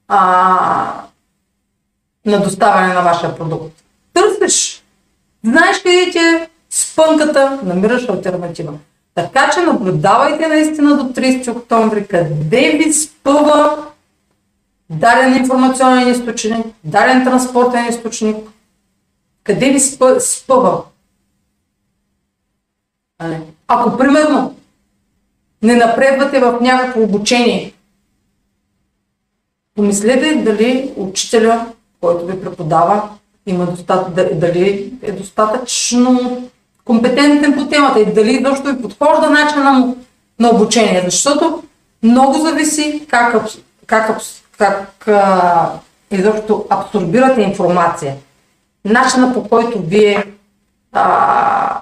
а, 0.08 1.04
на 2.26 2.40
доставяне 2.40 2.94
на 2.94 3.02
вашия 3.02 3.36
продукт. 3.36 3.81
Търсиш. 4.14 4.84
Знаеш 5.44 5.82
къде 5.82 6.10
ти 6.10 6.18
е 6.18 6.48
спънката, 6.70 7.60
намираш 7.64 8.08
альтернатива. 8.08 8.72
Така 9.14 9.50
че 9.50 9.60
наблюдавайте 9.60 10.48
наистина 10.48 10.96
до 10.96 11.20
30 11.20 11.56
октомври 11.56 12.06
къде 12.06 12.70
ви 12.70 12.92
спъва 12.92 13.86
даден 14.90 15.36
информационен 15.36 16.08
източник, 16.08 16.66
даден 16.84 17.24
транспортен 17.24 17.88
източник, 17.88 18.36
къде 19.44 19.70
ви 19.70 19.80
спъ, 19.80 20.20
спъва. 20.20 20.82
Ако 23.68 23.98
примерно 23.98 24.56
не 25.62 25.76
напредвате 25.76 26.40
в 26.40 26.58
някакво 26.60 27.02
обучение, 27.02 27.72
Помислете 29.74 30.34
дали 30.34 30.92
учителя, 30.96 31.72
който 32.00 32.26
ви 32.26 32.40
преподава, 32.40 33.10
има 33.46 33.66
достат... 33.66 34.14
дали 34.14 34.92
е 35.02 35.12
достатъчно 35.12 36.42
компетентен 36.84 37.54
по 37.54 37.68
темата 37.68 38.00
и 38.00 38.14
дали 38.14 38.32
изобщо 38.32 38.72
ви 38.72 38.82
подхожда 38.82 39.30
начина 39.30 39.72
му 39.72 39.96
на 40.38 40.50
обучение, 40.50 41.02
защото 41.04 41.62
много 42.02 42.38
зависи 42.38 43.06
как, 43.08 43.46
как, 43.86 44.20
как 44.58 45.08
а, 45.08 45.72
изобщо 46.10 46.66
абсорбирате 46.70 47.42
информация. 47.42 48.16
Начина 48.84 49.34
по 49.34 49.48
който 49.48 49.82
вие 49.82 50.24
а, 50.92 51.80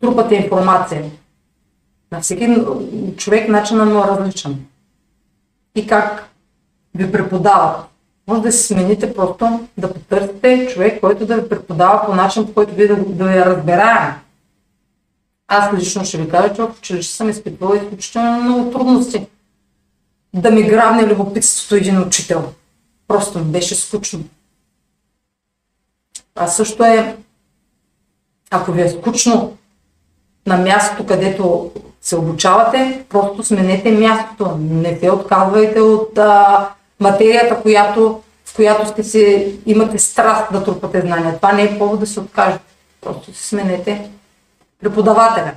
трупате 0.00 0.34
информация. 0.34 1.04
На 2.12 2.20
всеки 2.20 2.56
човек 3.16 3.48
начинът 3.48 3.88
му 3.88 3.98
е 3.98 4.08
различен. 4.08 4.66
И 5.74 5.86
как 5.86 6.28
ви 6.94 7.12
преподават. 7.12 7.76
Може 8.26 8.42
да 8.42 8.52
си 8.52 8.62
смените 8.62 9.14
просто 9.14 9.68
да 9.78 9.94
потърсите 9.94 10.68
човек, 10.72 11.00
който 11.00 11.26
да 11.26 11.36
ви 11.36 11.48
преподава 11.48 12.06
по 12.06 12.14
начин, 12.14 12.46
по 12.46 12.54
който 12.54 12.74
вие 12.74 12.86
да, 12.86 12.96
да 12.96 13.32
я 13.32 13.46
разбираем. 13.46 14.14
Аз 15.48 15.74
лично 15.74 16.04
ще 16.04 16.18
ви 16.18 16.28
кажа, 16.28 16.54
че 16.54 16.62
в 16.62 16.74
училище 16.78 17.14
съм 17.14 17.28
изпитвала 17.28 17.76
изключително 17.76 18.42
много 18.42 18.70
трудности. 18.70 19.26
Да 20.34 20.50
ми 20.50 20.62
грабне 20.62 21.06
любопитството 21.06 21.74
един 21.74 22.02
учител. 22.02 22.52
Просто 23.08 23.38
ми 23.38 23.44
беше 23.44 23.74
скучно. 23.74 24.24
А 26.34 26.46
също 26.46 26.84
е, 26.84 27.16
ако 28.50 28.72
ви 28.72 28.82
е 28.82 28.88
скучно 28.88 29.56
на 30.46 30.56
мястото, 30.56 31.06
където 31.06 31.72
се 32.00 32.16
обучавате, 32.16 33.04
просто 33.08 33.44
сменете 33.44 33.92
мястото. 33.92 34.56
Не 34.60 34.98
се 34.98 35.10
отказвайте 35.10 35.80
от 35.80 36.18
а, 36.18 36.68
материята, 37.00 37.60
която, 37.62 38.22
в 38.44 38.56
която 38.56 38.88
сте 38.88 39.04
си, 39.04 39.54
имате 39.66 39.98
страст 39.98 40.52
да 40.52 40.64
трупате 40.64 41.00
знания. 41.00 41.36
Това 41.36 41.52
не 41.52 41.62
е 41.62 41.78
повод 41.78 42.00
да 42.00 42.06
се 42.06 42.20
откажете. 42.20 42.64
Просто 43.00 43.34
си 43.34 43.48
сменете 43.48 44.10
преподавателя. 44.82 45.52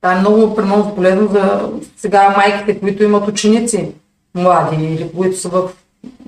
Това 0.00 0.14
е 0.14 0.20
много, 0.20 0.62
много 0.62 0.94
полезно 0.94 1.28
за 1.28 1.70
сега 1.96 2.34
майките, 2.36 2.80
които 2.80 3.02
имат 3.02 3.28
ученици 3.28 3.92
млади 4.34 4.84
или 4.84 5.12
които 5.16 5.36
са 5.36 5.48
в 5.48 5.70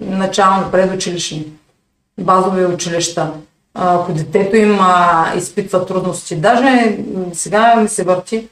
начално 0.00 0.70
предучилищни, 0.70 1.46
базови 2.20 2.64
училища. 2.64 3.32
Ако 3.74 4.12
детето 4.12 4.56
им 4.56 4.78
а, 4.80 5.32
изпитва 5.36 5.86
трудности, 5.86 6.36
даже 6.36 6.98
сега 7.32 7.76
ми 7.76 7.88
се 7.88 8.04
върти, 8.04 8.48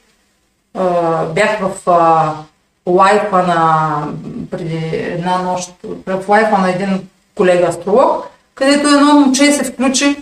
а, 0.73 1.25
бях 1.25 1.59
в 1.59 1.89
а, 1.89 2.33
лайфа 2.87 3.43
на 3.43 4.07
преди 4.51 4.77
една 4.93 5.37
нощ, 5.37 5.73
в 6.07 6.29
лайфа 6.29 6.57
на 6.57 6.69
един 6.69 7.07
колега 7.35 7.67
астролог, 7.67 8.27
където 8.55 8.87
едно 8.87 9.13
момче 9.13 9.51
се 9.51 9.63
включи 9.63 10.15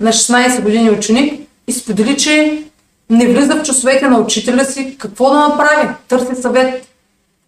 на 0.00 0.12
16 0.12 0.62
години 0.62 0.90
ученик 0.90 1.48
и 1.66 1.72
сподели, 1.72 2.16
че 2.16 2.62
не 3.10 3.26
влиза 3.26 3.54
в 3.54 3.62
часовете 3.62 4.08
на 4.08 4.18
учителя 4.18 4.64
си 4.64 4.96
какво 4.98 5.30
да 5.30 5.48
направи. 5.48 5.88
Търси 6.08 6.42
съвет. 6.42 6.88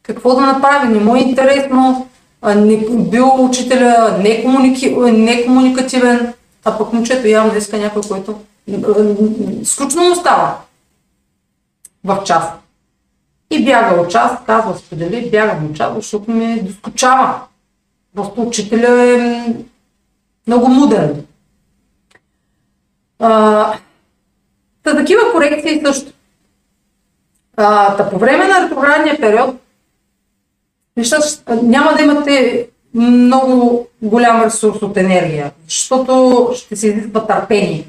Какво 0.03 0.35
да 0.35 0.41
направи. 0.41 0.89
Не 0.89 1.01
му 1.01 1.17
е 1.17 1.21
интересно. 1.21 2.09
Не, 2.57 2.77
бил 2.91 3.45
учителя 3.45 4.19
не, 4.23 4.45
комуникативен, 5.45 6.33
а 6.65 6.79
пък 6.79 6.93
момчето 6.93 7.27
явно 7.27 7.57
иска 7.57 7.79
някой, 7.79 8.03
който 8.09 8.41
скучно 9.65 10.09
му 10.09 10.15
става 10.15 10.55
в 12.05 12.23
час. 12.25 12.45
И 13.51 13.65
бяга 13.65 14.01
от 14.01 14.11
час, 14.11 14.33
казва, 14.47 14.79
сподели, 14.79 15.31
бягам 15.31 15.67
от 15.67 15.77
час, 15.77 15.95
защото 15.95 16.31
ми 16.31 16.63
доскочава. 16.63 17.41
Просто 18.15 18.43
учителя 18.43 19.03
е 19.03 19.55
много 20.47 20.69
муден. 20.69 21.27
Та 23.19 23.79
такива 24.83 25.33
корекции 25.33 25.83
също. 25.85 26.13
А, 27.57 27.97
та 27.97 28.11
по 28.11 28.19
време 28.19 28.47
на 28.47 28.65
ретроградния 28.65 29.21
период 29.21 29.57
нещата 30.97 31.57
няма 31.63 31.95
да 31.95 32.03
имате 32.03 32.67
много 32.95 33.89
голям 34.03 34.43
ресурс 34.43 34.83
от 34.83 34.97
енергия, 34.97 35.53
защото 35.65 36.51
ще 36.55 36.77
се 36.77 36.89
изисква 36.89 37.27
търпение. 37.27 37.87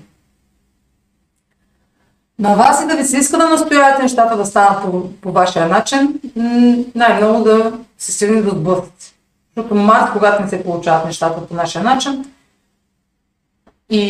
На 2.39 2.55
вас 2.55 2.83
и 2.83 2.87
да 2.87 2.95
ви 2.95 3.03
се 3.03 3.17
иска 3.17 3.37
да 3.37 3.49
настоявате 3.49 4.03
нещата 4.03 4.37
да 4.37 4.45
станат 4.45 4.81
по, 4.81 5.11
по 5.21 5.31
вашия 5.31 5.67
начин, 5.67 6.19
най-много 6.95 7.43
да 7.43 7.73
се 7.97 8.11
стигне 8.11 8.41
до 8.41 8.49
сблъсъци. 8.49 9.15
Защото 9.55 9.75
Марс, 9.75 10.11
когато 10.13 10.43
не 10.43 10.49
се 10.49 10.63
получават 10.63 11.05
нещата 11.05 11.47
по 11.47 11.53
нашия 11.53 11.83
начин 11.83 12.25
и 13.89 14.01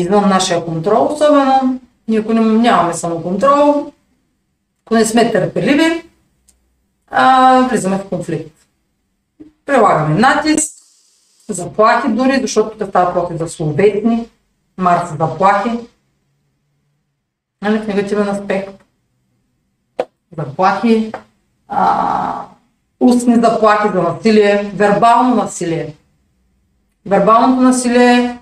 извън 0.00 0.28
нашия 0.28 0.64
контрол, 0.64 1.08
особено, 1.12 1.80
ние 2.08 2.18
ако 2.18 2.32
нямаме 2.32 2.94
самоконтрол, 2.94 3.92
ако 4.86 4.94
не 4.94 5.04
сме 5.04 5.32
търпеливи, 5.32 6.02
а, 7.10 7.60
влизаме 7.70 7.98
в 7.98 8.08
конфликт. 8.08 8.54
Прилагаме 9.66 10.18
натиск, 10.18 10.74
заплахи 11.48 12.08
дори, 12.08 12.40
защото 12.40 12.78
те 12.78 12.86
става 12.86 13.12
проти 13.12 13.36
за 13.36 13.48
словесни, 13.48 14.28
Марс 14.76 15.10
заплахи, 15.18 15.70
нали, 17.62 17.78
в 17.78 17.86
негативен 17.86 18.28
аспект. 18.28 18.84
Заплахи, 20.38 21.12
а, 21.68 22.42
устни 23.00 23.34
заплахи 23.34 23.88
за 23.94 24.02
насилие, 24.02 24.72
вербално 24.74 25.34
насилие. 25.34 25.94
Вербалното 27.06 27.62
насилие 27.62 28.38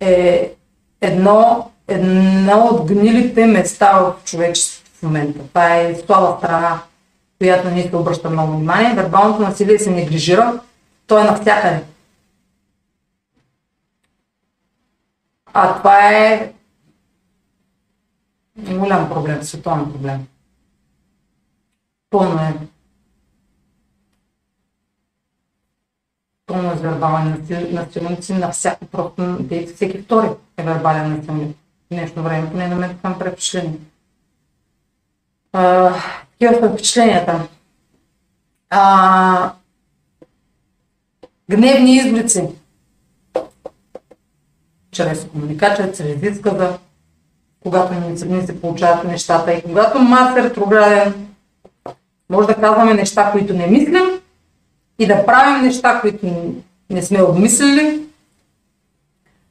е 0.00 0.52
едно 1.00 1.70
едно 1.90 2.68
от 2.72 2.86
гнилите 2.86 3.46
места 3.46 3.92
в 3.92 4.14
човечеството 4.24 4.90
в 4.98 5.02
момента. 5.02 5.38
Това 5.48 5.76
е 5.76 5.94
слаба 5.94 6.36
страна, 6.38 6.82
която 7.38 7.70
ние 7.70 7.88
се 7.88 7.96
обръща 7.96 8.30
много 8.30 8.52
внимание. 8.52 8.94
Вербалното 8.94 9.42
насилие 9.42 9.78
се 9.78 9.90
неглижира, 9.90 10.60
то 11.06 11.18
е 11.18 11.24
навсякъде. 11.24 11.84
А 15.54 15.76
това 15.76 16.10
е 16.10 16.52
голям 18.60 19.08
проблем, 19.08 19.42
световен 19.42 19.92
проблем. 19.92 20.26
Пълно 22.10 22.40
е. 22.42 22.54
Пълно 26.46 26.72
е 26.72 26.76
с 26.76 26.80
вербални 26.80 27.34
насилници 27.72 28.34
на 28.34 28.50
всяко, 28.50 28.86
просто 28.86 29.38
всеки 29.74 29.98
втори 29.98 30.28
е 30.56 30.62
вербален 30.62 31.16
насилник 31.16 31.56
днешно 31.90 32.22
време, 32.22 32.50
поне 32.50 32.68
на 32.68 32.76
мен 32.76 32.98
така 33.02 33.18
прави. 33.18 33.36
Такива 35.52 36.60
са 36.60 36.72
впечатленията. 36.72 37.48
А, 38.70 39.52
гневни 41.50 41.96
изблици. 41.96 42.48
Чрез 44.90 45.28
комуникация, 45.32 45.92
чрез 45.92 46.22
изказа, 46.22 46.78
когато 47.62 47.94
ни 48.26 48.46
се 48.46 48.60
получават 48.60 49.04
нещата. 49.04 49.52
И 49.52 49.62
когато 49.62 49.98
Марс 49.98 50.36
е 50.36 50.42
ретрограден, 50.42 51.26
може 52.30 52.48
да 52.48 52.54
казваме 52.54 52.94
неща, 52.94 53.30
които 53.32 53.54
не 53.54 53.66
мислим 53.66 54.20
и 54.98 55.06
да 55.06 55.26
правим 55.26 55.62
неща, 55.62 56.00
които 56.00 56.26
не 56.90 57.02
сме 57.02 57.22
обмислили, 57.22 58.00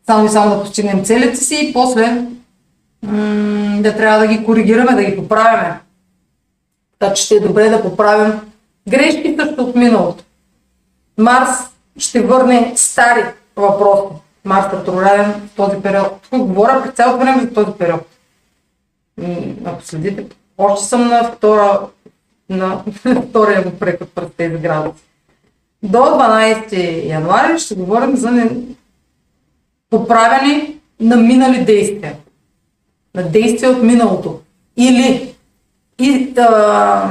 само 0.05 0.25
и 0.25 0.29
само 0.29 0.55
да 0.55 0.61
постигнем 0.61 1.05
целите 1.05 1.35
си 1.35 1.59
и 1.69 1.73
после 1.73 2.25
м- 3.03 3.81
да 3.81 3.97
трябва 3.97 4.19
да 4.19 4.27
ги 4.27 4.45
коригираме, 4.45 4.95
да 4.95 5.03
ги 5.03 5.17
поправяме. 5.17 5.79
Така 6.99 7.13
че 7.13 7.23
ще 7.23 7.35
е 7.35 7.39
добре 7.39 7.69
да 7.69 7.81
поправим 7.81 8.39
грешки 8.89 9.35
също 9.39 9.63
от 9.63 9.75
миналото. 9.75 10.23
Марс 11.17 11.49
ще 11.97 12.21
върне 12.21 12.73
стари 12.75 13.23
въпроси. 13.55 14.15
Марс 14.45 14.73
ретрограден 14.73 15.31
в 15.31 15.55
този 15.55 15.81
период. 15.81 16.27
Тук 16.29 16.47
говоря 16.47 16.83
през 16.83 16.93
цялото 16.93 17.17
време 17.17 17.41
за 17.41 17.53
този 17.53 17.71
период. 17.77 18.01
Ако 19.65 19.81
следите, 19.83 20.25
още 20.57 20.85
съм 20.85 21.07
на 21.07 21.23
втора 21.23 21.79
на 22.49 22.83
втория 23.29 23.65
му 23.65 23.71
преход 23.79 24.09
през 24.15 24.27
тези 24.37 24.57
градуси. 24.57 25.03
До 25.83 25.97
12 25.97 27.05
януари 27.05 27.59
ще 27.59 27.75
говорим 27.75 28.15
за 28.15 28.49
поправяне 29.89 30.75
на 30.99 31.15
минали 31.15 31.65
действия. 31.65 32.15
На 33.15 33.23
действия 33.23 33.71
от 33.71 33.83
миналото. 33.83 34.39
Или 34.77 35.35
и, 35.99 36.33
а, 36.37 37.09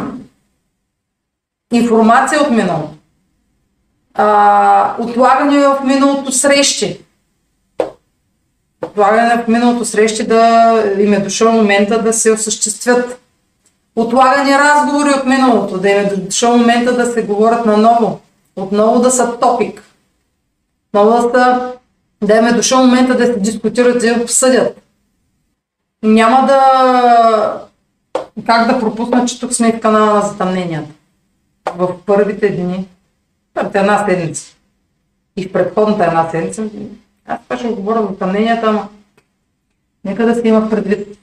информация 1.73 2.43
от 2.43 2.51
миналото. 2.51 2.95
А, 4.15 4.97
отлагане 4.99 5.59
в 5.59 5.81
миналото 5.85 6.33
срещи. 6.33 7.01
Отлагане 8.87 9.43
в 9.43 9.49
миналото 9.49 9.85
срещи 9.85 10.27
да 10.27 10.75
им 10.99 11.13
е 11.13 11.21
дошъл 11.21 11.53
момента 11.53 12.03
да 12.03 12.13
се 12.13 12.33
осъществят. 12.33 13.21
Отлагане 13.97 14.59
разговори 14.59 15.11
от 15.11 15.27
миналото, 15.27 15.79
да 15.79 15.91
им 15.91 15.99
е 15.99 16.17
дошъл 16.17 16.57
момента 16.57 16.97
да 16.97 17.07
се 17.07 17.23
говорят 17.23 17.67
наново. 17.67 18.21
Отново 18.57 19.01
да 19.01 19.11
са 19.11 19.39
топик. 19.39 19.83
Отново 20.89 21.11
да 21.11 21.23
са 21.23 21.73
да 22.23 22.37
им 22.37 22.47
е 22.47 22.53
дошъл 22.53 22.87
момента 22.87 23.17
да 23.17 23.27
се 23.27 23.39
дискутират 23.39 24.03
и 24.03 24.21
обсъдят. 24.21 24.83
няма 26.03 26.47
да... 26.47 27.63
Как 28.47 28.73
да 28.73 28.81
пропусна, 28.81 29.25
че 29.27 29.41
тук 29.41 29.53
сме 29.53 29.73
в 29.73 29.81
канала 29.81 30.15
на 30.15 30.21
затъмненията. 30.21 30.91
В 31.77 31.95
първите 32.07 32.49
дни, 32.49 32.89
първата 33.55 33.79
една 33.79 34.07
седмица 34.09 34.57
и 35.37 35.49
в 35.49 35.53
предходната 35.53 36.05
една 36.05 36.31
седмица, 36.31 36.65
аз 37.29 37.41
това 37.43 37.57
ще 37.57 37.69
говоря 37.69 38.03
за 38.03 38.09
затъмненията, 38.09 38.67
ама 38.67 38.89
нека 40.05 40.27
да 40.27 40.35
се 40.35 40.49
има 40.49 40.71
предвид 40.71 41.19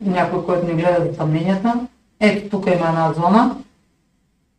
някой, 0.00 0.44
който 0.44 0.66
не 0.66 0.74
гледа 0.74 1.06
затъмненията. 1.10 1.86
Ето 2.20 2.50
тук 2.50 2.66
има 2.66 2.88
една 2.88 3.12
зона, 3.12 3.56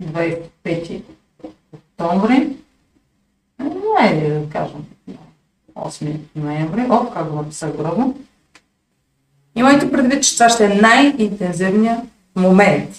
25 0.03 1.01
октомври, 1.73 2.55
айде 3.99 4.39
да 4.39 4.49
кажем 4.49 4.85
8 5.75 6.17
ноември, 6.35 6.87
оп, 6.89 7.13
как 7.13 7.29
го 7.29 7.35
написах 7.35 7.77
грозно. 7.77 8.15
Имайте 9.55 9.91
предвид, 9.91 10.23
че 10.23 10.33
това 10.33 10.49
ще 10.49 10.65
е 10.65 10.75
най-интензивният 10.81 11.99
момент 12.35 12.89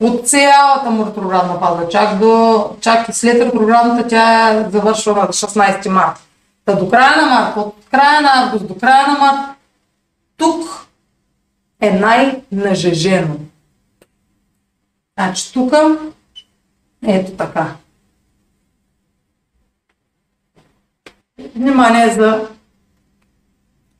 от 0.00 0.28
цялата 0.28 0.90
му 0.90 1.06
ретроградна 1.06 1.58
фаза, 1.58 1.88
чак, 1.88 2.18
до, 2.18 2.64
чак 2.80 3.08
и 3.08 3.12
след 3.12 3.42
ретроградната 3.42 4.08
тя 4.08 4.54
завършва 4.70 5.14
на 5.14 5.28
16 5.28 5.88
марта. 5.88 6.20
Та 6.64 6.74
до 6.74 6.90
края 6.90 7.16
на 7.16 7.26
март, 7.26 7.56
от 7.56 7.76
края 7.90 8.20
на 8.20 8.30
август 8.34 8.68
до 8.68 8.78
края 8.78 9.06
на 9.06 9.18
март, 9.18 9.56
тук 10.36 10.86
е 11.80 11.90
най-нажежено. 11.90 13.36
Значи 15.18 15.52
тук, 15.52 15.72
ето 17.06 17.32
така. 17.32 17.76
Внимание 21.54 22.14
за 22.14 22.48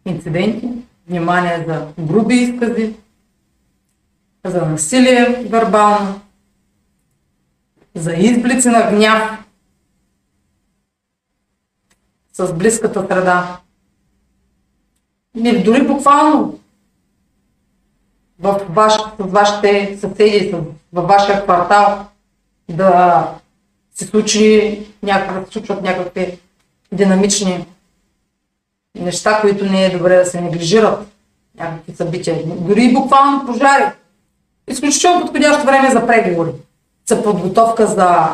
инциденти, 0.07 0.69
внимание 1.09 1.65
за 1.69 1.89
груби 1.99 2.35
изкази, 2.35 2.97
за 4.45 4.67
насилие 4.67 5.47
вербално, 5.51 6.21
за 7.95 8.13
изблици 8.13 8.69
на 8.69 8.91
гняв 8.91 9.42
с 12.33 12.53
близката 12.55 13.07
среда. 13.11 13.59
Не, 15.35 15.59
дори 15.59 15.87
буквално 15.87 16.59
в 18.39 18.61
ваш, 18.69 18.93
с 18.93 19.07
вашите 19.19 19.99
съседи, 20.01 20.55
във 20.93 21.09
вашия 21.09 21.45
квартал 21.45 22.07
да 22.71 23.29
се 23.95 24.07
случи 24.07 24.81
някакъв, 25.03 25.47
се 25.47 25.53
случват 25.53 25.83
някакви 25.83 26.39
динамични 26.93 27.67
неща, 28.95 29.41
които 29.41 29.65
не 29.65 29.85
е 29.85 29.99
добре 29.99 30.17
да 30.17 30.27
се 30.27 30.41
неглижират, 30.41 31.07
някакви 31.59 31.95
събития, 31.95 32.43
дори 32.47 32.85
и 32.85 32.93
буквално 32.93 33.47
пожари. 33.47 33.85
Изключително 34.69 35.21
подходящо 35.21 35.67
време 35.67 35.91
за 35.91 36.07
преговори, 36.07 36.51
за 37.07 37.23
подготовка 37.23 37.87
за 37.87 38.29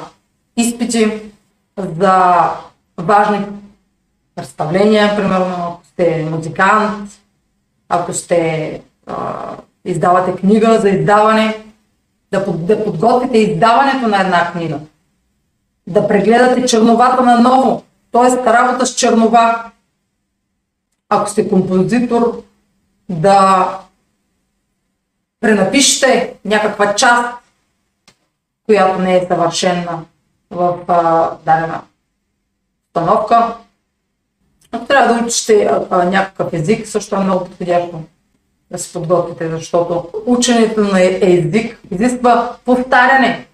изпити, 0.57 1.23
за 1.79 2.45
важни 2.99 3.47
представления, 4.39 5.17
примерно 5.17 5.57
ако 5.59 5.81
сте 5.85 6.29
музикант, 6.31 7.11
ако 7.89 8.13
сте 8.13 8.83
а, 9.07 9.57
издавате 9.85 10.37
книга 10.41 10.79
за 10.81 10.89
издаване, 10.89 11.65
да, 12.33 12.45
под, 12.45 12.67
да 12.67 12.85
подготвите 12.85 13.39
издаването 13.39 14.09
на 14.09 14.21
една 14.21 14.53
книга, 14.53 14.81
да 15.87 16.09
прегледате 16.09 16.67
черновата 16.67 17.23
на 17.23 17.41
ново, 17.41 17.83
т.е. 18.13 18.53
работа 18.53 18.87
с 18.87 18.95
чернова. 18.95 19.71
Ако 21.09 21.31
сте 21.31 21.49
композитор, 21.49 22.43
да 23.09 23.69
пренапишете 25.41 26.35
някаква 26.45 26.95
част, 26.95 27.39
която 28.67 28.99
не 28.99 29.17
е 29.17 29.27
съвършена 29.27 29.99
в 30.51 30.79
а, 30.89 31.31
дадена 31.45 31.83
установка. 32.89 33.57
Ако 34.73 34.87
трябва 34.87 35.15
да 35.15 35.25
учите 35.25 35.71
а, 35.91 36.05
някакъв 36.05 36.53
език, 36.53 36.87
също 36.87 37.17
е 37.17 37.19
много 37.19 37.45
подходящо 37.45 38.03
да 38.71 38.79
се 38.79 38.93
подготвите, 38.93 39.51
защото 39.51 40.09
ученето 40.27 40.81
на 40.81 41.03
език 41.03 41.81
изисква 41.91 42.57
повтаряне 42.65 43.47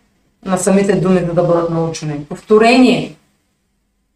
на 0.44 0.56
самите 0.56 0.96
думи, 0.96 1.18
за 1.18 1.34
да 1.34 1.42
бъдат 1.42 1.70
научени. 1.70 2.24
Повторение. 2.24 3.16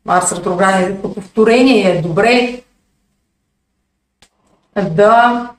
Марс 0.05 0.33
ретрограден 0.33 0.85
изисква 0.85 1.15
повторение. 1.15 1.91
Е 1.91 2.03
добре 2.03 2.63
да 4.91 5.51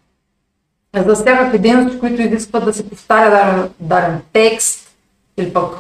за 0.96 1.16
всякакви 1.16 1.60
дейности, 1.60 2.00
които 2.00 2.22
изискват 2.22 2.66
да 2.66 2.74
се 2.74 2.90
повтаря 2.90 3.30
даден, 3.30 3.70
даден 3.80 4.22
текст 4.34 4.96
или 5.38 5.54
пък 5.54 5.76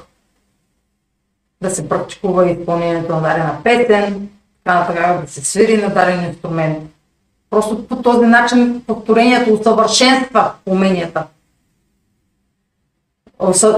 да 1.61 1.69
се 1.69 1.89
практикува 1.89 2.51
изпълнението 2.51 3.15
на 3.15 3.21
дадена 3.21 3.57
песен, 3.63 4.29
така 4.87 5.07
нататък, 5.07 5.25
да 5.25 5.31
се 5.31 5.45
свири 5.45 5.77
на 5.77 5.89
даден 5.89 6.25
инструмент. 6.25 6.83
Просто 7.49 7.87
по 7.87 8.01
този 8.01 8.25
начин 8.25 8.83
повторението 8.87 9.53
усъвършенства 9.53 10.51
уменията. 10.65 11.23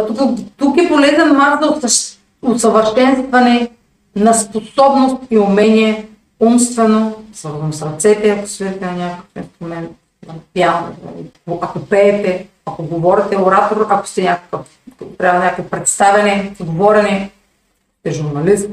Тук, 0.08 0.40
тук 0.58 0.78
е 0.78 0.88
полезен 0.88 1.36
Марс 1.36 1.60
за 1.82 2.18
усъвършенстване 2.42 3.70
на 4.16 4.34
способност 4.34 5.18
и 5.32 5.38
умение 5.38 6.08
умствено, 6.40 7.16
свързано 7.34 7.74
с 7.74 7.82
ръцете, 7.82 8.30
ако 8.30 8.48
свирите 8.48 8.86
на 8.86 8.92
някакъв 8.92 9.28
инструмент, 9.36 9.92
пиано, 10.54 10.88
ако 11.62 11.80
пеете, 11.80 12.48
ако 12.66 12.84
говорите 12.84 13.38
оратор, 13.38 13.88
ако 13.90 14.08
сте 14.08 14.24
някакъв, 14.24 14.80
трябва 15.18 15.40
някакво 15.40 15.64
представяне, 15.64 16.54
говорене, 16.62 17.32
сте 18.00 18.12
журналист. 18.12 18.70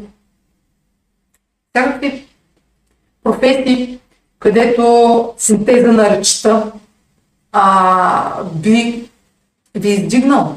Всякакви 1.74 2.26
професии, 3.22 3.98
където 4.38 5.34
синтеза 5.38 5.92
на 5.92 6.10
речта 6.10 6.72
а, 7.52 8.44
би 8.44 9.08
ви 9.74 9.88
издигнал. 9.88 10.56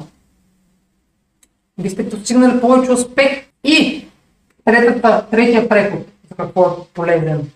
Бихте 1.77 2.09
постигнали 2.09 2.61
повече 2.61 2.91
успех. 2.91 3.45
И 3.63 4.07
третата, 4.65 5.25
третия 5.31 5.69
преход, 5.69 5.99
за 6.29 6.35
какво 6.35 6.63
е 6.63 6.85
полезен. 6.93 7.51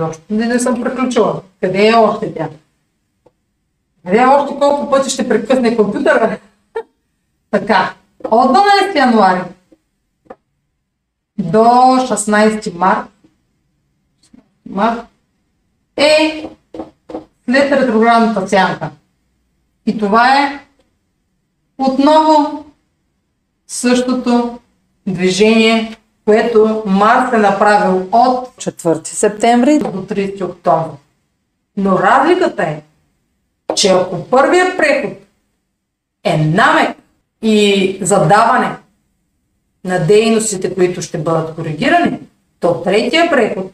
Още 0.00 0.22
не, 0.30 0.46
не 0.46 0.58
съм 0.58 0.82
приключила. 0.82 1.42
Къде 1.60 1.88
е 1.88 1.94
още 1.94 2.34
тя? 2.34 2.48
Къде 4.04 4.18
е 4.18 4.26
още 4.26 4.58
колко 4.58 4.90
пъти 4.90 5.10
ще 5.10 5.28
прекъсне 5.28 5.76
компютъра? 5.76 6.38
така, 7.50 7.94
от 8.24 8.56
12 8.56 8.96
януари 8.96 9.40
до 11.42 11.58
16 11.58 12.74
март, 12.74 13.08
март 14.70 15.00
е 15.96 16.48
след 17.44 17.72
ретроградната 17.72 18.48
сянка. 18.48 18.90
И 19.86 19.98
това 19.98 20.38
е 20.38 20.60
отново 21.78 22.64
същото 23.66 24.58
движение, 25.06 25.96
което 26.24 26.82
Марс 26.86 27.32
е 27.32 27.38
направил 27.38 28.08
от 28.12 28.48
4 28.56 29.06
септември 29.06 29.78
до 29.78 29.86
30 29.86 30.44
октомври. 30.44 30.96
Но 31.76 31.98
разликата 31.98 32.62
е, 32.62 32.82
че 33.74 33.88
ако 33.88 34.24
първият 34.30 34.76
преход 34.76 35.18
е 36.24 36.36
намек 36.36 36.96
и 37.42 37.98
задаване 38.00 38.76
на 39.84 40.06
дейностите, 40.06 40.74
които 40.74 41.02
ще 41.02 41.18
бъдат 41.18 41.54
коригирани, 41.54 42.18
то 42.60 42.82
третия 42.82 43.30
преход 43.30 43.72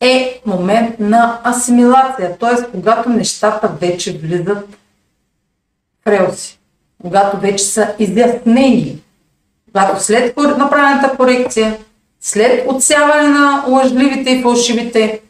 е 0.00 0.40
момент 0.46 1.00
на 1.00 1.40
асимилация, 1.44 2.38
т.е. 2.38 2.70
когато 2.70 3.08
нещата 3.08 3.68
вече 3.68 4.18
влизат 4.18 4.68
в 6.04 6.06
релси, 6.06 6.58
когато 7.02 7.36
вече 7.36 7.64
са 7.64 7.94
изяснени, 7.98 9.02
когато 9.72 10.04
след 10.04 10.36
направената 10.36 11.16
корекция, 11.16 11.78
след 12.20 12.66
отсяване 12.68 13.28
на 13.28 13.64
лъжливите 13.68 14.30
и 14.30 14.42
фалшивите 14.42 15.20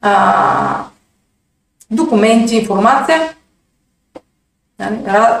а, 0.00 0.84
документи, 1.90 2.56
информация, 2.56 3.34
нали, 4.78 5.38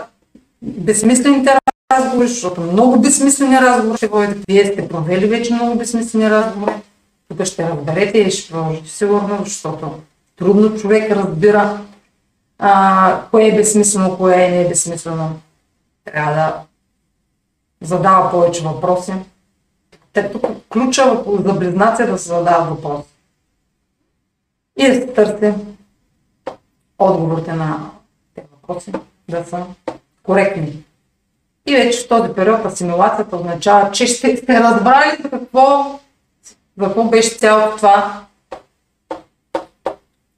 безсмислените 0.62 1.61
разговори, 1.98 2.28
защото 2.28 2.60
много 2.60 3.00
безсмислени 3.00 3.56
разговори 3.56 3.96
ще 3.96 4.08
водите. 4.08 4.40
Вие 4.48 4.66
сте 4.66 4.88
провели 4.88 5.26
вече 5.26 5.54
много 5.54 5.78
безсмислени 5.78 6.30
разговори. 6.30 6.74
Тук 7.28 7.44
ще 7.44 7.68
разберете 7.68 8.18
и 8.18 8.30
ще 8.30 8.52
продължите 8.52 8.88
сигурно, 8.88 9.38
защото 9.44 9.94
трудно 10.36 10.78
човек 10.78 11.10
разбира 11.10 11.80
а, 12.58 13.20
кое 13.30 13.46
е 13.46 13.56
безсмислено, 13.56 14.16
кое 14.16 14.44
е 14.44 14.50
не 14.50 14.62
е 14.62 14.68
безсмислено. 14.68 15.30
Трябва 16.04 16.34
да 16.34 16.62
задава 17.80 18.30
повече 18.30 18.62
въпроси. 18.62 19.12
Те 20.12 20.32
тук 20.32 20.46
ключа 20.68 21.22
за 21.26 21.52
близнаци 21.52 22.02
е 22.02 22.06
да 22.06 22.18
се 22.18 22.28
задават 22.28 22.68
въпроси. 22.68 23.08
И 24.76 24.86
да 24.86 24.94
се 24.94 25.06
търси 25.06 25.54
отговорите 26.98 27.52
на 27.52 27.90
тези 28.34 28.46
въпроси 28.52 28.92
да 29.28 29.44
са 29.44 29.66
коректни. 30.22 30.84
И 31.66 31.76
вече 31.76 32.04
в 32.04 32.08
този 32.08 32.32
период 32.32 32.64
асимилацията 32.64 33.36
означава, 33.36 33.90
че 33.90 34.06
ще 34.06 34.36
сте 34.36 34.60
разбрали 34.60 35.22
за 35.22 35.30
какво, 35.30 35.98
какво 36.80 37.04
беше 37.04 37.38
цялото 37.38 37.76
това 37.76 38.22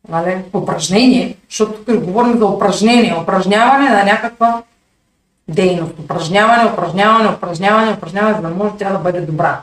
нали, 0.08 0.42
упражнение, 0.54 1.36
защото 1.48 1.72
тук 1.72 2.04
говорим 2.04 2.38
за 2.38 2.46
упражнение, 2.46 3.18
упражняване 3.22 3.90
на 3.90 4.04
някаква 4.04 4.62
дейност. 5.48 5.98
Упражняване, 5.98 6.72
упражняване, 6.72 7.28
упражняване, 7.28 7.92
упражняване, 7.92 8.34
за 8.34 8.42
да 8.42 8.48
може 8.48 8.74
тя 8.78 8.92
да 8.92 8.98
бъде 8.98 9.20
добра. 9.20 9.62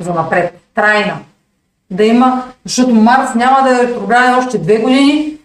За 0.00 0.14
напред. 0.14 0.60
Трайна. 0.74 1.18
Да 1.90 2.04
има, 2.04 2.44
защото 2.64 2.94
Марс 2.94 3.34
няма 3.34 3.62
да 3.62 3.76
е 3.76 3.86
ретрограден 3.86 4.34
още 4.34 4.58
две 4.58 4.78
години 4.78 5.36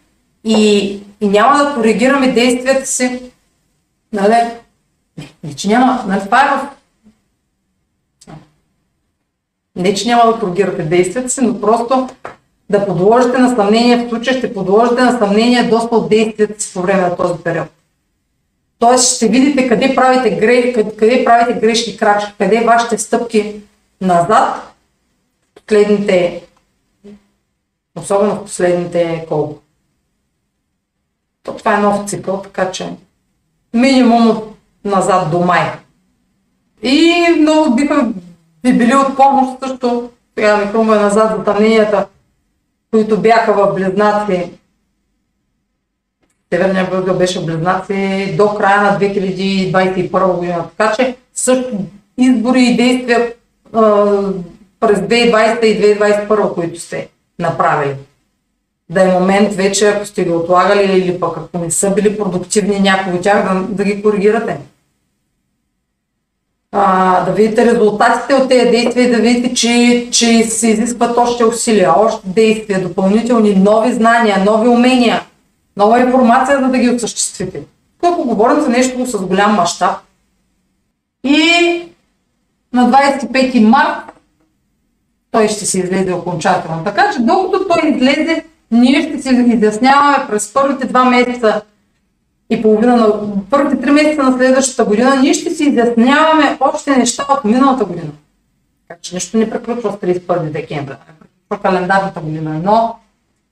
и, 0.43 0.87
и 1.21 1.27
няма 1.27 1.57
да 1.57 1.73
коригираме 1.73 2.31
действията 2.31 2.85
си. 2.85 3.31
Нали? 4.15 4.51
Не, 5.43 5.55
че 5.55 5.67
няма. 5.67 6.03
Нали, 6.07 6.19
това 6.25 6.41
е 6.41 6.57
в... 6.57 6.69
Не, 9.75 9.93
че 9.93 10.07
няма 10.07 10.31
да 10.31 10.39
коригирате 10.39 10.83
действията 10.83 11.29
си, 11.29 11.41
но 11.41 11.61
просто 11.61 12.09
да 12.69 12.85
подложите 12.85 13.37
на 13.37 13.55
съмнение, 13.55 14.05
в 14.05 14.09
случая 14.09 14.37
ще 14.37 14.53
подложите 14.53 15.01
на 15.01 15.17
съмнение 15.17 15.63
доста 15.63 15.95
от 15.95 16.09
действията 16.09 16.61
си 16.61 16.73
по 16.73 16.81
време 16.81 17.01
на 17.01 17.15
този 17.15 17.43
период. 17.43 17.67
Тоест 18.79 19.15
ще 19.15 19.27
видите 19.27 19.67
къде 19.67 19.95
правите, 19.95 20.39
къде, 20.39 20.73
къде 20.97 21.25
правите 21.25 21.59
грешки 21.59 21.97
крачки, 21.97 22.33
къде 22.37 22.63
вашите 22.63 22.97
стъпки 22.97 23.61
назад, 24.01 24.73
последните, 25.55 26.43
особено 27.97 28.35
в 28.35 28.43
последните 28.43 29.25
колко. 29.29 29.61
То 31.43 31.55
това 31.55 31.75
е 31.75 31.81
нов 31.81 32.09
цикъл, 32.09 32.41
така 32.41 32.71
че 32.71 32.89
минимум 33.75 34.41
назад 34.85 35.31
до 35.31 35.39
май. 35.39 35.71
И 36.83 37.13
много 37.39 37.75
биха 37.75 38.11
ви 38.63 38.73
били 38.73 38.95
от 38.95 39.15
помощ 39.17 39.59
също, 39.63 40.09
сега 40.37 40.57
ми 40.57 40.65
хрумва 40.65 40.95
назад 40.95 41.37
за 41.37 41.43
тъмненията, 41.43 42.07
които 42.91 43.21
бяха 43.21 43.53
в 43.53 43.73
Близнаци. 43.75 44.51
Северния 46.53 46.85
възел 46.85 47.17
беше 47.17 47.45
Близнаци 47.45 48.33
до 48.37 48.55
края 48.55 48.81
на 48.81 48.99
2021 48.99 50.35
година. 50.35 50.65
Така 50.77 50.95
че 50.95 51.15
също 51.33 51.77
избори 52.17 52.61
и 52.63 52.77
действия 52.77 53.33
през 54.79 54.99
2020 54.99 55.63
и 55.63 55.81
2021, 55.99 56.53
които 56.53 56.79
сте 56.79 57.09
направили. 57.39 57.95
Да 58.89 59.03
е 59.03 59.19
момент 59.19 59.53
вече, 59.53 59.87
ако 59.87 60.05
сте 60.05 60.23
ги 60.23 60.29
отлагали 60.29 60.83
или 60.83 61.19
пък 61.19 61.37
ако 61.37 61.57
не 61.57 61.71
са 61.71 61.91
били 61.91 62.17
продуктивни 62.17 62.79
някои 62.79 63.13
от 63.13 63.21
тях, 63.21 63.53
да, 63.53 63.61
да 63.69 63.83
ги 63.83 64.03
коригирате 64.03 64.57
а, 66.77 67.25
да 67.25 67.31
видите 67.31 67.65
резултатите 67.65 68.33
от 68.33 68.49
тези 68.49 68.69
действия 68.69 69.07
и 69.07 69.11
да 69.11 69.17
видите, 69.17 69.53
че, 69.53 70.07
че 70.11 70.43
се 70.43 70.67
изискват 70.67 71.17
още 71.17 71.45
усилия, 71.45 71.93
още 71.97 72.27
действия, 72.27 72.87
допълнителни, 72.87 73.55
нови 73.55 73.93
знания, 73.93 74.43
нови 74.45 74.67
умения, 74.67 75.21
нова 75.77 75.99
информация, 75.99 76.59
за 76.59 76.67
да 76.67 76.77
ги 76.77 76.89
осъществите. 76.89 77.61
Ако 78.03 78.23
говорим 78.23 78.61
за 78.61 78.69
нещо 78.69 79.05
с 79.05 79.17
голям 79.17 79.55
мащаб. 79.55 79.97
И 81.23 81.39
на 82.73 82.91
25 82.91 83.59
март 83.59 84.13
той 85.31 85.47
ще 85.47 85.65
се 85.65 85.79
излезе 85.79 86.13
окончателно. 86.13 86.83
Така 86.83 87.11
че 87.11 87.19
докато 87.19 87.67
той 87.67 87.89
излезе, 87.89 88.43
ние 88.71 89.01
ще 89.01 89.21
се 89.21 89.29
изясняваме 89.29 90.27
през 90.29 90.53
първите 90.53 90.87
два 90.87 91.05
месеца 91.05 91.61
и 92.49 92.61
половина 92.61 92.95
на 92.95 93.07
първите 93.49 93.81
три 93.81 93.91
месеца 93.91 94.23
на 94.23 94.37
следващата 94.37 94.85
година, 94.85 95.15
ние 95.15 95.33
ще 95.33 95.49
си 95.49 95.63
изясняваме 95.63 96.57
още 96.59 96.97
неща 96.97 97.25
от 97.29 97.43
миналата 97.43 97.85
година. 97.85 98.11
Така 98.87 99.01
че 99.01 99.15
нищо 99.15 99.37
не 99.37 99.49
приключва 99.49 99.91
с 99.91 99.95
31 99.95 100.51
декември, 100.51 100.95
по 101.49 101.57
календарната 101.57 102.19
година, 102.19 102.61
но 102.63 102.99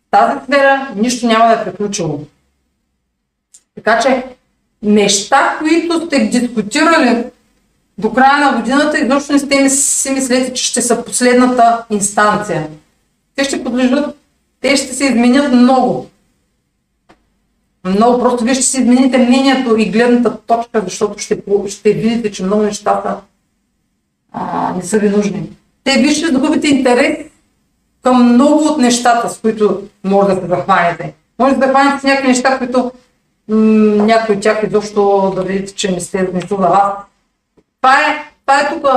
в 0.08 0.12
тази 0.12 0.40
сфера 0.46 0.88
нищо 0.96 1.28
няма 1.28 1.48
да 1.48 1.54
е 1.54 1.64
приключило. 1.64 2.20
Така 3.76 4.00
че 4.00 4.24
неща, 4.82 5.58
които 5.60 6.06
сте 6.06 6.20
дискутирали 6.20 7.24
до 7.98 8.14
края 8.14 8.52
на 8.52 8.58
годината, 8.58 9.00
изобщо 9.00 9.34
не 9.34 9.40
сте 9.40 9.70
си 9.70 10.12
мислете, 10.12 10.54
че 10.54 10.64
ще 10.64 10.82
са 10.82 11.06
последната 11.06 11.86
инстанция. 11.90 12.68
Те 13.36 13.44
ще 13.44 13.64
подлежат, 13.64 14.18
те 14.64 14.78
ще 14.78 14.94
се 14.94 15.06
изменят 15.06 15.54
много. 15.54 16.10
Много 17.86 18.20
просто 18.20 18.44
вие 18.44 18.54
ще 18.54 18.64
си 18.64 18.78
измените 18.78 19.18
мнението 19.18 19.78
и 19.78 19.90
гледната 19.90 20.38
точка, 20.38 20.82
защото 20.84 21.20
ще, 21.20 21.42
ще 21.68 21.94
видите, 21.94 22.32
че 22.32 22.44
много 22.44 22.62
нещата 22.62 23.18
а, 24.32 24.74
не 24.76 24.84
са 24.84 25.00
ви 25.00 25.10
нужни. 25.10 25.50
Те 25.84 26.00
вие 26.00 26.12
ще 26.12 26.32
загубите 26.32 26.68
интерес 26.68 27.18
към 28.04 28.34
много 28.34 28.64
от 28.64 28.78
нещата, 28.78 29.30
с 29.30 29.38
които 29.38 29.82
може 30.04 30.36
да 30.36 30.42
се 30.42 30.48
захванете. 30.48 31.14
Може 31.40 31.56
да 31.56 31.66
захванете 31.66 32.00
с 32.00 32.04
някакви 32.04 32.28
неща, 32.28 32.58
които 32.58 32.92
някои 33.48 34.36
от 34.36 34.42
тях 34.42 34.64
изобщо 34.64 35.34
да 35.36 35.44
видите, 35.44 35.74
че 35.74 35.92
не, 35.92 36.00
сте, 36.00 36.30
не 36.34 36.42
са 36.42 36.48
за 36.48 36.56
вас. 36.56 36.94
Това 37.82 37.96
е, 37.96 38.32
това 38.46 38.60
е 38.60 38.70
тук 38.70 38.88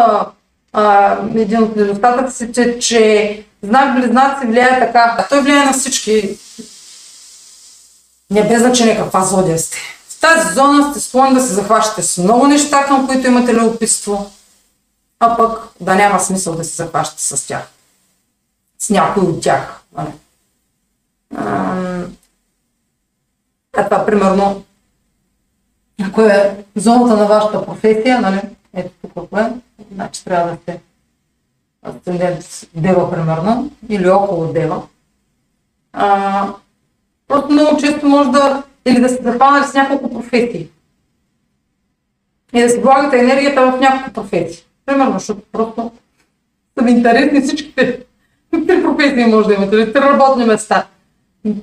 а, 0.73 1.19
един 1.35 1.63
от 1.63 1.77
недостатъците, 1.77 2.79
че 2.79 3.46
знак 3.63 3.97
близнаци 3.97 4.47
влияе 4.47 4.81
така. 4.81 5.27
Той 5.29 5.43
влияе 5.43 5.65
на 5.65 5.73
всички 5.73 6.39
не 8.31 8.49
без 8.49 8.61
значение 8.61 8.97
каква 8.97 9.25
зодия 9.25 9.59
сте. 9.59 9.77
В 10.09 10.21
тази 10.21 10.55
зона 10.55 10.91
сте 10.91 11.01
склонни 11.01 11.35
да 11.35 11.41
се 11.41 11.55
захващате 11.55 12.03
с 12.03 12.19
много 12.19 12.47
неща, 12.47 12.85
към 12.85 13.07
които 13.07 13.27
имате 13.27 13.55
любопитство, 13.55 14.31
а 15.21 15.37
пък 15.37 15.69
да 15.81 15.95
няма 15.95 16.21
смисъл 16.21 16.55
да 16.55 16.65
се 16.65 16.75
захващате 16.75 17.23
с 17.23 17.47
тях. 17.47 17.69
С 18.79 18.91
някой 18.91 19.23
от 19.23 19.43
тях. 19.43 19.83
А 23.77 23.85
това, 23.85 24.07
примерно, 24.07 24.65
ако 26.03 26.23
е 26.23 26.65
зоната 26.77 27.17
на 27.17 27.27
вашата 27.27 27.65
професия, 27.67 28.21
нали, 28.21 28.41
ето 28.75 28.91
тук 29.15 29.29
е, 29.39 29.53
значи 29.95 30.25
трябва 30.25 30.51
да 30.51 30.57
сте 30.57 30.81
асцендент 31.89 32.67
дева, 32.75 33.11
примерно, 33.11 33.71
или 33.89 34.09
около 34.09 34.53
дева. 34.53 34.83
А, 35.93 36.49
Просто 37.29 37.53
много 37.53 37.77
често 37.77 38.09
може 38.09 38.31
да, 38.31 38.63
или 38.87 39.01
да 39.01 39.09
се 39.09 39.23
захванали 39.23 39.65
с 39.65 39.75
няколко 39.75 40.11
професии. 40.11 40.69
И 42.55 42.63
да 42.63 42.69
си 42.69 42.81
влагате 42.81 43.19
енергията 43.19 43.73
в 43.73 43.81
няколко 43.81 44.13
професии. 44.13 44.65
Примерно, 44.87 45.13
защото 45.13 45.41
просто 45.53 45.93
са 46.79 46.85
ви 46.85 46.91
интересни 46.91 47.41
всичките. 47.41 48.01
Три 48.51 48.83
професии 48.83 49.25
може 49.25 49.49
да 49.49 49.55
имате, 49.55 49.93
три 49.93 50.01
работни 50.01 50.45
места. 50.45 50.87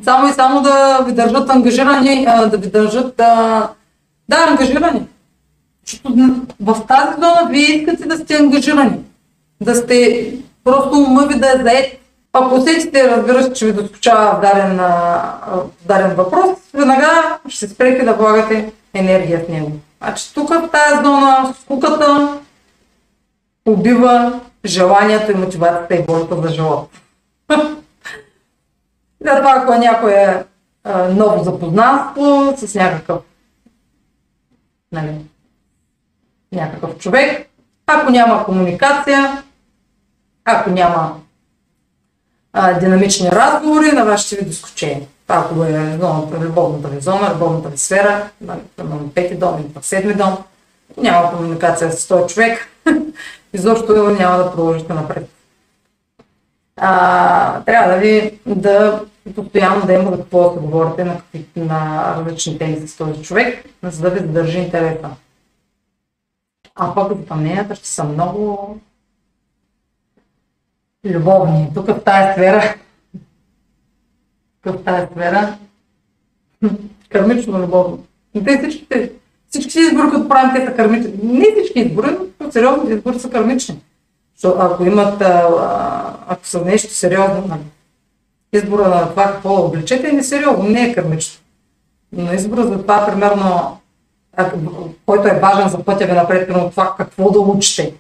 Само 0.03 0.28
и 0.28 0.34
само 0.34 0.61
да 0.61 1.03
ви 1.05 1.11
държат 1.11 1.49
ангажирани, 1.49 2.26
да 2.26 2.57
ви 2.57 2.71
държат 2.71 3.15
да, 3.15 3.69
да 4.30 4.45
ангажирани. 4.49 5.07
Защото 5.86 6.15
в 6.59 6.88
тази 6.88 7.13
зона 7.13 7.47
вие 7.49 7.65
искате 7.65 8.07
да 8.07 8.17
сте 8.17 8.36
ангажирани. 8.36 8.99
Да 9.62 9.76
сте 9.76 10.32
просто 10.64 10.97
ума 10.97 11.28
ви 11.28 11.39
да 11.39 11.47
е 11.47 11.64
заед 11.64 12.04
ако 12.34 12.56
усетите, 12.56 13.10
разбира 13.10 13.43
се, 13.43 13.54
че 13.54 13.66
ви 13.66 13.74
доскучава 13.74 14.38
в 14.38 14.41
даден, 14.41 14.78
в 14.78 15.86
даден 15.86 16.16
въпрос, 16.16 16.49
веднага 16.74 17.39
ще 17.47 17.68
се 17.68 17.74
спрете 17.74 18.06
да 18.06 18.14
влагате 18.14 18.72
енергия 18.93 19.39
в 19.39 19.49
него. 19.49 19.72
Значи 20.01 20.34
тук 20.34 20.49
в 20.49 20.70
тази 20.72 21.04
зона 21.04 21.54
скуката 21.62 22.38
убива 23.66 24.39
желанието 24.66 25.32
и 25.32 25.36
мотивацията 25.36 25.95
и 25.95 26.04
волята 26.08 26.41
за 26.41 26.49
живот. 26.49 26.89
Затова 29.22 29.54
ако 29.58 29.74
някой 29.74 30.14
е 30.14 30.43
ново 31.10 31.43
запознанство 31.43 32.54
с 32.58 32.76
някакъв, 32.76 33.22
нали, 34.91 35.16
някакъв 36.51 36.97
човек, 36.97 37.49
ако 37.88 38.11
няма 38.11 38.45
комуникация, 38.45 39.43
ако 40.45 40.69
няма 40.69 41.15
а, 42.53 42.79
динамични 42.79 43.31
разговори 43.31 43.91
на 43.91 44.05
вашите 44.05 44.36
ви 44.36 44.45
доскочения. 44.45 45.07
Ако 45.27 45.63
е 45.63 45.97
любовната 46.41 46.88
ви 46.88 47.01
зона, 47.01 47.34
любовната 47.34 47.69
ви 47.69 47.77
сфера, 47.77 48.29
нали, 48.41 48.59
примерно 48.75 49.09
пети 49.09 49.36
дом 49.36 49.59
или 49.59 49.73
пък 49.73 49.86
седми 49.86 50.13
дом, 50.13 50.38
няма 50.97 51.31
комуникация 51.31 51.91
с 51.91 52.07
този 52.07 52.34
човек, 52.34 52.67
изобщо 53.53 54.09
няма 54.09 54.38
да 54.38 54.51
продължите 54.51 54.93
напред. 54.93 55.29
А, 56.77 57.61
трябва 57.61 57.93
да 57.93 57.99
ви 57.99 58.39
да 58.45 59.01
постоянно 59.36 59.86
да 59.86 59.93
има 59.93 60.17
какво 60.17 60.49
да 60.49 60.59
говорите 60.59 61.03
на, 61.03 61.21
на 61.55 62.13
различни 62.17 62.57
теми 62.57 62.88
с 62.88 62.97
този 62.97 63.21
човек, 63.21 63.65
за 63.84 64.01
да 64.01 64.09
ви 64.09 64.19
задържи 64.19 64.59
интереса. 64.59 65.09
А 66.76 66.95
пък 66.95 67.09
допълненията 67.09 67.76
ще 67.76 67.88
са 67.88 68.03
много 68.03 68.78
любовни. 71.05 71.69
Тук 71.74 71.88
в 71.88 72.03
тази 72.03 72.34
сфера 72.34 72.76
в 74.65 74.84
тази 74.84 75.07
сфера. 75.11 75.57
Кармично 77.09 77.59
любовно. 77.59 78.05
Те 78.45 78.57
всичките, 78.57 79.11
всички 79.49 79.80
избори, 79.80 80.09
които 80.09 80.30
правим, 80.30 80.53
те 80.55 80.65
са 80.65 80.76
кармични. 80.76 81.13
Не 81.24 81.45
всички 81.51 81.80
избори, 81.80 82.17
но 82.39 82.51
сериозни 82.51 82.93
избори 82.93 83.19
са 83.19 83.30
кармични. 83.30 83.80
Защото 84.36 84.59
ако 84.59 84.86
имат, 84.86 85.21
ако 86.28 86.47
са 86.47 86.65
нещо 86.65 86.93
сериозно, 86.93 87.47
нали, 87.47 87.61
избора 88.53 88.88
на 88.88 89.09
това 89.09 89.24
какво 89.24 89.55
да 89.55 89.61
облечете 89.61 90.09
е 90.09 90.11
несериозно, 90.11 90.63
не 90.63 90.82
е 90.82 90.93
кърмично. 90.93 91.41
Но 92.11 92.34
избора 92.34 92.67
за 92.67 92.82
това, 92.82 93.05
примерно, 93.05 93.78
който 95.05 95.27
е 95.27 95.39
важен 95.39 95.69
за 95.69 95.84
пътя 95.84 96.05
ви 96.05 96.11
напред, 96.11 96.47
примерно 96.47 96.69
това 96.69 96.95
какво 96.97 97.31
да 97.31 97.39
учите. 97.39 97.93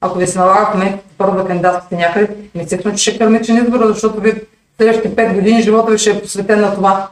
Ако 0.00 0.18
ви 0.18 0.26
се 0.26 0.38
налага 0.38 0.70
в 0.70 0.74
момента 0.74 0.98
първо 1.18 1.36
да 1.36 1.46
кандидатствате 1.46 1.96
някъде, 1.96 2.36
естествено, 2.54 2.96
че 2.96 3.02
ще 3.02 3.10
е 3.10 3.18
кърмичен 3.18 3.56
избор, 3.56 3.86
защото 3.86 4.20
ви 4.20 4.42
следващите 4.76 5.16
5 5.16 5.34
години 5.34 5.62
живота 5.62 5.90
ви 5.90 5.98
ще 5.98 6.10
е 6.10 6.20
посветен 6.22 6.60
на 6.60 6.74
това. 6.74 7.08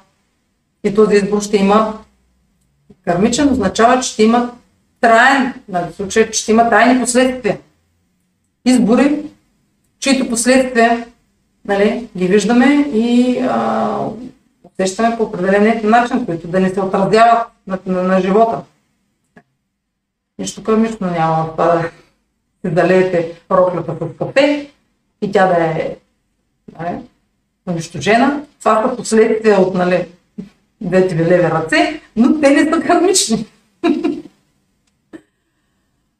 И 0.84 0.94
този 0.94 1.16
избор 1.16 1.40
ще 1.40 1.56
има 1.56 1.98
кармичен, 3.04 3.52
означава, 3.52 4.00
че 4.00 4.08
ще 4.08 4.22
има 4.22 4.50
траен, 5.00 5.54
нали, 5.68 5.92
случай, 5.96 6.30
че 6.30 6.40
ще 6.40 6.52
има 6.52 6.70
трайни 6.70 7.00
последствия. 7.00 7.58
Избори, 8.64 9.22
чието 10.00 10.28
последствия 10.28 11.06
нали, 11.64 12.08
ги 12.16 12.26
виждаме 12.26 12.66
и 12.94 13.38
усещаме 14.74 15.16
по 15.16 15.22
определен 15.22 15.90
начин, 15.90 16.26
които 16.26 16.48
да 16.48 16.60
не 16.60 16.70
се 16.70 16.80
отразяват 16.80 17.46
на, 17.66 17.78
на, 17.86 18.02
на 18.02 18.20
живота. 18.20 18.60
Нищо 20.38 20.62
къмично 20.62 21.10
няма 21.10 21.44
в 21.44 21.50
това 21.50 21.66
да 21.66 21.90
се 22.64 22.74
залеете 22.74 23.32
роклята 23.50 23.96
с 24.00 24.18
кафе 24.18 24.70
и 25.22 25.32
тя 25.32 25.46
да 25.46 25.64
е 25.64 25.96
нали, 26.78 26.98
унищожена. 27.68 28.42
Това 28.58 28.82
са 28.82 28.96
последствия 28.96 29.60
от 29.60 29.74
нали, 29.74 30.08
двете 30.80 31.14
ви 31.14 31.24
леви 31.24 31.50
ръце, 31.50 32.00
но 32.16 32.40
те 32.40 32.50
не 32.50 32.72
са 32.72 32.80
кармични. 32.80 33.46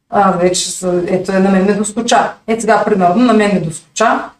а, 0.09 0.31
вече 0.31 0.71
са, 0.71 1.03
ето 1.07 1.31
е 1.31 1.39
на 1.39 1.49
мен 1.49 1.65
не 1.65 1.73
доскоча. 1.73 2.33
Ето 2.47 2.61
сега, 2.61 2.83
примерно, 2.85 3.15
на 3.15 3.33
мен 3.33 3.51
не 3.53 3.59
доскоча 3.59 4.31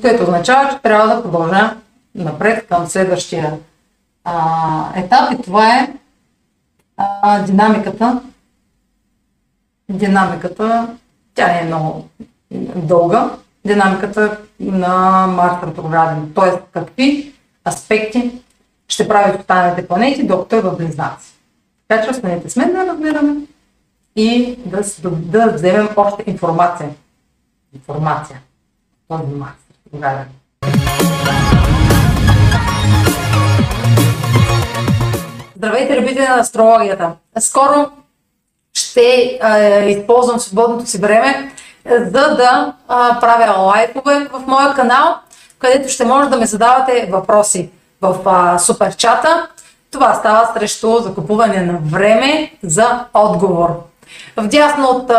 което 0.00 0.22
означава, 0.22 0.70
че 0.70 0.82
трябва 0.82 1.16
да 1.16 1.22
продължа 1.22 1.76
напред 2.14 2.66
към 2.68 2.86
следващия 2.86 3.58
а, 4.24 4.92
етап 4.96 5.32
и 5.32 5.42
това 5.42 5.76
е 5.76 5.92
а, 6.96 7.42
динамиката. 7.42 8.22
Динамиката, 9.90 10.96
тя 11.34 11.46
не 11.46 11.60
е 11.60 11.64
много 11.64 12.08
дълга, 12.76 13.30
динамиката 13.66 14.38
на 14.60 15.26
Марс 15.26 15.66
ретрограден, 15.66 16.32
т.е. 16.34 16.60
какви 16.72 17.34
аспекти 17.68 18.42
ще 18.88 19.08
правят 19.08 19.40
останалите 19.40 19.88
планети, 19.88 20.26
докато 20.26 20.56
е 20.56 20.60
в 20.60 20.76
Близнаци. 20.76 21.34
Така 21.88 22.04
че 22.04 22.10
останете 22.10 22.50
с 22.50 22.56
мен 22.56 22.72
да 22.72 22.86
разбираме 22.86 23.36
и 24.16 24.58
да, 24.66 24.82
да, 25.02 25.10
да 25.10 25.52
вземем 25.52 25.88
още 25.96 26.24
информация. 26.26 26.90
Информация. 27.74 28.40
Този 29.08 29.32
Марс. 29.34 29.52
Тогава. 29.92 30.24
Здравейте, 35.56 36.00
любители 36.00 36.28
на 36.28 36.34
астрологията! 36.34 37.12
Скоро 37.38 37.90
ще 38.74 39.00
е, 39.00 39.86
използвам 39.88 40.40
свободното 40.40 40.86
си 40.86 40.98
време, 40.98 41.52
е, 41.84 41.98
за 41.98 42.10
да 42.10 42.74
е, 42.84 43.20
правя 43.20 43.60
лайкове 43.60 44.28
в 44.32 44.42
моя 44.46 44.74
канал, 44.74 45.14
където 45.58 45.88
ще 45.88 46.04
може 46.04 46.28
да 46.28 46.36
ме 46.36 46.46
задавате 46.46 47.08
въпроси 47.12 47.70
в 48.00 48.16
е, 48.56 48.58
суперчата. 48.58 49.48
Това 49.90 50.14
става 50.14 50.52
срещу 50.54 50.98
закупуване 50.98 51.62
на 51.62 51.78
време 51.84 52.52
за 52.62 53.04
отговор. 53.14 53.68
Вдясно 54.36 54.88
от 54.88 55.10
е, 55.10 55.14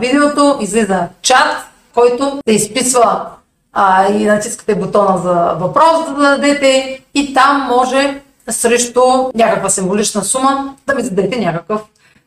видеото 0.00 0.56
излиза 0.60 1.08
чат, 1.22 1.56
който 1.94 2.40
се 2.48 2.54
изписва 2.54 3.26
а, 3.72 4.06
и 4.06 4.24
натискате 4.26 4.74
бутона 4.74 5.18
за 5.18 5.34
въпрос 5.34 6.06
да 6.06 6.14
дадете 6.14 7.00
и 7.14 7.34
там 7.34 7.66
може 7.68 8.20
срещу 8.50 9.02
някаква 9.34 9.68
символична 9.68 10.24
сума 10.24 10.74
да 10.86 10.94
ми 10.94 11.02
зададете 11.02 11.40
някакъв 11.40 11.80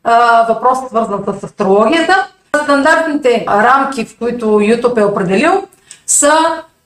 а, 0.04 0.46
въпрос, 0.54 0.78
свързан 0.88 1.24
с 1.40 1.44
астрологията. 1.44 2.28
Стандартните 2.64 3.46
рамки, 3.48 4.06
в 4.06 4.18
които 4.18 4.46
YouTube 4.46 5.02
е 5.02 5.06
определил, 5.06 5.64
са 6.08 6.34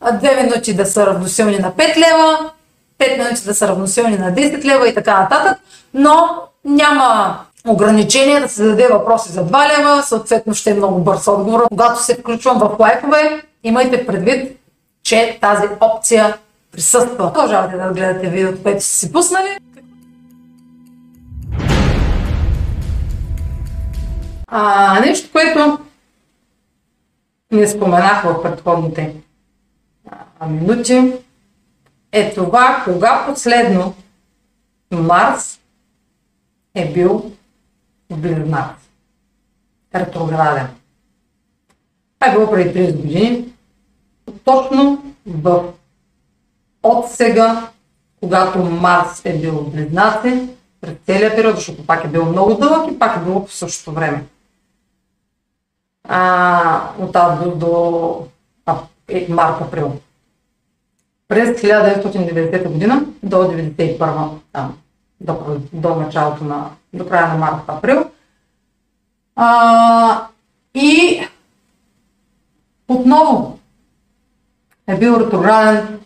2 0.03 0.43
минути 0.43 0.73
да 0.73 0.85
са 0.85 1.05
равносилни 1.05 1.59
на 1.59 1.71
5 1.71 1.97
лева, 1.97 2.51
5 2.99 3.17
минути 3.17 3.45
да 3.45 3.55
са 3.55 3.67
равносилни 3.67 4.17
на 4.17 4.31
10 4.33 4.65
лева 4.65 4.89
и 4.89 4.93
така 4.93 5.19
нататък, 5.19 5.57
но 5.93 6.29
няма 6.65 7.39
ограничение 7.67 8.39
да 8.39 8.49
се 8.49 8.63
даде 8.63 8.87
въпроси 8.87 9.31
за 9.31 9.45
2 9.45 9.79
лева, 9.79 10.03
съответно 10.03 10.53
ще 10.53 10.69
е 10.69 10.73
много 10.73 10.99
бърз 10.99 11.27
отговор. 11.27 11.67
Когато 11.67 12.03
се 12.03 12.15
включвам 12.15 12.59
в 12.59 12.75
лайфове, 12.79 13.41
имайте 13.63 14.05
предвид, 14.05 14.57
че 15.03 15.37
тази 15.41 15.67
опция 15.81 16.37
присъства. 16.75 17.33
Продължавате 17.33 17.77
да 17.77 17.93
гледате 17.93 18.29
видеото, 18.29 18.63
което 18.63 18.83
си 18.83 19.11
пуснали. 19.11 19.57
А, 24.47 24.99
нещо, 24.99 25.29
което 25.31 25.79
не 27.51 27.67
споменах 27.67 28.23
в 28.23 28.43
предходните 28.43 29.15
а, 30.39 30.47
минути, 30.47 31.13
е 32.11 32.33
това, 32.33 32.81
кога 32.85 33.25
последно 33.27 33.95
Марс 34.91 35.59
е 36.75 36.93
бил 36.93 37.31
в 38.09 38.17
Близнак. 38.17 38.75
Ретрограден. 39.95 40.67
Това 42.19 42.31
е 42.31 42.35
било 42.35 42.51
преди 42.51 42.79
30 42.79 42.95
години 42.95 43.53
точно 44.45 45.03
в 45.27 45.63
от 46.85 47.11
сега, 47.11 47.69
когато 48.19 48.59
Марс 48.59 49.21
е 49.25 49.37
бил 49.37 49.61
Близнаци, 49.61 50.49
през 50.81 50.93
целия 51.05 51.35
период, 51.35 51.55
защото 51.55 51.87
пак 51.87 52.05
е 52.05 52.07
бил 52.07 52.25
много 52.25 52.53
дълъг 52.53 52.91
и 52.91 52.99
пак 52.99 53.17
е 53.17 53.19
било 53.19 53.45
по 53.45 53.51
същото 53.51 53.91
време. 53.91 54.23
А, 56.07 56.89
от 56.99 57.15
август 57.15 57.59
до 57.59 58.27
е, 59.09 59.27
март-април. 59.29 59.91
През 61.27 61.61
1990 61.61 62.71
година 62.71 63.05
до 63.23 63.37
1991 63.37 64.29
там, 64.53 64.77
до, 65.21 65.59
до 65.73 65.95
началото 65.95 66.43
на, 66.43 66.69
до 66.93 67.07
края 67.07 67.27
на 67.27 67.37
март-април. 67.37 68.11
А, 69.35 70.27
и 70.73 71.21
отново 72.87 73.59
е 74.87 74.97
бил 74.97 75.17
ретрограден 75.19 75.99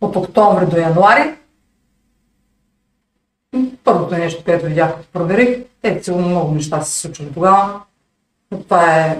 от 0.00 0.16
октомври 0.16 0.66
до 0.66 0.76
януари. 0.76 1.34
Първото 3.84 4.14
нещо, 4.14 4.44
което 4.44 4.66
видях, 4.66 4.96
като 4.96 5.08
проверих, 5.12 5.58
е 5.82 6.00
сигурно 6.02 6.28
много 6.28 6.54
неща 6.54 6.82
се 6.82 7.00
случвали 7.00 7.32
тогава. 7.32 7.80
Но 8.50 8.62
това 8.62 8.96
е 8.96 9.18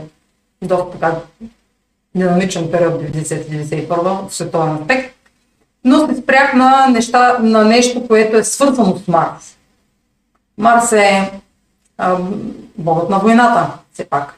доста 0.63 0.91
така 0.91 1.21
динамичен 2.15 2.71
период 2.71 3.03
90-91 3.03 4.29
в 4.29 4.35
световен 4.35 4.75
аспект. 4.75 5.17
Но 5.85 6.09
се 6.09 6.17
спрях 6.17 6.55
на, 6.55 6.87
неща, 6.87 7.39
на 7.39 7.65
нещо, 7.65 8.07
което 8.07 8.37
е 8.37 8.45
свързано 8.45 8.97
с 8.97 9.09
Марс. 9.09 9.57
Марс 10.59 10.93
е 10.93 11.41
а, 11.99 12.19
богът 12.79 13.11
на 13.11 13.19
войната, 13.19 13.79
все 13.93 14.05
пак. 14.05 14.35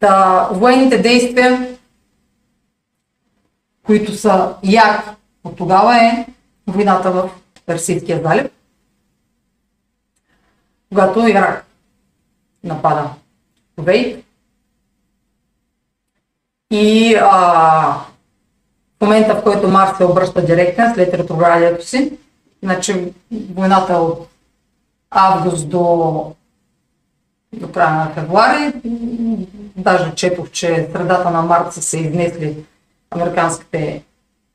Та, 0.00 0.48
военните 0.52 0.98
действия 0.98 1.78
които 3.88 4.14
са 4.14 4.54
ярки 4.62 5.08
от 5.44 5.56
тогава 5.56 5.96
е 5.96 6.26
войната 6.66 7.10
в 7.10 7.30
Персийския 7.66 8.22
залив, 8.22 8.50
когато 10.88 11.28
Ирак 11.28 11.66
напада 12.64 13.10
Кувейт. 13.76 14.24
И 16.70 17.14
а, 17.20 17.40
в 18.98 19.00
момента, 19.00 19.34
в 19.34 19.42
който 19.42 19.68
Марс 19.68 19.96
се 19.96 20.04
обръща 20.04 20.46
директно 20.46 20.94
след 20.94 21.14
ретроградието 21.14 21.86
си, 21.86 22.18
значи 22.62 23.12
войната 23.32 23.92
от 23.92 24.28
август 25.10 25.68
до, 25.68 26.34
до 27.52 27.72
края 27.72 27.94
на 27.94 28.10
февруари, 28.14 28.72
даже 29.76 30.14
четох, 30.14 30.50
че 30.50 30.88
средата 30.92 31.30
на 31.30 31.42
март 31.42 31.72
са 31.72 31.82
се 31.82 31.98
изнесли 31.98 32.64
американските 33.10 34.04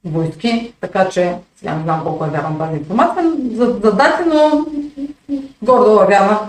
войски, 0.06 0.74
така 0.80 1.10
че 1.10 1.38
сега 1.56 1.76
не 1.76 1.84
знам 1.84 2.04
колко 2.04 2.26
е 2.26 2.30
вярна 2.30 2.58
тази 2.58 2.78
информация, 2.78 3.32
за, 3.52 3.66
за 3.66 3.92
дати, 3.92 4.24
но 4.28 4.66
гордо 5.62 6.02
е 6.04 6.08
вярна. 6.08 6.40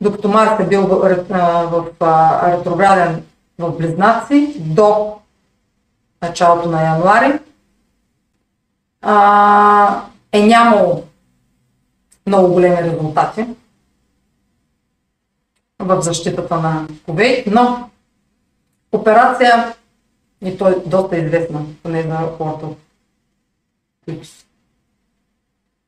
Докато 0.00 0.28
Марс 0.28 0.60
е 0.60 0.68
бил 0.68 0.82
в, 0.82 0.98
в, 1.28 1.84
в, 2.00 2.42
ретрограден 2.46 3.22
в 3.58 3.70
Близнаци 3.78 4.54
до 4.58 5.16
началото 6.22 6.68
на 6.68 6.82
януари, 6.82 7.38
а, 9.02 10.02
е 10.32 10.46
нямало 10.46 11.02
много 12.26 12.52
големи 12.52 12.76
резултати 12.76 13.46
в 15.78 16.02
защитата 16.02 16.56
на 16.56 16.86
Ковейт, 17.06 17.46
но 17.46 17.90
операция, 18.92 19.74
и 20.44 20.58
то 20.58 20.68
е 20.68 20.74
доста 20.86 21.18
известна, 21.18 21.60
поне 21.82 22.02
за 22.02 22.16
хората, 22.16 22.66
които 24.04 24.28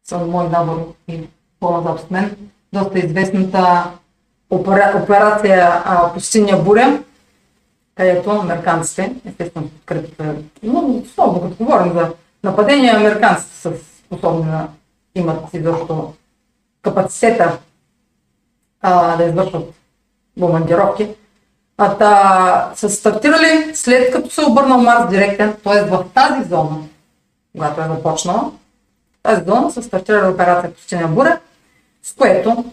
са 0.04 0.18
мой 0.18 0.48
набор 0.48 0.94
и 1.08 1.20
по-назад 1.60 2.00
от 2.00 2.10
мен, 2.10 2.36
доста 2.72 2.98
известната 2.98 3.90
опера, 4.50 5.00
операция 5.02 5.82
а, 5.84 6.12
Пустиня 6.14 6.62
буря, 6.62 7.02
където 7.94 8.30
американците, 8.30 9.14
естествено, 9.24 9.68
подкрепят, 9.68 10.44
но 10.62 10.82
много 11.16 11.40
като 11.40 11.64
говорим 11.64 11.92
за 11.92 12.14
нападения, 12.44 12.96
американците 12.96 13.54
са 13.54 13.72
способни 14.06 14.44
да 14.44 14.68
имат 15.14 15.54
изобщо 15.54 16.14
капацитета 16.82 17.58
а, 18.80 19.16
да 19.16 19.24
извършват 19.24 19.74
бомбардировки. 20.36 21.08
А, 21.78 21.98
та, 21.98 22.72
са 22.74 22.90
стартирали 22.90 23.70
след 23.74 24.12
като 24.12 24.30
се 24.30 24.44
обърнал 24.44 24.80
Марс 24.80 25.10
директен, 25.10 25.56
т.е. 25.64 25.82
в 25.82 26.04
тази 26.14 26.48
зона, 26.48 26.76
когато 27.52 27.80
е 27.80 27.84
започнала, 27.84 28.52
тази 29.22 29.44
зона 29.44 29.70
са 29.70 29.82
стартирали 29.82 30.32
операция 30.32 30.74
Пустиня 30.74 31.08
буря, 31.08 31.40
с 32.02 32.14
което 32.14 32.64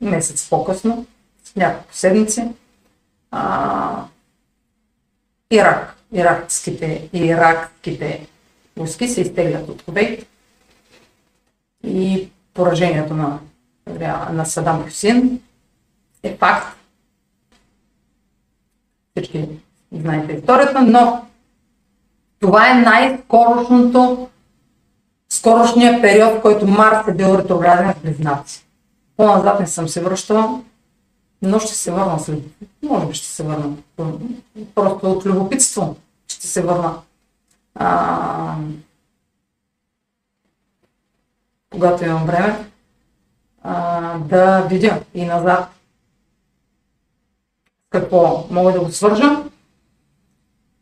месец 0.00 0.48
по-късно, 0.48 1.06
с 1.44 1.56
няколко 1.56 1.94
седмици, 1.94 2.48
а, 3.30 4.04
Ирак, 5.50 5.96
иракските 6.12 7.08
иракските 7.12 8.26
войски 8.76 9.08
се 9.08 9.20
изтеглят 9.20 9.68
от 9.68 9.82
Кувейт 9.82 10.26
и 11.84 12.28
поражението 12.54 13.14
на, 13.14 13.38
на 14.32 14.46
Садам 14.46 14.84
Хусин 14.84 15.40
е 16.22 16.36
факт. 16.36 16.75
Всички 19.16 19.48
знаете 19.92 20.32
историята, 20.32 20.82
но 20.82 21.26
това 22.40 22.70
е 22.70 22.74
най-скорошното 22.74 24.28
скорошния 25.28 26.02
период, 26.02 26.38
в 26.38 26.42
който 26.42 26.66
Марс 26.66 27.08
е 27.08 27.14
бил 27.14 27.38
ретрограден 27.38 27.92
в 27.92 28.02
Близнаци. 28.02 28.66
По-назад 29.16 29.60
не 29.60 29.66
съм 29.66 29.88
се 29.88 30.02
връщала, 30.02 30.60
но 31.42 31.58
ще 31.58 31.74
се 31.74 31.92
върна 31.92 32.18
след. 32.18 32.38
Може 32.82 33.06
би 33.06 33.14
ще 33.14 33.26
се 33.26 33.42
върна. 33.42 33.76
Просто 34.74 35.10
от 35.10 35.26
любопитство 35.26 35.96
ще 36.28 36.46
се 36.46 36.62
върна. 36.62 36.94
А, 37.74 38.54
когато 41.70 42.04
имам 42.04 42.26
време, 42.26 42.70
а, 43.62 44.18
да 44.18 44.60
видя 44.60 45.00
и 45.14 45.24
назад 45.24 45.75
какво 48.00 48.46
мога 48.50 48.72
да 48.72 48.80
го 48.80 48.92
свържа. 48.92 49.42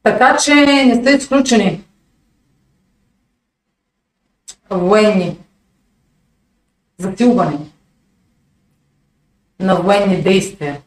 Така 0.03 0.37
че 0.37 0.55
не 0.55 0.95
сте 0.95 1.11
изключени 1.11 1.85
военни 4.71 5.39
затилване 6.99 7.59
на 9.61 9.77
военни 9.77 10.23
действия 10.23 10.83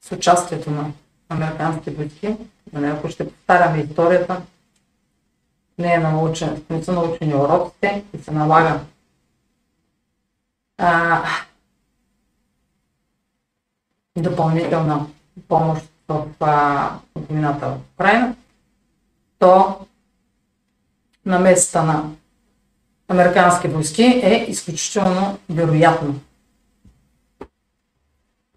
с 0.00 0.12
участието 0.12 0.70
на 0.70 0.92
американски 1.28 1.90
войски. 1.90 2.36
Нали, 2.72 2.86
ако 2.86 3.08
ще 3.08 3.28
повтаряме 3.28 3.82
историята, 3.82 4.42
не, 5.78 5.94
е 5.94 5.98
научен, 5.98 6.64
не 6.70 6.84
са 6.84 6.92
научени 6.92 7.34
уроците 7.34 8.04
и 8.14 8.22
се 8.22 8.30
налага 8.30 8.80
а, 10.78 11.24
допълнителна 14.22 15.06
помощ 15.48 15.84
в 16.08 16.26
войната 17.14 17.66
в 17.66 17.76
Украина, 17.94 18.34
то 19.38 19.78
на 21.26 21.38
места 21.38 21.82
на 21.82 22.04
американски 23.08 23.68
войски 23.68 24.02
е 24.02 24.44
изключително 24.48 25.38
вероятно, 25.48 26.14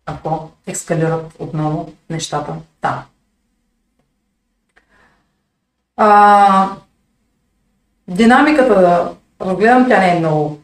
ако 0.05 0.49
ескалират 0.68 1.36
отново 1.39 1.93
нещата 2.09 2.55
там. 2.82 3.03
А, 5.97 6.70
динамиката 8.07 8.76
да 8.82 9.16
разгледам, 9.41 9.88
тя 9.88 9.99
не 9.99 10.16
е 10.16 10.20
много, 10.20 10.62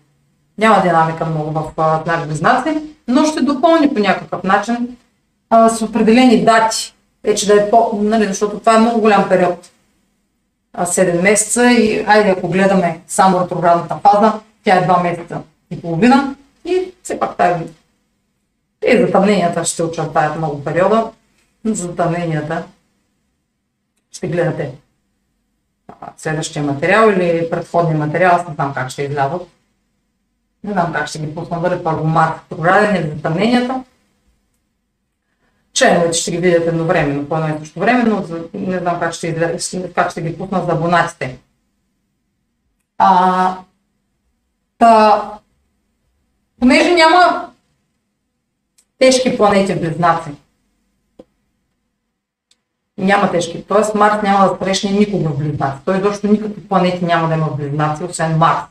няма 0.60 0.82
динамика 0.82 1.26
много 1.26 1.52
в 1.52 1.72
знак 2.06 2.28
близнаци, 2.28 2.82
но 3.08 3.26
ще 3.26 3.42
допълни 3.42 3.94
по 3.94 4.00
някакъв 4.00 4.44
начин 4.44 4.98
а, 5.50 5.70
с 5.70 5.82
определени 5.82 6.46
дати, 6.46 6.96
вече 7.24 7.48
да 7.48 7.62
е 7.62 7.70
по, 7.70 8.00
нали, 8.02 8.26
защото 8.26 8.60
това 8.60 8.76
е 8.76 8.80
много 8.80 9.02
голям 9.02 9.30
период 9.30 9.70
7 10.78 11.22
месеца 11.22 11.72
и 11.72 12.06
айде 12.08 12.30
ако 12.30 12.48
гледаме 12.48 13.02
само 13.08 13.42
ретроградната 13.42 14.00
фаза, 14.04 14.34
тя 14.64 14.76
е 14.76 14.88
2 14.88 15.04
месеца 15.04 15.42
и 15.72 15.82
половина 15.82 16.36
и 16.66 16.92
все 17.04 17.20
пак 17.20 17.38
тази 17.38 17.64
и 18.88 18.98
затъмненията 18.98 19.66
ще 19.66 19.84
очертаят 19.84 20.38
много 20.38 20.64
периода. 20.64 21.12
Затъмненията 21.66 22.64
ще 24.12 24.28
гледате 24.28 24.72
следващия 26.18 26.64
материал 26.64 27.10
или 27.10 27.50
предходния 27.50 27.98
материал, 27.98 28.36
аз 28.36 28.48
не 28.48 28.54
знам 28.54 28.74
как 28.74 28.90
ще 28.90 29.04
излязат. 29.04 29.42
Не 30.64 30.72
знам 30.72 30.94
как 30.94 31.08
ще 31.08 31.20
ги 31.20 31.36
пусна, 31.36 31.84
първо 31.84 32.04
март 32.04 32.42
ретрограден 32.44 32.96
или 32.96 33.10
затъмненията. 33.10 33.84
Членовете 35.74 36.14
ще 36.14 36.32
ги 36.32 36.38
видят 36.38 36.68
едновременно, 36.68 37.30
по 37.30 37.36
едно 37.36 37.56
и 37.56 37.60
също 37.60 37.80
време, 37.80 38.04
но 38.04 38.26
не 38.54 38.80
знам 38.80 39.00
как 39.00 39.14
ще, 39.14 39.58
как 39.96 40.12
ще 40.12 40.22
ги 40.22 40.38
пусна 40.38 40.66
за 40.66 40.72
абонатите. 40.72 41.40
А, 42.98 43.58
та, 44.78 45.24
понеже 46.60 46.92
няма 46.92 47.50
тежки 48.98 49.38
планети 49.38 49.74
в 49.74 49.80
близнаци, 49.80 50.30
няма 52.98 53.32
тежки, 53.32 53.64
т.е. 53.64 53.98
Марс 53.98 54.22
няма 54.24 54.50
да 54.50 54.66
срещне 54.66 54.92
никога 54.92 55.30
в 55.30 55.38
близнаци. 55.38 55.80
Той 55.86 55.98
изобщо 55.98 56.28
никакви 56.28 56.68
планети 56.68 57.06
няма 57.06 57.28
да 57.28 57.34
има 57.34 57.46
в 57.46 57.56
близнаци, 57.56 58.04
освен 58.04 58.38
Марс. 58.38 58.64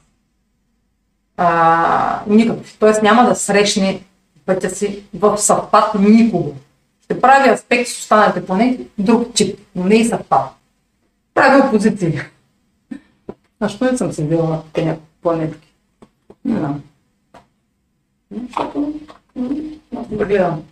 А, 1.40 2.20
никакви. 2.27 2.77
Т.е. 2.81 3.02
няма 3.02 3.28
да 3.28 3.35
срещне 3.35 4.02
пътя 4.47 4.70
си 4.70 5.05
в 5.15 5.39
съвпад 5.39 5.94
никога 5.94 6.51
ще 7.09 7.20
прави 7.20 7.51
аспект 7.51 7.89
с 7.89 7.98
останалите 7.98 8.47
планети, 8.47 8.86
друг 8.98 9.35
тип, 9.35 9.60
но 9.74 9.85
не 9.85 9.94
и 9.94 10.05
съвпада. 10.05 10.48
Прави 11.35 11.60
опозиции. 11.60 12.20
Защо 13.60 13.85
не 13.85 13.98
съм 13.98 14.12
се 14.12 14.24
била 14.24 14.48
на 14.48 14.62
тези 14.73 14.90
планетки? 15.23 15.74
Не 16.44 16.59
знам. 16.59 16.82
Защото 18.47 18.94
да 19.93 20.24
гледам 20.24 20.62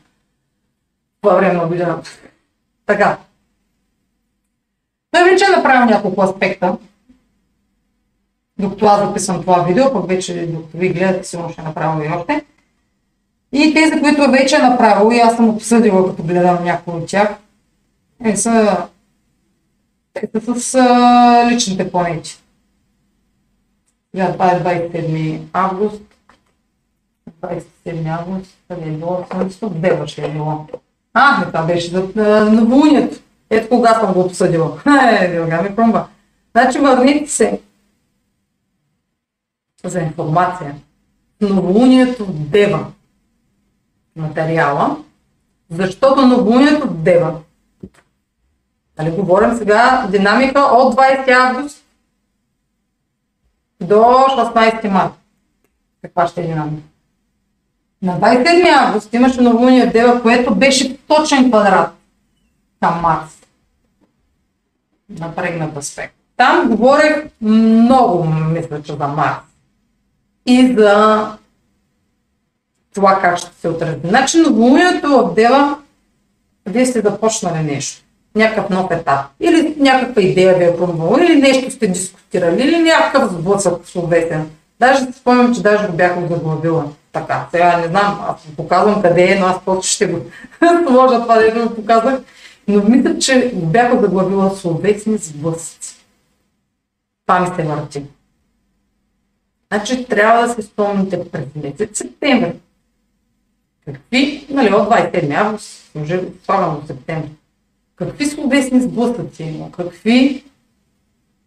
това 1.21 1.35
време 1.35 1.55
на 1.55 1.67
годината. 1.67 2.11
Така. 2.87 3.19
Той 5.11 5.25
вече 5.31 5.45
е 5.45 5.57
направил 5.57 5.85
няколко 5.85 6.23
аспекта. 6.23 6.79
Докато 8.59 8.87
аз 8.87 9.01
записвам 9.01 9.41
това 9.41 9.63
видео, 9.63 9.93
пък 9.93 10.09
вече 10.09 10.47
докато 10.47 10.77
ви 10.77 10.89
гледате, 10.89 11.29
сигурно 11.29 11.53
ще 11.53 11.63
направя 11.63 12.07
и 12.07 12.09
още. 12.09 12.45
И 13.53 13.75
тези, 13.75 14.03
които 14.03 14.31
вече 14.31 14.57
е 14.57 14.59
направил, 14.59 15.15
и 15.15 15.19
аз 15.19 15.37
съм 15.37 15.49
обсъдила, 15.49 16.09
като 16.09 16.23
гледам 16.23 16.65
някои 16.65 16.95
от 16.95 17.07
тях, 17.07 17.37
е, 18.25 18.37
са, 18.37 18.87
те 20.15 20.41
са 20.41 20.61
с 20.61 20.75
а, 20.75 21.51
личните 21.51 21.91
планети. 21.91 22.39
Сега 24.15 24.25
е 24.25 24.39
27 24.39 25.41
август. 25.53 26.03
27 27.43 28.19
август, 28.19 28.51
къде 28.69 28.89
е 28.89 28.93
било? 28.93 29.25
Съмнително, 29.33 29.75
дева 29.75 30.09
ще 30.09 30.25
е 30.25 30.31
било. 30.31 30.67
А, 31.15 31.41
не, 31.41 31.47
това 31.47 31.63
беше 31.63 31.91
за 31.91 32.03
новолунието. 32.53 33.19
Ето 33.51 33.69
кога 33.69 33.95
съм 33.95 34.13
го 34.13 34.21
обсъдила. 34.21 34.83
Е, 34.87 35.63
ми 35.63 35.77
промба. 35.77 36.07
Значи 36.55 36.79
върнете 36.79 37.31
се 37.31 37.61
за 39.89 40.01
информация. 40.01 40.75
Новолунието 41.41 42.27
Дева 42.27 42.87
материала, 44.17 44.97
защото 45.71 46.27
новолунието 46.27 46.87
Дева. 46.87 47.41
Нали, 48.99 49.11
говорим 49.11 49.57
сега 49.57 50.07
динамика 50.11 50.61
от 50.61 50.95
20 50.95 51.31
август 51.31 51.85
до 53.81 53.95
16 53.95 54.89
марта. 54.89 55.17
Каква 56.03 56.27
ще 56.27 56.41
е 56.41 56.47
динамика? 56.47 56.83
На 58.03 58.21
27 58.21 58.87
август 58.87 59.15
имаше 59.15 59.41
новолуние 59.41 59.87
Дева, 59.87 60.23
което 60.23 60.55
беше 60.55 60.99
точен 61.07 61.51
квадрат 61.51 61.91
към 62.81 63.01
Марс. 63.01 63.43
Напрегнат 65.09 65.77
аспект. 65.77 66.15
Там 66.37 66.69
говорех 66.69 67.25
много, 67.41 68.25
мисля, 68.25 68.83
че 68.83 68.93
за 68.93 69.07
Марс. 69.07 69.46
И 70.47 70.75
за 70.79 71.27
това 72.95 73.19
как 73.23 73.39
ще 73.39 73.61
се 73.61 73.69
отрази. 73.69 73.97
Значи 74.05 74.39
новолунието 74.39 75.09
в 75.09 75.35
Дева, 75.35 75.79
вие 76.67 76.87
сте 76.87 77.01
започнали 77.01 77.63
нещо. 77.63 78.03
Някакъв 78.35 78.71
нов 78.71 78.91
етап. 78.91 79.21
Или 79.41 79.75
някаква 79.79 80.23
идея 80.23 80.55
ви 80.59 80.65
е 80.65 80.77
пробвала, 80.77 81.25
или 81.25 81.41
нещо 81.41 81.71
сте 81.71 81.87
дискутирали, 81.87 82.63
или 82.63 82.79
някакъв 82.79 83.33
сблъсък 83.33 83.89
словесен. 83.89 84.51
Даже 84.81 85.05
си 85.05 85.13
спомням, 85.13 85.55
че 85.55 85.63
даже 85.63 85.87
го 85.87 85.93
бях 85.93 86.29
заглавила. 86.29 86.85
Така, 87.13 87.47
сега 87.51 87.77
не 87.77 87.87
знам, 87.87 88.21
аз 88.29 88.37
показвам 88.57 89.03
къде 89.03 89.33
е, 89.33 89.39
но 89.41 89.47
аз 89.47 89.57
после 89.65 89.89
ще 89.89 90.07
го 90.07 90.19
сложа 90.89 91.23
това, 91.23 91.37
да 91.37 91.69
го 91.69 91.75
показах. 91.75 92.21
Но 92.69 92.83
мисля, 92.85 93.19
че 93.19 93.51
го 93.55 93.67
бях 93.67 94.01
заглавила 94.01 94.57
словесни 94.57 95.19
сблъсъци. 95.19 95.97
Това 97.27 97.41
ми 97.41 97.47
се 97.57 97.63
върти. 97.63 98.03
Значи 99.73 100.05
трябва 100.05 100.47
да 100.47 100.55
се 100.55 100.63
спомните 100.63 101.31
през 101.31 101.45
месец 101.55 101.99
септември. 101.99 102.53
Какви, 103.85 104.47
нали, 104.51 104.75
от 104.75 104.89
27 104.89 105.35
август, 105.37 105.91
уже 105.95 106.23
слагам 106.45 106.81
до 106.81 106.87
септември. 106.87 107.31
Какви 107.97 108.27
словесни 108.27 108.81
сблъсъци 108.81 109.43
има? 109.43 109.73
Какви 109.73 110.45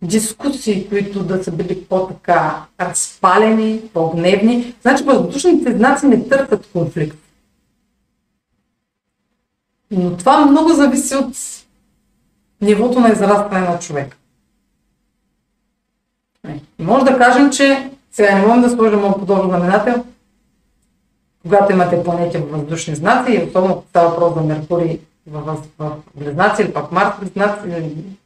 дискусии, 0.01 0.89
които 0.89 1.23
да 1.23 1.43
са 1.43 1.51
били 1.51 1.85
по-така 1.85 2.65
разпалени, 2.79 3.81
по-гневни. 3.93 4.75
Значи 4.81 5.03
въздушните 5.03 5.77
знаци 5.77 6.05
не 6.05 6.27
търсят 6.29 6.69
конфликт. 6.73 7.17
Но 9.91 10.17
това 10.17 10.45
много 10.45 10.69
зависи 10.69 11.15
от 11.15 11.35
нивото 12.61 12.99
на 12.99 13.09
израстване 13.09 13.69
на 13.69 13.79
човек. 13.79 14.17
И 16.79 16.83
може 16.83 17.05
да 17.05 17.17
кажем, 17.17 17.51
че 17.51 17.91
сега 18.19 18.35
не 18.35 18.45
можем 18.45 18.61
да 18.61 18.69
сложим 18.69 18.99
много 18.99 19.19
подобно 19.19 19.49
знаменател, 19.49 20.03
когато 21.43 21.71
имате 21.71 22.03
планети 22.03 22.37
в 22.37 22.51
въздушни 22.51 22.95
знаци, 22.95 23.31
и 23.31 23.43
особено 23.43 23.73
ако 23.73 23.83
става 23.89 24.09
въпрос 24.09 24.33
за 24.33 24.41
Меркурий 24.41 24.99
в, 25.27 25.57
в, 25.79 25.91
Близнаци 26.15 26.61
или 26.61 26.73
пак 26.73 26.91
Марс 26.91 27.09
Близнаци, 27.19 27.59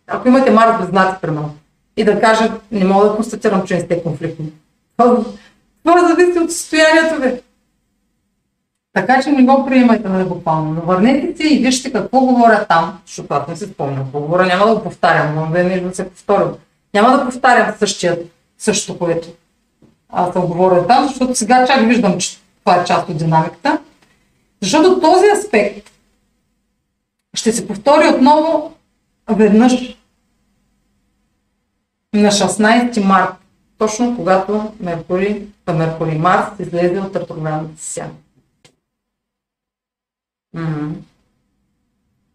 ако 0.07 0.27
имате 0.27 0.51
Марс 0.51 0.77
Близнаци, 0.77 1.21
примерно, 1.21 1.55
и 1.97 2.03
да 2.03 2.21
кажат, 2.21 2.51
не 2.71 2.85
мога 2.85 3.09
да 3.09 3.15
констатирам, 3.15 3.63
че 3.63 3.75
не 3.75 3.81
сте 3.81 4.03
конфликтни. 4.03 4.51
Това, 4.97 6.07
зависи 6.07 6.39
от 6.39 6.51
състоянието 6.51 7.21
ви. 7.21 7.41
Така 8.93 9.23
че 9.23 9.31
не 9.31 9.43
го 9.43 9.65
приемайте 9.65 10.09
нали, 10.09 10.23
буквално. 10.23 10.73
Но 10.73 10.81
върнете 10.81 11.37
се 11.37 11.53
и 11.53 11.59
вижте 11.59 11.91
какво 11.91 12.19
говоря 12.19 12.65
там, 12.69 12.99
защото 13.05 13.33
аз 13.33 13.47
не 13.47 13.55
си 13.55 13.65
спомням 13.65 14.09
говоря, 14.13 14.45
няма 14.45 14.65
да 14.65 14.75
го 14.75 14.83
повтарям, 14.83 15.35
но 15.35 15.51
да 15.51 15.59
е 15.59 15.79
да 15.79 15.95
се 15.95 16.09
повторя. 16.09 16.53
Няма 16.93 17.17
да 17.17 17.25
повтарям 17.25 17.75
същия, 17.79 18.19
същото, 18.57 18.99
което 18.99 19.27
аз 20.13 20.33
съм 20.33 20.47
говорил 20.47 20.87
там, 20.87 21.07
защото 21.07 21.35
сега 21.35 21.65
чак 21.67 21.87
виждам, 21.87 22.17
че 22.17 22.37
това 22.59 22.75
е 22.75 22.85
част 22.85 23.09
от 23.09 23.17
динамиката. 23.17 23.79
Защото 24.61 25.01
този 25.01 25.25
аспект 25.37 25.91
ще 27.33 27.51
се 27.51 27.67
повтори 27.67 28.07
отново 28.07 28.73
веднъж 29.29 29.97
на 32.13 32.31
16 32.31 33.03
март, 33.03 33.33
точно 33.77 34.15
когато 34.15 34.73
Меркурий, 34.79 35.47
Меркурий 35.67 36.17
Марс 36.17 36.59
излезе 36.59 36.99
от 36.99 37.15
ретроградната 37.15 37.81
си 37.81 37.93
сянка. 37.93 38.15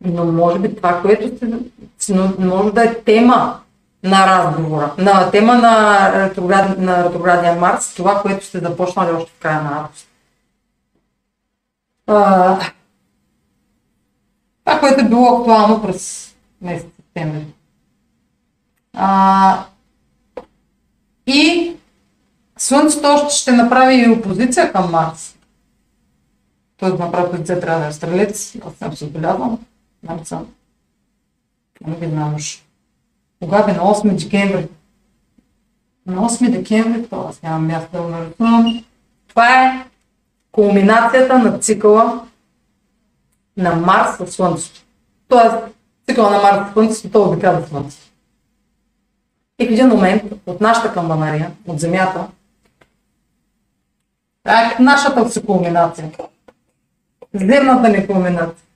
Но 0.01 0.25
може 0.25 0.59
би 0.59 0.77
това, 0.77 1.03
което 1.03 1.37
сте, 1.37 2.15
може 2.39 2.73
да 2.73 2.85
е 2.85 3.03
тема 3.03 3.61
на 4.09 4.27
разговора, 4.27 4.95
на 4.99 5.31
тема 5.31 5.55
на, 5.55 6.13
ретроград, 6.13 6.79
на 6.79 7.05
ретроградния 7.05 7.55
Марс, 7.55 7.95
това, 7.95 8.23
което 8.23 8.47
сте 8.47 8.59
започнали 8.59 9.13
още 9.13 9.31
в 9.31 9.39
края 9.39 9.63
на 9.63 9.77
август. 9.77 10.09
това, 14.65 14.81
което 14.81 15.01
е 15.01 15.09
било 15.09 15.39
актуално 15.39 15.83
през 15.83 16.35
месец 16.63 16.87
септември. 16.97 17.47
А, 18.95 19.65
и 21.27 21.75
Слънцето 22.59 23.27
ще 23.31 23.53
направи 23.53 23.95
и 23.95 24.11
опозиция 24.11 24.73
към 24.73 24.91
Марс. 24.91 25.37
Да 26.81 26.89
направи 26.89 27.31
позиция 27.31 27.61
трябва 27.61 27.81
да 27.81 27.87
е 27.87 27.93
стрелец. 27.93 28.57
Аз 28.67 28.75
съм 28.75 28.97
се 28.97 29.05
отбелязвам. 29.05 29.59
Нали 30.03 30.25
съм. 30.25 30.47
Не 31.87 31.97
видна 31.97 32.33
уж. 32.37 32.65
Кога 33.43 33.63
бе 33.63 33.73
на 33.73 33.79
8 33.79 34.25
декември? 34.25 34.69
На 36.07 36.29
8 36.29 36.51
декември, 36.51 37.05
това 37.05 37.27
аз 37.29 37.43
нямам 37.43 37.67
място 37.67 37.89
да 37.93 38.03
го 38.03 38.09
нарисувам. 38.09 38.85
Това 39.29 39.65
е 39.65 39.87
кулминацията 40.53 41.39
на 41.39 41.59
цикъла 41.59 42.27
на 43.57 43.75
Марс 43.75 44.17
в 44.17 44.33
Слънцето. 44.33 44.81
Тоест, 45.29 45.57
цикъла 46.09 46.31
на 46.31 46.43
Марс 46.43 46.71
в 46.71 46.73
Слънцето, 46.73 47.11
той 47.11 47.29
обикаля 47.29 47.67
Слънцето. 47.67 48.13
И 49.59 49.67
в 49.67 49.71
един 49.71 49.89
момент 49.89 50.23
от 50.47 50.61
нашата 50.61 50.95
камбанария, 50.95 51.53
от 51.67 51.81
Земята, 51.81 52.27
е 54.47 54.83
нашата 54.83 55.31
си 55.31 55.47
кулминация. 55.47 56.11
Земната 57.35 57.89
ни 57.89 58.07
кулминация. 58.07 58.67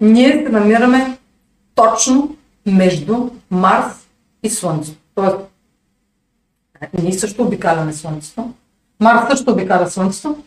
Ние 0.00 0.32
се 0.32 0.48
намираме 0.48 1.18
точно 1.74 2.36
между 2.66 3.30
Марс 3.50 4.08
и 4.42 4.50
Слънцето. 4.50 4.98
Тоест, 5.14 5.36
ние 7.02 7.12
също 7.12 7.42
обикаляме 7.42 7.92
Слънцето. 7.92 8.54
Марс 9.00 9.28
също 9.30 9.52
обикаля 9.52 9.90
Слънцето. 9.90 10.42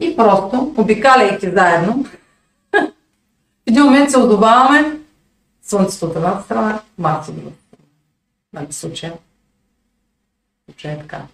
И 0.00 0.16
просто, 0.16 0.74
обикаляйки 0.76 1.50
заедно, 1.50 2.04
в 2.74 2.88
един 3.66 3.84
момент 3.84 4.10
се 4.10 4.18
отдававаме 4.18 4.98
Слънцето 5.62 6.06
от 6.06 6.16
едната 6.16 6.44
страна, 6.44 6.80
Марс 6.98 7.28
от 7.28 7.34
другата 7.34 7.56
нали, 8.52 8.72
случая. 8.72 9.14
Случая 10.64 10.94
е 10.94 10.98
така. 10.98 11.26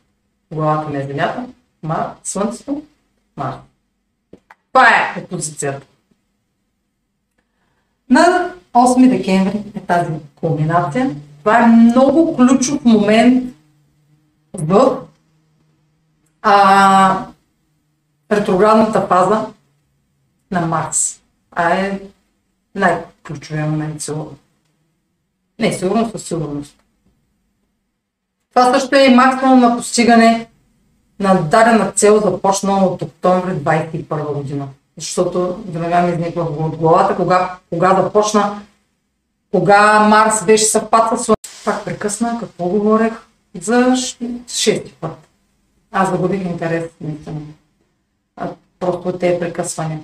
Главата 0.53 0.91
ми 0.91 0.97
е 0.97 1.07
Земята, 1.07 1.47
Мар, 1.83 2.15
Слънцето, 2.25 2.83
Мар. 3.37 3.59
Това 4.73 4.89
е 4.89 5.27
позицията. 5.27 5.87
На 8.11 8.55
8 8.79 9.09
декември 9.09 9.63
е 9.75 9.81
тази 9.81 10.11
кулминация. 10.35 11.17
Това 11.39 11.63
е 11.63 11.67
много 11.67 12.37
ключов 12.37 12.85
момент 12.85 13.55
в 14.55 14.99
а, 16.43 17.27
ретроградната 18.33 19.07
фаза 19.07 19.47
на 20.51 20.61
Марс. 20.61 21.21
А 21.53 21.75
е 21.75 22.01
най-ключовия 22.75 23.67
момент 23.67 24.03
сигурно. 24.03 24.37
Не, 25.59 25.73
сигурно 25.73 26.11
със 26.11 26.23
сигурност. 26.23 26.75
Това 28.51 28.75
също 28.75 28.97
е 28.97 29.05
и 29.05 29.15
максимум 29.15 29.61
на 29.61 29.77
постигане 29.77 30.47
на 31.21 31.35
дадена 31.35 31.93
цел, 31.93 32.21
започнала 32.21 32.85
от 32.85 33.03
октомври 33.03 33.53
2021 33.53 34.35
година. 34.35 34.69
Защото 34.97 35.59
веднага 35.69 36.07
ми 36.07 36.13
изниква 36.13 36.43
от 36.43 36.77
главата, 36.77 37.17
кога, 37.17 37.57
кога 37.71 38.03
започна, 38.03 38.61
кога 39.53 40.01
Марс 40.01 40.45
беше 40.45 40.65
съвпад 40.65 41.20
с 41.20 41.35
Пак 41.65 41.85
прекъсна, 41.85 42.37
какво 42.41 42.65
говорех? 42.65 43.12
За 43.61 43.95
шести 44.49 44.93
път. 44.93 45.29
Аз 45.93 46.11
загубих 46.11 46.45
интерес, 46.45 46.85
наистина. 47.01 47.41
Просто 48.81 49.12
те 49.12 49.39
прекъсвания. 49.41 50.01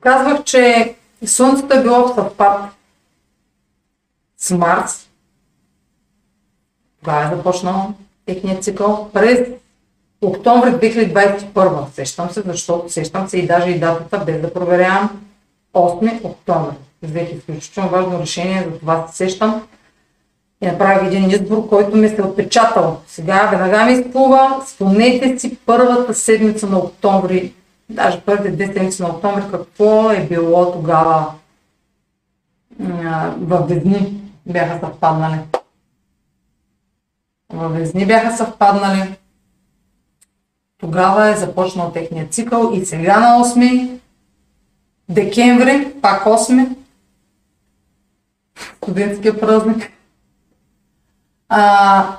Казвах, 0.00 0.44
че 0.44 0.94
Слънцето 1.26 1.74
е 1.74 1.82
било 1.82 2.08
в 2.08 2.14
съвпад 2.14 2.70
с 4.38 4.50
Марс 4.50 5.08
това 7.00 7.24
е 7.24 7.36
започнал 7.36 7.94
техният 8.26 8.64
цикъл 8.64 9.10
през 9.12 9.48
октомври 10.20 10.70
2021. 10.70 11.92
Сещам 11.92 12.30
се, 12.30 12.42
защото 12.42 12.92
сещам 12.92 13.28
се 13.28 13.38
и 13.38 13.46
даже 13.46 13.70
и 13.70 13.80
датата, 13.80 14.18
без 14.18 14.40
да 14.40 14.52
проверявам. 14.52 15.24
8 15.74 16.24
октомври. 16.24 16.76
Взех 17.02 17.32
изключително 17.32 17.90
важно 17.90 18.20
решение, 18.20 18.68
за 18.72 18.78
това 18.78 19.06
се 19.08 19.16
сещам. 19.16 19.66
И 20.62 20.66
направих 20.66 21.06
един 21.08 21.30
избор, 21.30 21.68
който 21.68 21.96
ми 21.96 22.08
се 22.08 22.16
е 22.16 22.24
отпечатал. 22.24 23.00
Сега 23.06 23.46
веднага 23.46 23.84
ми 23.84 23.92
изплува. 23.92 24.62
Спомнете 24.66 25.38
си 25.38 25.56
първата 25.66 26.14
седмица 26.14 26.66
на 26.66 26.78
октомври, 26.78 27.54
даже 27.90 28.20
първите 28.20 28.50
две 28.50 28.66
седмици 28.66 29.02
на 29.02 29.08
октомври, 29.08 29.42
какво 29.50 30.10
е 30.10 30.26
било 30.26 30.72
тогава 30.72 31.32
в 33.38 33.66
Везни 33.68 34.22
бяха 34.46 34.80
съвпаднали 34.80 35.40
във 37.52 37.72
Везни 37.72 38.06
бяха 38.06 38.36
съвпаднали. 38.36 39.14
Тогава 40.78 41.28
е 41.28 41.36
започнал 41.36 41.92
техния 41.92 42.28
цикъл 42.28 42.72
и 42.74 42.84
сега 42.86 43.20
на 43.20 43.44
8 43.44 43.98
декември, 45.08 45.94
пак 46.02 46.24
8, 46.24 46.76
студентския 48.82 49.40
празник, 49.40 49.92
а, 51.48 52.18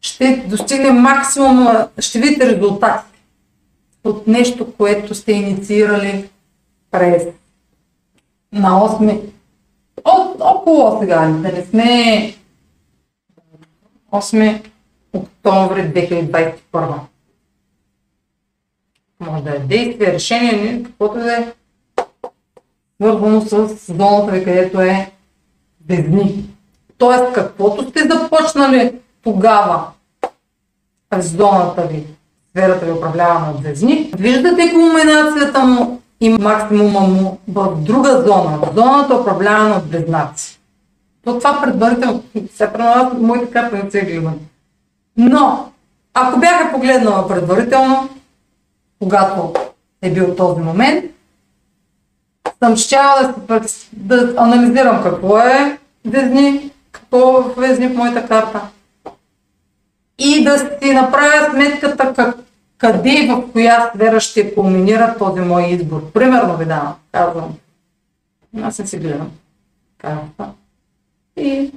ще 0.00 0.36
достигне 0.36 0.90
максимума, 0.90 1.88
ще 1.98 2.18
видите 2.18 2.46
резултати 2.46 3.18
от 4.04 4.26
нещо, 4.26 4.72
което 4.72 5.14
сте 5.14 5.32
инициирали 5.32 6.30
през 6.90 7.22
на 8.52 8.70
8 8.70 9.20
от, 10.04 10.40
около 10.40 11.00
сега, 11.00 11.28
да 11.28 11.52
не 11.52 11.64
сме 11.64 12.34
8 14.12 14.70
октомври 15.12 15.80
2021. 15.80 16.98
Може 19.20 19.42
да 19.42 19.56
е 19.56 19.58
действие, 19.58 20.12
решение, 20.12 20.82
каквото 20.82 21.14
да 21.14 21.36
е 21.36 21.52
свързано 23.00 23.40
с 23.40 23.92
зоната 23.92 24.32
ви, 24.32 24.44
където 24.44 24.80
е 24.80 25.13
бездни. 25.84 26.44
Тоест, 26.98 27.32
каквото 27.34 27.90
сте 27.90 28.08
започнали 28.10 28.92
тогава 29.22 29.86
в 31.12 31.22
зоната 31.22 31.82
ви, 31.82 32.06
сферата 32.50 32.86
ви 32.86 32.92
управлявана 32.92 33.50
от 33.50 33.62
бездни, 33.62 34.12
виждате 34.18 34.72
кулминацията 34.72 35.64
му 35.64 36.00
и 36.20 36.28
максимума 36.28 37.00
му 37.00 37.38
в 37.48 37.76
друга 37.76 38.22
зона, 38.26 38.58
в 38.58 38.74
зоната 38.74 39.16
управлявана 39.16 39.76
от 39.76 39.90
близнаци. 39.90 40.60
То 41.24 41.38
това 41.38 41.60
предварително, 41.62 42.22
при 42.58 42.82
нас 42.82 43.12
моите 43.20 43.50
карти 43.50 43.76
не 43.76 43.90
се 43.90 44.00
гледат. 44.00 44.40
Но, 45.16 45.68
ако 46.14 46.40
бяха 46.40 46.72
погледнала 46.72 47.28
предварително, 47.28 48.08
когато 48.98 49.52
е 50.02 50.10
бил 50.10 50.34
този 50.36 50.60
момент, 50.60 51.04
съм 52.64 52.76
щяла 52.76 53.34
да, 53.36 53.60
да 53.92 54.34
анализирам 54.36 55.02
какво 55.02 55.38
е 55.38 55.78
Везни, 56.04 56.70
какво 56.92 57.42
Везни 57.42 57.88
в 57.88 57.96
моята 57.96 58.28
карта. 58.28 58.60
И 60.18 60.44
да 60.44 60.58
си 60.58 60.92
направя 60.92 61.50
сметката 61.50 62.14
как, 62.14 62.36
къде 62.78 63.10
и 63.10 63.26
в 63.26 63.52
коя 63.52 63.90
сфера 63.94 64.20
ще 64.20 64.54
кулминира 64.54 65.16
този 65.18 65.40
мой 65.40 65.64
избор. 65.64 66.10
Примерно 66.12 66.56
ви 66.56 66.64
давам, 66.64 66.94
казвам. 67.12 67.54
Аз 68.62 68.78
не 68.78 68.86
си 68.86 68.98
гледам 68.98 69.30
карта. 69.98 70.52
И 71.36 71.72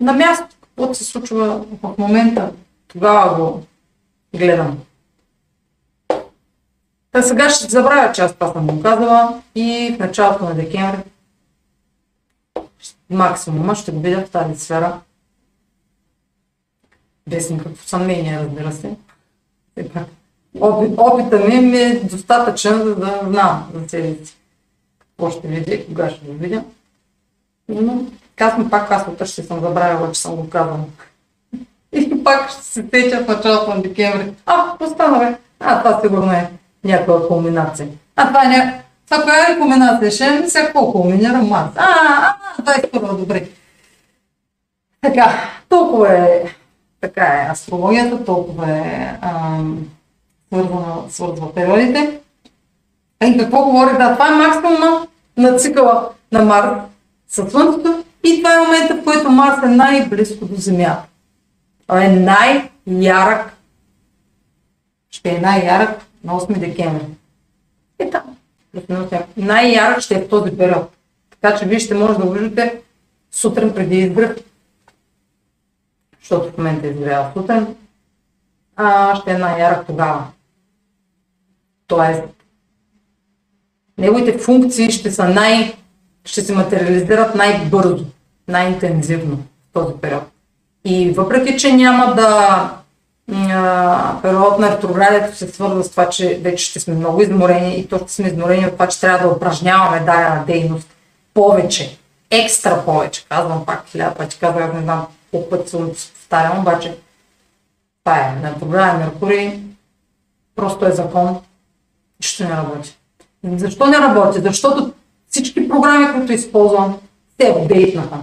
на 0.00 0.12
място, 0.12 0.56
каквото 0.60 0.94
се 0.94 1.04
случва 1.04 1.64
в 1.82 1.98
момента, 1.98 2.50
тогава 2.88 3.38
го 3.38 3.62
гледам. 4.34 4.78
Та 7.18 7.22
сега 7.22 7.50
ще 7.50 7.68
забравя, 7.68 8.12
че 8.12 8.22
аз 8.22 8.34
това 8.34 8.52
съм 8.52 8.66
го 8.66 8.82
казала 8.82 9.42
и 9.54 9.94
в 9.96 9.98
началото 9.98 10.44
на 10.44 10.54
декември 10.54 10.98
максимума 13.10 13.74
ще 13.74 13.92
го 13.92 14.00
видя 14.00 14.24
в 14.26 14.30
тази 14.30 14.58
сфера. 14.58 15.00
Без 17.28 17.50
никакво 17.50 17.86
съмнение, 17.86 18.38
разбира 18.38 18.72
се. 18.72 18.96
Опит, 20.60 20.94
опита 20.98 21.38
ми, 21.38 21.60
ми 21.60 21.78
е 21.78 22.00
достатъчен, 22.00 22.78
за 22.78 22.94
да 22.94 23.20
знам 23.26 23.70
за 23.74 23.88
си 23.88 24.36
какво 24.98 25.30
ще 25.30 25.48
видя 25.48 25.74
и 25.74 25.86
кога 25.86 26.10
ще 26.10 26.26
го 26.26 26.32
видя. 26.32 26.64
Но 27.68 28.04
казвам 28.36 28.70
пак, 28.70 28.90
аз 28.90 29.08
утре 29.08 29.26
ще 29.26 29.42
съм 29.42 29.60
забравила, 29.60 30.12
че 30.12 30.20
съм 30.20 30.36
го 30.36 30.50
казала. 30.50 30.84
И 31.92 32.24
пак 32.24 32.50
ще 32.50 32.64
се 32.64 32.84
сетя 32.90 33.24
в 33.24 33.28
началото 33.28 33.74
на 33.74 33.82
декември. 33.82 34.32
А, 34.46 34.76
остана 34.80 35.18
бе. 35.18 35.36
А, 35.60 35.82
това 35.82 36.00
сигурно 36.00 36.32
е 36.32 36.57
някаква 36.88 37.28
кулминация. 37.28 37.88
А 38.16 38.28
това 38.28 38.42
е 38.42 38.84
това 39.10 39.22
коя 39.22 39.50
е 39.50 39.58
кулминация? 39.58 40.10
Ще 40.10 40.30
ми 40.30 40.48
сега 40.48 40.64
какво 40.64 40.92
кулминира 40.92 41.42
Марс? 41.42 41.70
А, 41.76 41.86
а, 42.58 42.62
21 42.62 43.16
добре. 43.16 43.48
Така, 45.00 45.50
толкова 45.68 46.14
е, 46.14 46.44
така 47.00 47.24
е 47.24 47.48
астрологията, 47.50 48.24
толкова 48.24 48.70
е 48.70 49.18
свързана, 50.52 51.10
свързва 51.10 51.54
периодите. 51.54 52.20
И 53.24 53.38
какво 53.38 53.64
говори? 53.64 53.98
Да, 53.98 54.12
това 54.12 54.28
е 54.28 54.36
максимума 54.36 55.06
на 55.36 55.58
цикъла 55.58 56.08
на 56.32 56.44
Марс 56.44 56.78
със 57.28 57.50
Слънцето 57.50 58.04
и 58.24 58.36
това 58.36 58.54
е 58.54 58.58
момента, 58.58 58.94
в 58.94 59.04
който 59.04 59.30
Марс 59.30 59.62
е 59.64 59.66
най-близко 59.66 60.44
до 60.44 60.56
Земята. 60.56 61.02
Той 61.86 62.04
е 62.04 62.08
най-ярък, 62.08 63.52
ще 65.10 65.30
е 65.30 65.40
най-ярък 65.40 66.07
на 66.24 66.32
8 66.32 66.58
декември. 66.58 67.04
И 68.06 68.10
там. 68.10 68.36
Най-ярък 69.36 70.00
ще 70.00 70.14
е 70.14 70.24
в 70.24 70.28
този 70.28 70.56
период. 70.56 70.90
Така 71.30 71.58
че 71.58 71.66
вие 71.66 71.78
ще 71.78 71.94
може 71.94 72.18
да 72.18 72.24
го 72.24 72.30
виждате 72.32 72.82
сутрин 73.30 73.74
преди 73.74 73.98
изгрев, 73.98 74.36
защото 76.20 76.52
в 76.52 76.58
момента 76.58 76.86
е 76.86 76.90
изгрява 76.90 77.30
сутрин, 77.36 77.66
а 78.76 79.16
ще 79.16 79.30
е 79.30 79.38
най-ярък 79.38 79.86
тогава. 79.86 80.24
Тоест, 81.86 82.22
неговите 83.98 84.38
функции 84.38 84.90
ще 84.90 85.10
са 85.10 85.28
най- 85.28 85.76
ще 86.24 86.42
се 86.42 86.54
материализират 86.54 87.34
най-бързо, 87.34 88.04
най-интензивно 88.48 89.36
в 89.36 89.72
този 89.72 89.94
период. 90.00 90.22
И 90.84 91.10
въпреки, 91.10 91.58
че 91.58 91.72
няма 91.72 92.14
да 92.14 92.78
период 94.22 94.58
на 94.58 94.70
ретроградието 94.70 95.36
се 95.36 95.48
свързва 95.48 95.84
с 95.84 95.90
това, 95.90 96.08
че 96.08 96.40
вече 96.42 96.64
ще 96.64 96.80
сме 96.80 96.94
много 96.94 97.22
изморени 97.22 97.78
и 97.78 97.88
то 97.88 97.98
ще 97.98 98.12
сме 98.12 98.28
изморени 98.28 98.66
от 98.66 98.72
това, 98.72 98.88
че 98.88 99.00
трябва 99.00 99.28
да 99.28 99.34
упражняваме 99.34 100.00
дадена 100.00 100.44
дейност 100.46 100.88
повече, 101.34 101.98
екстра 102.30 102.84
повече. 102.84 103.26
Казвам 103.28 103.66
пак 103.66 103.86
хиляда 103.86 104.14
пъти, 104.14 104.38
казвам, 104.38 104.76
не 104.76 104.82
знам 104.82 105.06
колко 105.30 105.50
пъти 105.50 105.70
се 105.70 105.78
повтарям, 105.78 106.58
обаче 106.58 106.96
това 108.04 108.18
е 108.18 108.40
на 108.42 108.50
ретрограден 108.54 108.98
Меркурий, 108.98 109.60
просто 110.56 110.86
е 110.86 110.92
закон, 110.92 111.40
нищо 112.20 112.44
не 112.44 112.50
работи. 112.50 112.98
Защо 113.44 113.86
не 113.86 113.98
работи? 113.98 114.40
Защото 114.40 114.92
всички 115.30 115.68
програми, 115.68 116.12
които 116.14 116.32
използвам, 116.32 116.98
се 117.40 117.48
апдейтнаха. 117.48 118.16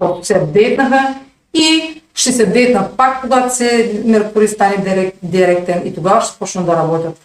Просто 0.00 0.24
се 0.24 0.34
апдейтнаха 0.34 1.14
и 1.54 2.02
ще 2.18 2.32
се 2.32 2.46
дейтнат 2.46 2.96
пак, 2.96 3.20
когато 3.20 3.54
се 3.54 4.00
Меркурий 4.04 4.48
стане 4.48 4.76
директ, 4.76 5.16
директен 5.22 5.86
и 5.86 5.94
тогава 5.94 6.20
ще 6.20 6.38
почнат 6.38 6.66
да 6.66 6.76
работят 6.76 7.16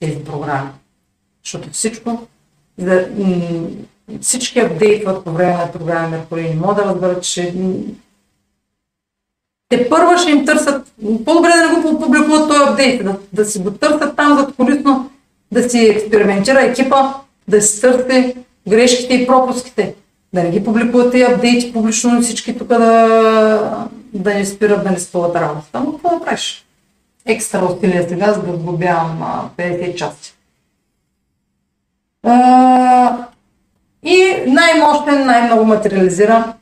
тези 0.00 0.24
програми. 0.24 0.68
Защото 1.44 1.70
всичко, 1.72 2.26
да, 2.78 3.08
всички 4.20 4.60
апдейтват 4.60 5.24
по 5.24 5.30
време 5.30 5.52
на 5.52 5.72
програми 5.72 6.10
Меркурий. 6.10 6.48
Не 6.48 6.54
могат 6.54 6.76
да 6.76 6.84
разберат, 6.84 7.22
че 7.22 7.54
те 9.68 9.88
първа 9.88 10.18
ще 10.18 10.30
им 10.30 10.46
търсят, 10.46 10.92
по-добре 11.24 11.48
да 11.48 11.72
не 11.72 11.90
го 11.90 12.00
публикуват 12.00 12.48
този 12.48 12.62
апдейт, 12.70 13.04
да, 13.04 13.16
да 13.32 13.44
си 13.44 13.58
го 13.58 13.70
търсят 13.70 14.16
там 14.16 14.38
зад 14.38 14.56
колисно, 14.56 15.10
да 15.52 15.70
си 15.70 15.78
експериментира 15.78 16.62
екипа, 16.62 17.14
да 17.48 17.62
си 17.62 17.80
търси 17.80 18.36
грешките 18.68 19.14
и 19.14 19.26
пропуските. 19.26 19.94
Да 20.32 20.42
не 20.42 20.50
ги 20.50 20.64
публикуват 20.64 21.14
и 21.14 21.22
апдейти 21.22 21.72
публично 21.72 22.22
всички 22.22 22.58
тук 22.58 22.68
да, 22.68 23.88
да 24.18 24.34
не 24.34 24.46
спират 24.46 24.84
да 24.84 24.90
не 24.90 24.98
спъват 24.98 25.36
работата. 25.36 25.80
Но 25.80 25.92
какво 25.92 26.18
да 26.18 26.24
правиш? 26.24 26.66
Екстра 27.26 27.64
усилия 27.64 28.08
сега, 28.08 28.32
за 28.32 28.42
да 28.42 28.56
сглобявам 28.56 29.50
50 29.56 29.94
части. 29.94 30.36
И 34.02 34.44
най-мощен, 34.46 35.26
най-много 35.26 35.64
материализира 35.64 36.54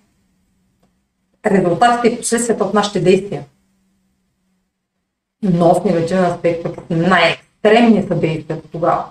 резултатите 1.47 2.09
и 2.09 2.17
последствията 2.17 2.65
от 2.65 2.75
нашите 2.75 3.01
действия. 3.01 3.45
Но 5.43 5.75
в 5.75 5.85
негативен 5.85 6.25
аспект, 6.25 6.67
най-екстремни 6.91 8.07
са 8.09 8.15
действията 8.15 8.69
тогава. 8.69 9.05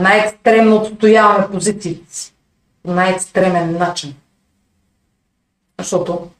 най-екстремно 0.00 0.76
отстояваме 0.76 1.50
позициите 1.50 2.14
си 2.14 2.34
най-екстремен 2.84 3.78
начин. 3.78 4.14
Защото 5.78 6.30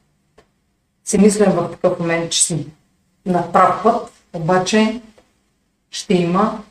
си 1.03 1.17
мислим 1.17 1.51
в 1.51 1.71
такъв 1.71 1.99
момент, 1.99 2.31
че 2.31 2.43
си 2.43 2.67
на 3.25 3.51
прав 3.51 3.83
път, 3.83 4.11
обаче 4.33 5.01
ще 5.91 6.13
има 6.13 6.63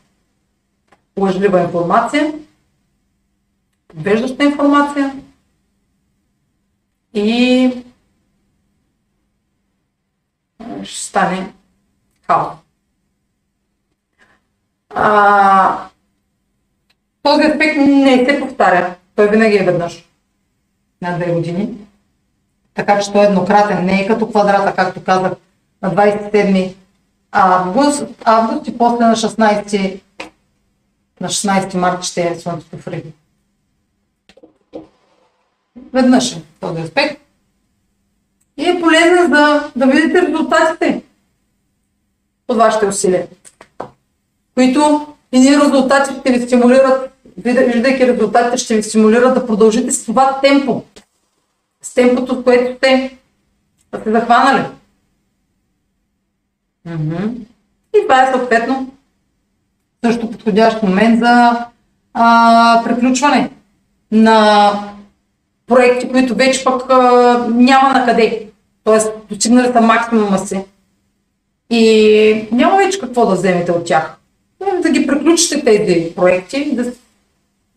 лъжлива 1.19 1.61
информация, 1.61 2.35
подвеждаща 3.89 4.45
информация 4.45 5.23
и 7.15 7.85
ще 10.83 11.07
стане 11.07 11.53
хаос. 12.23 12.55
А, 14.95 15.89
този 17.23 17.43
аспект 17.43 17.77
не 17.77 18.25
се 18.25 18.41
повтаря. 18.41 18.97
Той 19.15 19.31
винаги 19.31 19.57
е 19.57 19.65
веднъж 19.65 20.09
на 21.03 21.17
две 21.17 21.33
години. 21.33 21.87
Така 22.75 23.01
че 23.01 23.13
той 23.13 23.23
е 23.23 23.27
еднократен, 23.27 23.85
не 23.85 24.01
е 24.01 24.07
като 24.07 24.29
квадрата, 24.29 24.75
както 24.77 25.05
казах, 25.05 25.33
на 25.83 25.95
27 25.95 26.75
август, 27.33 28.05
август 28.25 28.69
и 28.69 28.79
после 28.79 29.05
на 29.05 29.17
16, 29.17 30.01
на 31.21 31.29
16 31.29 31.75
марта 31.75 32.03
ще 32.03 32.23
е 32.23 32.39
Слънцето 32.39 32.77
в 32.77 32.89
Риби. 32.89 33.13
Веднъж 35.93 36.33
е 36.33 36.43
този 36.61 36.83
аспект. 36.83 37.21
да, 39.29 39.71
да 39.77 39.87
видите 39.87 40.23
резултатите 40.23 41.03
от 42.49 42.57
вашите 42.57 42.87
усилия, 42.87 43.27
които 44.55 45.07
и 45.33 45.41
ние 45.41 45.61
резултатите 45.61 46.21
ще 46.21 46.33
ви 46.33 46.47
стимулират, 46.47 47.13
виждайки 47.37 48.07
резултатите, 48.07 48.57
ще 48.57 48.77
ви 48.77 48.83
стимулират 48.83 49.35
да 49.35 49.47
продължите 49.47 49.93
с 49.93 50.05
това 50.05 50.41
темпо, 50.41 50.85
с 51.83 51.95
темпото, 51.95 52.35
в 52.35 52.45
което 52.45 52.77
сте, 52.77 53.19
сте 54.01 54.11
захванали. 54.11 54.65
И 57.97 58.03
това 58.03 58.23
е 58.23 58.33
съответно 58.33 58.91
също 60.05 60.31
подходящ 60.31 60.83
момент 60.83 61.19
за 61.19 61.65
а, 62.15 62.83
приключване 62.85 63.51
на 64.13 64.73
проекти, 65.67 66.09
които 66.09 66.35
вече 66.35 66.65
пък 66.65 66.91
а, 66.91 67.47
няма 67.51 67.93
на 67.93 68.05
къде. 68.05 68.49
Тоест, 68.85 69.13
достигнали 69.29 69.73
са 69.73 69.81
максимума 69.81 70.39
си. 70.39 70.65
И 71.71 72.49
няма 72.53 72.77
вече 72.77 73.01
какво 73.01 73.27
да 73.27 73.35
вземете 73.35 73.73
от 73.73 73.85
тях. 73.85 74.17
Да 74.83 74.91
ги 74.91 75.07
приключите 75.07 75.65
тези 75.65 76.15
проекти, 76.15 76.75
да, 76.75 76.93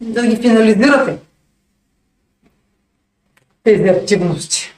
да 0.01 0.27
ги 0.27 0.35
финализирате. 0.35 1.17
Тези 3.65 3.89
активности. 3.89 4.73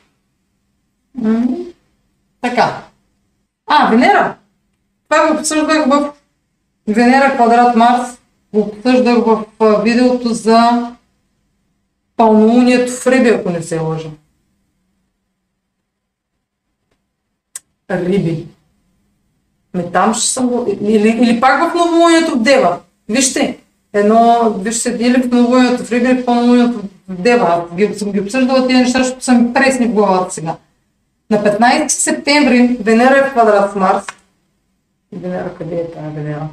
Така. 2.41 2.83
А, 3.65 3.89
Венера. 3.89 4.35
Това 5.09 5.27
го 5.27 5.39
обсъждах 5.39 5.87
в 5.87 6.13
Венера 6.87 7.35
квадрат 7.35 7.75
Марс. 7.75 8.17
Го 8.53 8.59
обсъждах 8.59 9.17
в 9.17 9.45
видеото 9.83 10.33
за 10.33 10.91
пълнолунието 12.15 12.91
в 12.91 13.07
Риби, 13.07 13.29
ако 13.29 13.49
не 13.49 13.61
се 13.61 13.79
лъжа. 13.79 14.09
Риби. 17.91 18.47
Ме 19.73 19.91
там 19.91 20.13
ще 20.13 20.27
съм. 20.27 20.65
Или, 20.81 21.09
или 21.09 21.41
пак 21.41 21.71
в 21.71 21.75
новолунието 21.75 22.31
в 22.31 22.43
Дева. 22.43 22.79
Вижте, 23.09 23.59
едно, 23.93 24.53
вижте, 24.57 24.97
или 24.99 25.21
в 25.21 25.31
новолунието 25.31 25.85
в 25.85 25.91
или 25.91 26.21
в 26.21 26.25
пълнолунието 26.25 26.79
в 27.09 27.21
Дева. 27.21 27.65
Аз 27.91 27.97
съм 27.97 28.11
ги 28.11 28.19
обсъждала 28.19 28.67
тези 28.67 28.79
неща, 28.79 29.03
защото 29.03 29.23
са 29.23 29.33
ми 29.33 29.53
пресни 29.53 29.87
в 29.87 29.93
главата 29.93 30.33
сега. 30.33 30.55
На 31.29 31.37
15 31.37 31.87
септември 31.87 32.77
Венера 32.81 33.17
е 33.17 33.29
в 33.29 33.31
квадрат 33.31 33.71
с 33.71 33.75
Марс. 33.75 34.05
Венера, 35.11 35.55
къде 35.57 35.75
е 35.75 35.91
тази 35.91 36.15
Венера? 36.15 36.47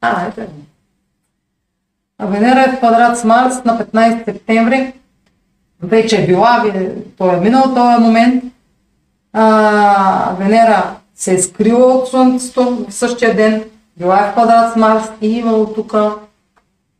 А, 0.00 0.26
ето 0.26 0.40
е. 0.40 0.48
Венера 2.20 2.60
е 2.60 2.72
в 2.72 2.78
квадрат 2.78 3.18
с 3.18 3.24
Марс 3.24 3.64
на 3.64 3.78
15 3.78 4.24
септември. 4.24 4.92
Вече 5.82 6.22
е 6.22 6.26
била, 6.26 6.64
той 7.18 7.36
е 7.36 7.40
минал 7.40 7.74
този 7.74 8.02
момент. 8.02 8.44
А, 9.32 10.34
Венера 10.38 10.96
се 11.14 11.34
е 11.34 11.38
скрила 11.38 11.94
от 11.94 12.08
Слънцето 12.08 12.86
в 12.88 12.94
същия 12.94 13.36
ден. 13.36 13.64
Била 13.96 14.26
е 14.26 14.30
в 14.30 14.32
квадрат 14.32 14.72
с 14.72 14.76
Марс 14.76 15.08
и 15.20 15.28
имало 15.28 15.74
тук 15.74 15.94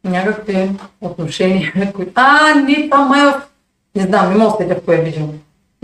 някакви 0.05 0.71
отношения, 1.01 1.93
които... 1.95 2.13
А, 2.15 2.55
не, 2.55 2.89
това 2.91 3.05
май 3.05 3.21
в... 3.21 3.43
Не 3.97 4.03
знам, 4.03 4.33
не 4.33 4.39
мога 4.39 4.67
да 4.67 4.75
в 4.75 4.85
кое 4.85 4.97
видео. 4.97 5.27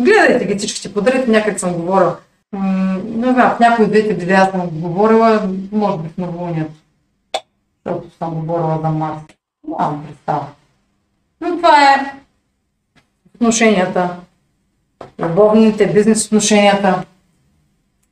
Гледайте 0.01 0.47
ги 0.47 0.59
всичките 0.59 0.95
подред, 0.95 1.29
някак 1.29 1.61
съм 1.61 1.73
говорила. 1.73 2.17
Не 3.05 3.33
знам, 3.33 3.57
в 3.57 3.61
някои 3.61 3.87
двете 3.87 4.15
видеа 4.15 4.51
съм 4.51 4.69
говорила, 4.71 5.49
може 5.73 5.99
би 5.99 6.09
в 6.09 6.19
новолунието 6.19 6.81
защото 7.87 8.17
съм 8.19 8.35
говорила 8.35 8.79
за 8.83 8.89
Марс. 8.89 9.23
Нямам 9.69 10.07
представа. 10.07 10.47
Но 11.41 11.57
това 11.57 11.95
е 11.95 12.15
отношенията, 13.35 14.17
любовните, 15.19 15.93
бизнес 15.93 16.27
отношенията 16.27 17.05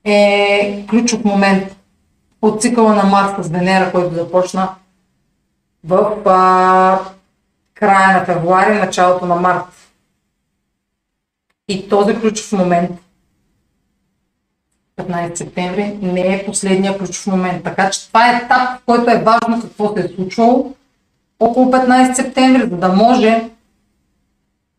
е 0.04 0.84
ключов 0.90 1.24
момент 1.24 1.76
от 2.42 2.62
цикъла 2.62 2.94
на 2.94 3.04
Марс 3.04 3.46
с 3.46 3.48
Венера, 3.48 3.92
който 3.92 4.14
започна 4.14 4.68
в 5.84 6.16
а, 6.26 7.00
края 7.74 8.18
на 8.18 8.24
февруари, 8.24 8.78
началото 8.78 9.26
на 9.26 9.36
март. 9.36 9.64
И 11.68 11.88
този 11.88 12.20
ключов 12.20 12.52
момент 12.52 12.90
15 14.98 15.34
септември 15.34 15.98
не 16.02 16.34
е 16.34 16.46
последния 16.46 16.98
ключов 16.98 17.26
момент. 17.26 17.64
Така 17.64 17.90
че 17.90 18.08
това 18.08 18.30
е 18.30 18.36
етап, 18.36 18.80
в 18.80 18.80
който 18.86 19.10
е 19.10 19.22
важно 19.24 19.62
какво 19.62 19.96
се 19.96 20.04
е 20.04 20.08
случвало 20.08 20.74
около 21.40 21.72
15 21.72 22.14
септември, 22.14 22.60
за 22.60 22.76
да 22.76 22.88
може 22.88 23.50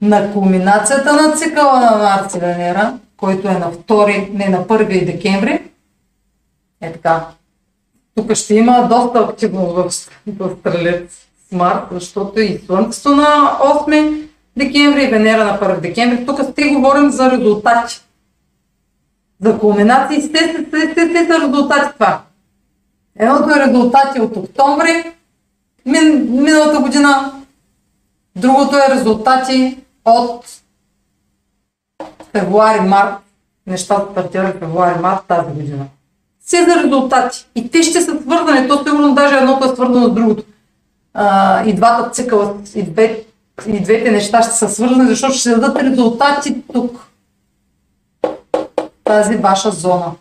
на 0.02 0.34
кулминацията 0.34 1.14
на 1.14 1.36
цикъла 1.36 1.80
на 1.80 1.98
Марс 1.98 2.36
и 2.36 2.40
Венера, 2.40 3.00
който 3.18 3.48
е 3.48 3.54
на 3.54 3.74
2, 3.74 4.30
не 4.34 4.50
на 4.50 4.66
1 4.66 5.06
декември, 5.06 5.62
е 6.82 6.92
така. 6.94 7.28
Тук 8.20 8.34
ще 8.34 8.56
има 8.56 8.88
доста 8.88 9.20
активност 9.20 9.76
в, 9.76 9.84
в 10.40 10.56
Стрелец 10.60 11.28
с 11.50 11.52
Марс, 11.52 11.80
защото 11.92 12.40
и 12.40 12.62
Слънцето 12.66 13.16
на 13.16 13.58
8 13.88 14.28
декември 14.58 15.04
и 15.04 15.08
Венера 15.08 15.46
на 15.46 15.60
1 15.60 15.80
декември. 15.80 16.26
Тук 16.26 16.40
сте 16.44 16.70
говорим 16.70 17.10
за 17.10 17.32
резултати 17.32 18.02
за 19.42 19.60
кулминации. 19.60 20.22
Сте, 20.22 20.38
сте, 20.38 20.92
сте, 20.92 20.92
сте, 20.92 21.28
са 21.28 21.40
резултати 21.48 21.94
това. 21.94 22.22
Едното 23.20 23.50
е 23.50 23.68
резултати 23.68 24.20
от 24.20 24.38
октомври 24.38 25.04
мин, 25.86 26.28
миналата 26.32 26.80
година, 26.80 27.34
другото 28.36 28.78
е 28.78 28.96
резултати 28.96 29.78
от 30.06 30.46
февруари-март. 32.32 33.16
Нещата 33.68 34.12
стартират 34.12 34.60
февруари-март 34.60 35.28
тази 35.28 35.54
година. 35.54 35.86
Все 36.50 36.66
за 36.66 36.84
резултати. 36.84 37.46
И 37.56 37.70
те 37.70 37.84
ще 37.84 38.02
са 38.02 38.22
свързани. 38.22 38.68
То 38.68 38.84
сигурно 38.84 39.16
даже 39.16 39.36
едното 39.36 39.66
е 39.66 39.76
свързано 39.76 40.08
с 40.08 40.14
другото. 40.14 40.44
А, 41.14 41.64
и 41.66 41.74
двата 41.74 42.10
цикъла, 42.10 42.56
и, 42.76 42.84
две, 42.84 43.24
и 43.68 43.84
двете 43.84 44.12
неща 44.12 44.44
ще 44.44 44.52
са 44.52 44.70
свързани, 44.70 45.08
защото 45.10 45.34
ще 45.34 45.50
дадат 45.50 45.78
резултати 45.78 46.62
тук 46.74 47.08
тази 49.04 49.36
ваша 49.36 49.72
зона. 49.72 50.12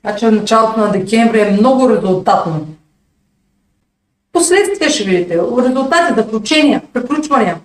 Значи 0.00 0.24
началото 0.24 0.80
на 0.80 0.90
декември 0.90 1.40
е 1.40 1.50
много 1.50 1.90
резултатно. 1.90 2.66
Последствия 4.32 4.90
ще 4.90 5.04
видите. 5.04 5.38
Резултати, 5.38 6.14
заключения, 6.16 6.82
приключвания. 6.92 7.60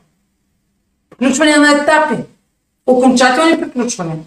Приключвания 1.10 1.60
на 1.60 1.72
етапи. 1.72 2.24
Окончателни 2.86 3.60
приключвания. 3.62 4.18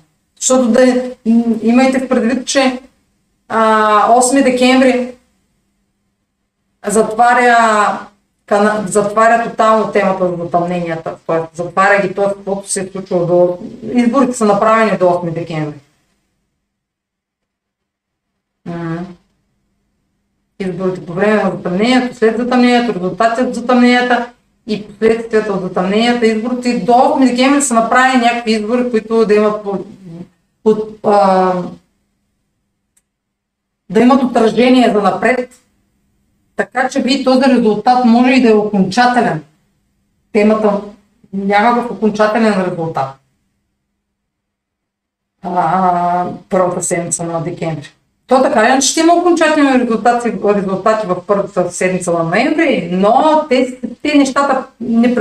Защото 0.40 0.68
да 0.68 1.12
имайте 1.62 1.98
в 1.98 2.08
предвид, 2.08 2.46
че 2.46 2.80
а, 3.48 4.20
8 4.20 4.44
декември 4.44 5.14
затваря 6.86 7.98
затваря 8.86 9.50
тотално 9.50 9.92
темата 9.92 10.28
за 10.28 10.36
затъмненията. 10.36 11.16
Т.е. 11.26 11.62
затваря 11.62 12.02
ги 12.02 12.14
това, 12.14 12.28
каквото 12.28 12.68
се 12.68 12.80
е 12.80 12.88
случило 12.92 13.26
до... 13.26 13.58
Изборите 13.94 14.32
са 14.32 14.44
направени 14.44 14.98
до 14.98 15.04
8 15.04 15.30
декември. 15.30 15.74
Изборите 20.60 21.06
по 21.06 21.12
време 21.12 21.42
на 21.42 21.50
затъмнението, 21.50 22.16
след 22.16 22.36
затъмнението, 22.36 22.94
резултатите 22.94 23.42
от 23.42 23.54
затъмненията 23.54 24.30
и 24.66 24.88
последствията 24.88 25.52
от 25.52 25.62
затъмненията, 25.62 26.26
изборите 26.26 26.78
до 26.78 26.92
8 26.92 27.30
декември 27.30 27.62
са 27.62 27.74
направени 27.74 28.22
някакви 28.24 28.52
избори, 28.52 28.90
които 28.90 29.26
да 29.26 29.34
имат 29.34 29.62
по, 30.64 30.76
по, 31.02 31.10
а, 31.10 31.54
да 33.90 34.00
имат 34.00 34.22
отражение 34.22 34.92
за 34.92 35.02
напред 35.02 35.60
така 36.60 36.88
че 36.88 37.02
би 37.02 37.24
този 37.24 37.42
резултат 37.42 38.04
може 38.04 38.32
и 38.32 38.42
да 38.42 38.50
е 38.50 38.54
окончателен. 38.54 39.42
Темата 40.32 40.80
няма 41.32 41.82
в 41.82 41.90
окончателен 41.90 42.64
резултат. 42.70 43.08
А, 45.42 46.26
първата 46.48 46.82
седмица 46.82 47.24
на 47.24 47.40
декември. 47.40 47.88
То 48.26 48.42
така 48.42 48.76
ли, 48.76 48.82
ще 48.82 49.00
има 49.00 49.14
окончателни 49.14 49.78
резултати, 49.78 50.32
резултати 50.54 51.06
в 51.06 51.16
първата 51.26 51.70
седмица 51.70 52.12
на 52.12 52.22
ноември, 52.22 52.88
но 52.92 53.44
те, 53.48 53.78
те, 54.02 54.18
нещата, 54.18 54.64
не 54.80 55.14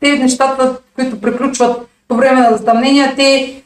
те 0.00 0.18
нещата, 0.18 0.78
които 0.94 1.20
приключват 1.20 1.88
по 2.08 2.16
време 2.16 2.40
на 2.40 2.56
затъмнения, 2.56 3.14
те 3.16 3.61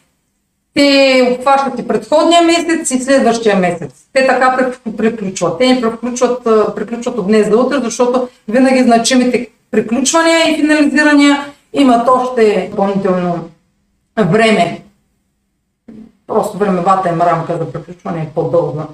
те 0.77 1.37
обхващат 1.37 1.79
и 1.79 1.89
предходния 1.89 2.43
месец 2.43 2.91
и 2.91 2.99
следващия 2.99 3.57
месец. 3.57 4.09
Те 4.13 4.27
така 4.27 4.71
приключват. 4.97 5.59
Те 5.59 5.73
не 5.73 5.81
приключват, 5.81 6.45
приключват 6.77 7.19
от 7.19 7.27
днес 7.27 7.49
за 7.51 7.57
утре, 7.57 7.79
защото 7.83 8.29
винаги 8.49 8.83
значимите 8.83 9.49
приключвания 9.71 10.51
и 10.51 10.57
финализирания 10.57 11.47
имат 11.73 12.09
още 12.09 12.69
допълнително 12.71 13.49
време. 14.19 14.83
Просто 16.27 16.59
времевата 16.59 17.09
им 17.09 17.21
рамка 17.21 17.57
за 17.59 17.73
приключване 17.73 18.23
е 18.23 18.35
по-дълга. 18.35 18.87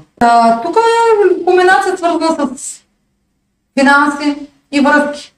тук 0.62 0.76
е 0.76 1.44
комбинация 1.44 1.96
свързана 1.96 2.48
с 2.56 2.82
финанси 3.78 4.36
и 4.72 4.80
връзки. 4.80 5.34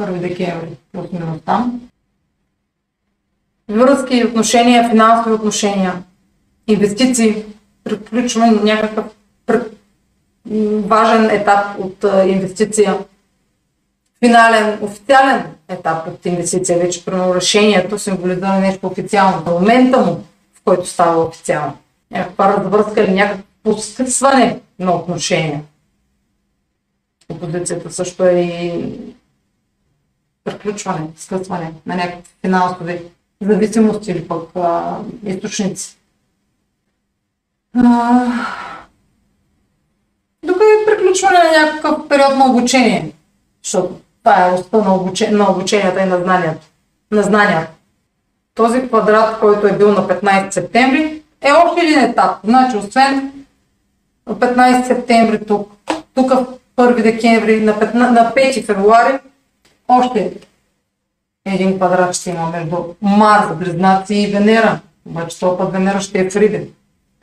1 0.00 0.20
декември, 0.20 0.68
плюс-минус 0.92 1.38
там. 1.44 1.80
Връзки, 3.68 4.24
отношения, 4.24 4.90
финансови 4.90 5.34
отношения, 5.34 6.02
инвестиции, 6.66 7.44
приключване 7.84 8.50
на 8.50 8.62
някакъв 8.62 9.04
важен 10.86 11.30
етап 11.30 11.78
от 11.78 12.04
инвестиция, 12.26 12.98
финален, 14.24 14.78
официален 14.82 15.44
етап 15.68 16.08
от 16.08 16.26
инвестиция, 16.26 16.78
вече 16.78 17.04
примерно 17.04 17.34
решението 17.34 17.98
символизира 17.98 18.58
нещо 18.58 18.86
официално. 18.86 19.42
В 19.44 19.50
момента 19.50 20.00
му, 20.00 20.24
в 20.54 20.60
който 20.64 20.86
става 20.86 21.24
официално. 21.24 21.76
Някаква 22.10 22.56
развръзка 22.56 23.04
или 23.04 23.12
някакво 23.12 23.76
скъсване 23.76 24.60
на 24.78 24.94
отношения. 24.94 25.62
Опозицията 27.28 27.92
също 27.92 28.24
е 28.24 28.40
и 28.40 28.94
приключване, 30.44 31.06
скъсване 31.16 31.72
на 31.86 31.96
някакви 31.96 32.30
финансови 32.40 33.02
зависимости 33.44 34.10
или 34.10 34.28
пък 34.28 34.48
а, 34.56 34.96
източници. 35.26 35.96
А, 37.76 38.26
докато 40.44 40.64
е 40.64 40.86
приключване 40.86 41.38
на 41.38 41.62
някакъв 41.62 42.08
период 42.08 42.36
на 42.36 42.46
обучение, 42.46 43.12
защото 43.62 43.94
това 44.18 44.46
е 44.46 44.52
оста 44.52 44.78
на, 44.78 44.94
обучение, 44.94 45.36
на 45.36 45.50
обученията 45.50 46.02
и 46.02 46.06
на 46.06 46.18
знанието. 46.18 46.66
На 47.10 47.22
знанията. 47.22 47.70
Този 48.54 48.88
квадрат, 48.88 49.40
който 49.40 49.66
е 49.66 49.78
бил 49.78 49.92
на 49.92 50.08
15 50.08 50.50
септември, 50.50 51.22
е 51.42 51.52
още 51.52 51.80
един 51.80 51.98
етап. 51.98 52.36
Значи, 52.44 52.76
освен 52.76 53.32
на 54.26 54.34
15 54.34 54.86
септември 54.86 55.46
тук, 55.46 55.72
тук 56.14 56.32
1 56.76 57.02
декември, 57.02 57.60
на 57.60 57.72
5, 57.72 57.94
на 57.94 58.32
5 58.36 58.64
февруари, 58.64 59.18
още 59.88 60.32
един 61.44 61.76
квадрат 61.76 62.14
ще 62.14 62.30
има 62.30 62.50
между 62.50 62.76
Марс, 63.02 63.56
Близнаци 63.56 64.14
и 64.14 64.26
Венера. 64.26 64.80
Обаче 65.06 65.40
този 65.40 65.58
път 65.58 65.72
Венера 65.72 66.00
ще 66.00 66.18
е 66.18 66.30
в 66.30 66.36
Риби. 66.36 66.70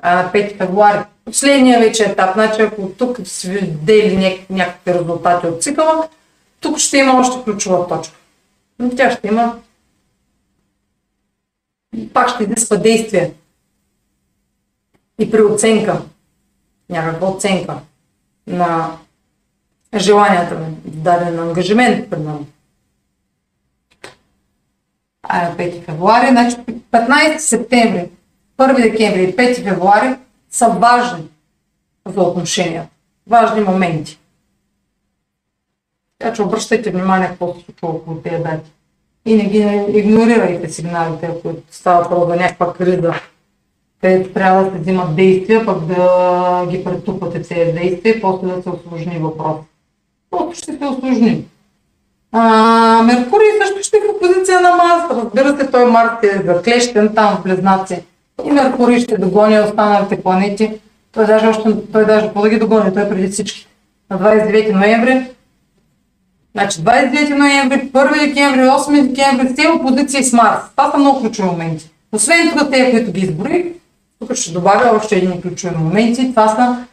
А 0.01 0.15
на 0.15 0.31
5 0.31 0.57
февруари. 0.57 0.99
Последния 1.25 1.79
вече 1.79 2.03
етап. 2.03 2.33
Значи 2.33 2.61
ако 2.61 2.89
тук 2.89 3.17
си 3.23 3.49
видели 3.49 4.45
някакви 4.49 4.93
резултати 4.93 5.47
от 5.47 5.63
цикъла, 5.63 6.07
тук 6.59 6.77
ще 6.77 6.97
има 6.97 7.19
още 7.19 7.43
ключова 7.43 7.87
точка. 7.87 8.15
Но 8.79 8.89
тя 8.89 9.11
ще 9.11 9.27
има 9.27 9.59
пак 12.13 12.29
ще 12.29 12.43
изисква 12.43 12.77
действие 12.77 13.33
и 15.19 15.31
при 15.31 15.41
оценка, 15.41 16.01
някаква 16.89 17.27
оценка 17.27 17.77
на 18.47 18.97
желанията 19.95 20.55
ми, 20.55 20.75
даден 20.85 21.39
ангажимент, 21.39 22.09
примерно. 22.09 22.47
А 25.33 25.49
на 25.49 25.55
5 25.55 25.85
февруари, 25.85 26.27
значи 26.27 26.55
15 26.91 27.37
септември, 27.37 28.09
1 28.57 28.81
декември 28.81 29.23
и 29.23 29.35
5 29.35 29.63
февруари 29.63 30.15
са 30.49 30.67
важни 30.67 31.23
за 32.05 32.21
отношенията. 32.21 32.87
Важни 33.27 33.61
моменти. 33.61 34.19
Така 36.19 36.33
че 36.33 36.41
обръщайте 36.41 36.91
внимание 36.91 37.27
какво 37.27 37.53
се 37.53 37.65
случва 37.65 37.87
около 37.87 38.17
тези 38.17 38.43
дати. 38.43 38.71
И 39.25 39.35
не 39.35 39.45
ги 39.45 39.85
игнорирайте 39.99 40.69
сигналите, 40.69 41.25
ако 41.25 41.53
става 41.71 42.09
про 42.09 42.25
за 42.29 42.35
някаква 42.35 42.73
криза, 42.73 43.13
където 44.01 44.33
трябва 44.33 44.63
да 44.63 44.71
се 44.71 44.79
взимат 44.79 45.15
действия, 45.15 45.65
пък 45.65 45.85
да 45.85 46.65
ги 46.69 46.83
претупате 46.83 47.41
тези 47.41 47.71
действия 47.71 48.17
и 48.17 48.21
после 48.21 48.47
да 48.47 48.63
се 48.63 48.69
осложни 48.69 49.19
въпрос. 49.19 49.57
Просто 50.31 50.55
ще 50.55 50.77
се 50.77 50.85
осложни. 50.85 51.45
А, 52.31 53.03
Меркурий 53.03 53.47
също 53.61 53.83
ще 53.83 53.97
е 53.97 53.99
в 53.99 54.19
позиция 54.19 54.61
на 54.61 54.75
Марс. 54.75 55.23
Разбира 55.23 55.57
се, 55.57 55.71
той 55.71 55.85
Марс 55.85 56.11
е 56.23 56.41
заклещен 56.45 57.15
там 57.15 57.37
в 57.37 57.43
Близнаци. 57.43 58.03
И 58.45 58.51
Меркурий 58.51 58.99
ще 58.99 59.17
догони 59.17 59.59
останалите 59.59 60.23
планети. 60.23 60.71
Той 61.11 61.25
даже, 61.25 61.47
още, 61.47 61.91
той 61.91 62.05
даже 62.05 62.33
по 62.33 62.41
да 62.41 62.49
ги 62.49 62.59
догони, 62.59 62.93
той 62.93 63.09
преди 63.09 63.27
всички. 63.27 63.67
На 64.09 64.19
29 64.19 64.73
ноември 64.73 65.31
Значи 66.53 66.79
29 66.79 67.37
ноември, 67.37 67.91
1 67.91 68.27
декември, 68.27 68.59
8 68.59 69.07
декември, 69.07 69.53
все 69.53 69.67
опозиции 69.67 70.23
с 70.23 70.33
Марс. 70.33 70.59
Това 70.75 70.91
са 70.91 70.97
много 70.97 71.21
ключови 71.21 71.49
моменти. 71.49 71.89
Освен 72.11 72.51
тук 72.57 72.71
тези, 72.71 72.91
които 72.91 73.11
ги 73.11 73.21
изборих, 73.21 73.65
тук 74.19 74.33
ще 74.33 74.51
добавя 74.51 74.97
още 74.97 75.15
един 75.15 75.41
ключови 75.41 75.75
моменти. 75.77 76.29
Това 76.29 76.47
са 76.47 76.85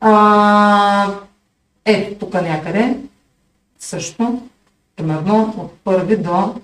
а, 0.00 1.06
ето 1.84 2.14
тук 2.14 2.34
някъде 2.34 2.96
също, 3.78 4.42
примерно 4.96 5.54
от 5.58 5.84
1 5.84 6.22
до 6.22 6.60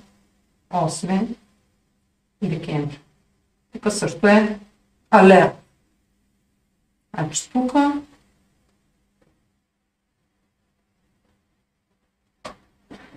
8 0.71 1.27
декември. 2.43 3.01
Тук 3.73 3.93
също 3.93 4.27
е 4.27 4.59
алерт. 5.11 5.55
Значи 7.15 7.51
тук 7.53 7.73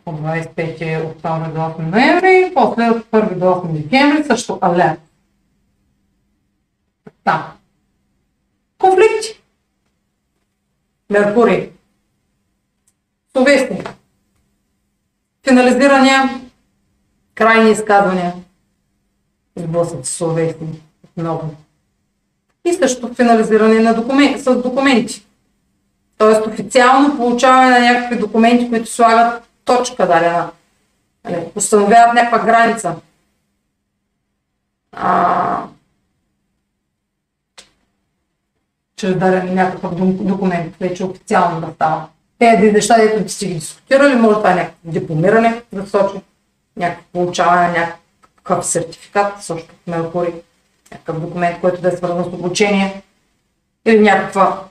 от 0.05 0.15
25 0.15 1.11
октомври 1.11 1.51
до 1.51 1.59
8 1.59 1.79
ноември, 1.79 2.53
после 2.53 2.89
от 2.89 3.05
1 3.11 3.35
до 3.37 3.45
8 3.45 3.71
декември 3.71 4.23
също 4.23 4.59
алерт. 4.61 4.99
Да. 7.25 7.53
Конфликти. 8.77 9.41
Меркурий. 11.09 11.69
Словесни. 13.31 13.83
Финализирания. 15.47 16.41
Крайни 17.35 17.71
изказвания. 17.71 18.33
Сблъсъци 19.55 20.13
словесни. 20.13 20.81
Много. 21.17 21.55
И 22.65 22.73
също 22.73 23.13
финализиране 23.13 23.79
на 23.79 23.93
документи, 23.93 24.39
с 24.39 24.55
документи. 24.61 25.25
Тоест 26.17 26.47
официално 26.47 27.17
получаване 27.17 27.69
на 27.69 27.79
някакви 27.79 28.19
документи, 28.19 28.69
които 28.69 28.91
слагат 28.91 29.43
точка 29.65 30.07
дадена. 30.07 30.51
Нали, 31.25 31.45
установяват 31.55 32.13
някаква 32.13 32.39
граница. 32.39 32.95
А, 34.91 35.63
чрез 38.95 39.15
даден 39.15 39.53
някакъв 39.53 39.95
документ, 40.23 40.75
вече 40.79 41.05
официално 41.05 41.61
да 41.61 41.73
става. 41.73 42.07
Тези 42.41 42.71
неща, 42.71 42.97
дето 42.97 43.29
сте 43.29 43.45
ги 43.45 43.53
дискутирали, 43.53 44.15
може 44.15 44.37
това 44.37 44.51
е 44.51 44.55
някакво 44.55 44.91
дипломиране 44.91 45.61
да 45.73 45.87
сочи, 45.87 46.17
някакво 46.77 47.03
получаване 47.13 47.67
някакъв 47.67 48.65
сертификат, 48.65 49.43
също 49.43 49.67
в 49.67 49.87
Меркурий, 49.87 50.33
някакъв 50.91 51.19
документ, 51.19 51.61
който 51.61 51.81
да 51.81 51.87
е 51.87 51.91
свързан 51.97 52.23
с 52.23 52.27
обучение 52.27 53.01
или 53.85 53.99
някаква 53.99 54.63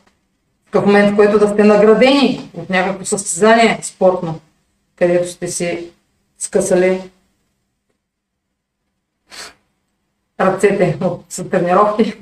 в 0.72 0.86
момент, 0.86 1.12
в 1.12 1.16
който 1.16 1.38
да 1.38 1.48
сте 1.48 1.64
наградени 1.64 2.51
от 2.55 2.70
някакво 2.70 3.05
състезание 3.05 3.78
спортно 3.82 4.40
където 4.97 5.28
сте 5.28 5.48
си 5.48 5.90
скъсали 6.38 7.10
ръцете 10.40 10.98
от 11.01 11.51
тренировки. 11.51 12.14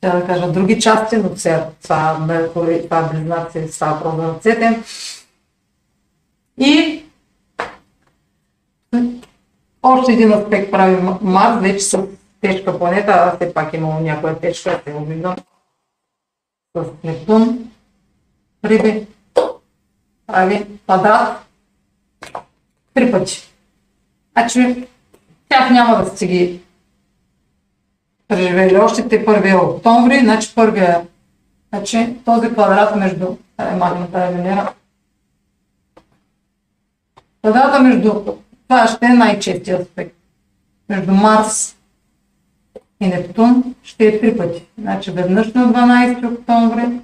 Ще 0.00 0.10
да 0.10 0.26
кажа 0.26 0.52
други 0.52 0.80
части, 0.80 1.16
но 1.16 1.36
сега 1.36 1.68
това, 1.82 2.18
Меркурий, 2.18 2.82
това 2.82 3.02
близнаци 3.02 3.68
става 3.68 3.94
въпрос 3.94 4.14
на 4.14 4.28
ръцете. 4.28 4.82
И 6.58 7.04
още 9.82 10.12
един 10.12 10.32
аспект 10.32 10.70
прави 10.70 11.02
Марс, 11.22 11.62
вече 11.62 11.84
са 11.84 12.06
тежка 12.40 12.78
планета, 12.78 13.12
а 13.12 13.36
все 13.36 13.54
пак 13.54 13.74
имало 13.74 14.00
някоя 14.00 14.40
тежка, 14.40 14.82
те 14.84 14.92
го 14.92 15.04
виждам. 15.04 15.36
С 16.76 16.84
Нептун, 17.04 17.70
Риби, 18.64 19.06
прави 20.26 20.66
квадрат 20.84 21.46
три 22.94 23.12
пъти. 23.12 23.52
Значи, 24.32 24.86
тях 25.48 25.70
няма 25.70 26.04
да 26.04 26.10
сте 26.10 26.26
ги 26.26 26.60
преживели 28.30 28.76
още 28.76 29.08
те 29.08 29.24
първия 29.24 29.64
октомври, 29.64 30.18
значи 30.18 30.54
първия, 30.54 31.06
значи 31.72 32.16
този 32.24 32.52
квадрат 32.52 32.96
между, 32.96 33.26
е 33.58 33.76
махна 33.76 34.10
тази 34.10 34.36
Венера, 34.36 34.72
квадрата 37.42 37.80
между, 37.80 38.22
това 38.68 38.86
ще 38.86 39.06
е 39.06 39.08
най-честия 39.08 39.80
аспект, 39.80 40.16
между 40.88 41.12
Марс 41.12 41.76
и 43.00 43.06
Нептун 43.06 43.74
ще 43.82 44.06
е 44.06 44.20
три 44.20 44.36
пъти. 44.36 44.66
Значи 44.78 45.10
веднъж 45.10 45.52
на 45.52 45.72
12 45.72 46.34
октомври, 46.34 47.00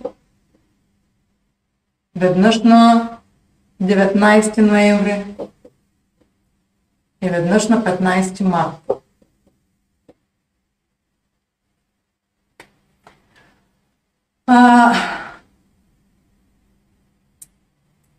веднъж 2.16 2.62
на 2.62 3.10
19 3.82 4.58
ноември 4.58 5.24
и 7.22 7.28
веднъж 7.28 7.68
на 7.68 7.84
15 7.84 8.42
марта. 8.42 9.05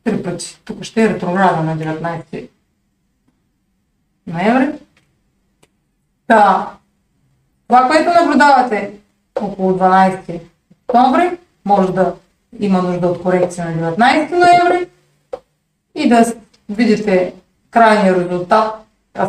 Три 0.04 0.24
пъти. 0.24 0.62
Тук 0.66 0.84
ще 0.84 1.04
е 1.04 1.10
ретроградно 1.10 1.64
на 1.64 1.78
19 1.78 2.50
ноември. 4.28 4.80
Да. 6.28 6.72
Това, 7.68 7.88
което 7.88 8.24
наблюдавате 8.24 8.94
около 9.42 9.74
12 9.74 10.42
октомври, 10.72 11.38
може 11.66 11.92
да 11.92 12.16
има 12.60 12.82
нужда 12.82 13.08
от 13.08 13.24
корекция 13.24 13.66
на 13.66 13.96
19 13.96 14.32
ноември 14.32 14.88
и 15.96 16.10
да 16.10 16.34
видите 16.70 17.34
крайния 17.72 18.16
резултат, 18.16 18.76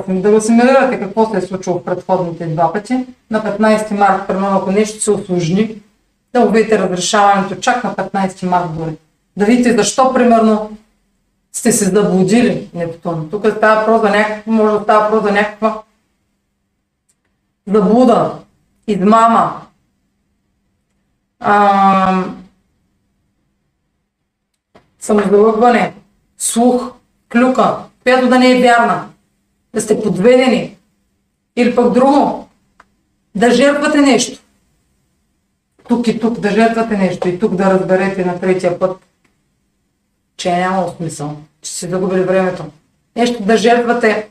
да 0.08 0.30
го 0.30 0.40
симулирате 0.40 1.00
какво 1.00 1.30
се 1.30 1.36
е 1.36 1.40
случило 1.40 1.78
в 1.78 1.84
предходните 1.84 2.46
два 2.46 2.72
пъти. 2.72 3.06
На 3.30 3.44
15 3.44 3.90
март, 3.90 4.26
примерно, 4.26 4.56
ако 4.56 4.72
нещо 4.72 5.00
се 5.02 5.10
осложни, 5.10 5.82
да 6.32 6.40
го 6.40 6.50
видите 6.50 6.78
разрешаването 6.78 7.54
чак 7.54 7.84
на 7.84 7.94
15 7.94 8.46
март 8.46 8.76
дори. 8.76 8.96
Да 9.36 9.44
видите 9.44 9.76
защо, 9.76 10.14
примерно, 10.14 10.76
сте 11.52 11.72
се 11.72 11.84
заблудили 11.84 12.70
Нептун. 12.74 13.30
Тук 13.30 13.46
става 13.56 13.80
въпрос 13.80 14.00
за 14.00 14.10
някаква, 14.10 14.52
може 14.52 14.78
да 14.78 14.82
става 14.82 15.04
въпрос 15.04 15.22
за 15.22 15.32
някаква 15.32 15.82
заблуда, 17.66 18.34
измама, 18.86 19.60
а, 21.40 22.24
самозалъгване, 25.00 25.94
слух, 26.38 26.92
клюка, 27.32 27.76
която 28.02 28.28
да 28.28 28.38
не 28.38 28.50
е 28.52 28.60
вярна, 28.60 29.08
да 29.74 29.80
сте 29.80 30.02
подведени 30.02 30.76
или 31.56 31.74
пък 31.74 31.92
друго, 31.92 32.48
да 33.34 33.50
жертвате 33.50 34.00
нещо. 34.00 34.42
Тук 35.88 36.08
и 36.08 36.20
тук 36.20 36.40
да 36.40 36.50
жертвате 36.50 36.96
нещо 36.96 37.28
и 37.28 37.38
тук 37.38 37.54
да 37.54 37.70
разберете 37.70 38.24
на 38.24 38.40
третия 38.40 38.78
път, 38.78 38.96
че 40.36 40.48
е 40.48 40.60
нямало 40.60 40.94
смисъл, 40.96 41.36
че 41.62 41.70
си 41.72 41.88
загубили 41.88 42.22
времето. 42.22 42.64
Нещо 43.16 43.42
да 43.42 43.56
жертвате 43.56 44.28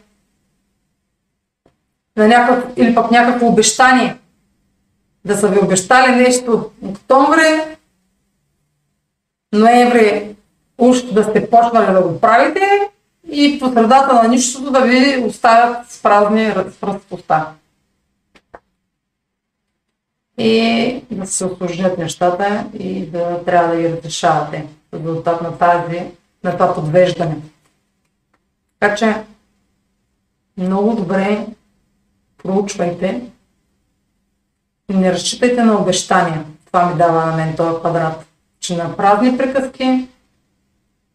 на 2.17 2.27
някакъв, 2.27 2.73
или 2.77 2.95
пък 2.95 3.11
някакво 3.11 3.47
обещание, 3.47 4.17
да 5.25 5.37
са 5.37 5.47
ви 5.47 5.59
обещали 5.59 6.15
нещо 6.15 6.71
октомври, 6.85 7.77
ноември 9.53 10.35
уж 10.77 11.01
да 11.01 11.23
сте 11.23 11.49
почнали 11.49 11.93
да 11.93 12.01
го 12.01 12.19
правите 12.19 12.89
и 13.31 13.59
по 13.59 13.73
средата 13.73 14.13
на 14.13 14.27
нищото 14.27 14.71
да 14.71 14.81
ви 14.81 15.23
оставят 15.25 15.91
с 15.91 16.01
празни 16.01 16.55
разпроста. 16.55 17.45
И 20.37 21.03
да 21.11 21.27
се 21.27 21.45
осложнят 21.45 21.97
нещата 21.97 22.65
и 22.79 23.05
да 23.05 23.43
трябва 23.45 23.75
да 23.75 23.81
ги 23.81 23.89
разрешавате 23.89 24.67
в 24.91 24.97
резултат 24.97 25.41
на, 25.41 25.57
тази, 25.57 26.03
на 26.43 26.51
това 26.51 26.75
подвеждане. 26.75 27.37
Така 28.79 28.95
че 28.95 29.23
много 30.57 30.95
добре 30.95 31.45
проучвайте 32.43 33.21
не 34.93 35.13
разчитайте 35.13 35.63
на 35.63 35.81
обещания. 35.81 36.45
Това 36.65 36.85
ми 36.85 36.97
дава 36.97 37.25
на 37.25 37.35
мен 37.35 37.55
този 37.55 37.79
квадрат. 37.79 38.25
Че 38.59 38.77
на 38.77 38.97
празни 38.97 39.37
приказки 39.37 40.07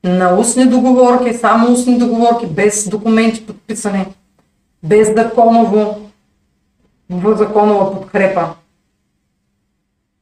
на 0.04 0.34
устни 0.38 0.66
договорки, 0.66 1.34
само 1.34 1.72
устни 1.72 1.98
договорки, 1.98 2.46
без 2.46 2.88
документи 2.88 3.46
подписани, 3.46 4.06
без 4.82 5.14
законово, 5.14 6.10
законова 7.24 7.92
подкрепа. 7.92 8.54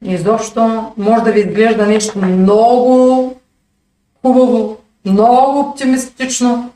Изобщо 0.03 0.93
може 0.97 1.23
да 1.23 1.31
ви 1.31 1.39
изглежда 1.39 1.87
нещо 1.87 2.17
много 2.17 3.35
хубаво, 4.21 4.77
много 5.05 5.59
оптимистично 5.59 6.71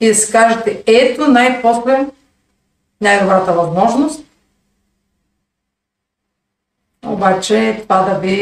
и 0.00 0.08
да 0.08 0.14
си 0.14 0.32
кажете, 0.32 0.82
ето 0.86 1.28
най-после 1.28 2.06
най-добрата 3.00 3.52
възможност. 3.52 4.24
Обаче 7.06 7.80
това 7.82 8.02
да 8.02 8.18
ви 8.18 8.36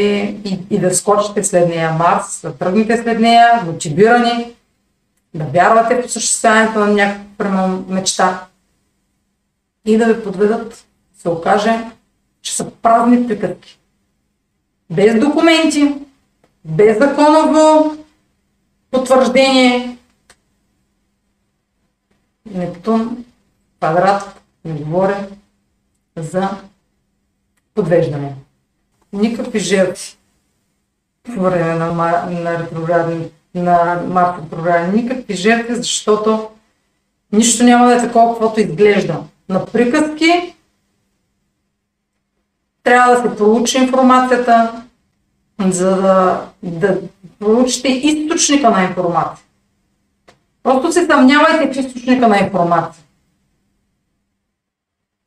и, 0.45 0.59
и 0.71 0.79
да 0.79 0.95
скочите 0.95 1.45
след 1.45 1.69
нея 1.69 1.93
Марс, 1.93 2.41
да 2.43 2.57
тръгнете 2.57 3.03
след 3.03 3.21
нея, 3.21 3.63
мотивирани, 3.67 4.55
да 5.35 5.45
вярвате 5.45 6.03
в 6.03 6.05
осъществяването 6.05 6.79
на 6.79 6.87
някаква 6.87 7.79
мечта 7.89 8.47
и 9.85 9.99
да 9.99 10.15
ви 10.15 10.25
подведат, 10.25 10.85
се 11.19 11.29
окаже, 11.29 11.91
че 12.47 12.53
са 12.53 12.71
празни 12.71 13.27
приказки. 13.27 13.79
Без 14.91 15.21
документи, 15.21 15.95
без 16.65 16.99
законово 16.99 17.97
потвърждение. 18.91 19.99
Нептун, 22.51 23.25
квадрат, 23.79 24.41
не 24.65 24.73
говоря 24.73 25.29
за 26.17 26.51
подвеждане 27.75 28.35
никакви 29.13 29.59
жертви 29.59 30.17
по 31.25 31.41
време 31.41 31.75
на, 31.75 31.93
на 32.31 32.59
ретрограден, 32.59 33.31
на 33.55 34.03
Март 34.09 34.45
ретрограден, 34.45 34.95
никакви 34.95 35.35
жертви, 35.35 35.75
защото 35.75 36.51
нищо 37.33 37.65
няма 37.65 37.87
да 37.87 37.95
е 37.95 38.07
такова, 38.07 38.33
каквото 38.33 38.61
изглежда. 38.61 39.21
На 39.49 39.67
приказки 39.67 40.56
трябва 42.87 43.17
да 43.17 43.23
се 43.23 43.37
получи 43.37 43.79
информацията, 43.79 44.83
за 45.61 45.97
да, 45.97 46.47
да 46.63 46.99
получите 47.39 47.89
източника 47.89 48.71
на 48.71 48.83
информация. 48.83 49.45
Просто 50.63 50.93
се 50.93 51.07
съмнявайте 51.07 51.73
в 51.73 51.87
източника 51.87 52.29
на 52.29 52.39
информация 52.39 53.05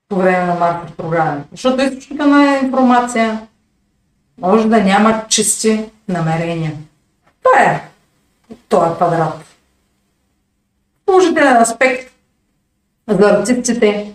по 0.09 0.15
време 0.15 0.45
на 0.45 0.55
Март 0.55 0.93
програми. 0.97 1.41
Защото 1.51 1.81
източника 1.81 2.27
на 2.27 2.57
информация 2.63 3.47
може 4.41 4.67
да 4.67 4.83
няма 4.83 5.23
чисти 5.27 5.85
намерения. 6.07 6.73
Това 7.43 7.61
е 7.61 7.89
този 8.69 8.95
квадрат. 8.95 9.45
Положителен 11.05 11.57
аспект 11.57 12.13
за 13.07 13.29
артистите. 13.29 14.13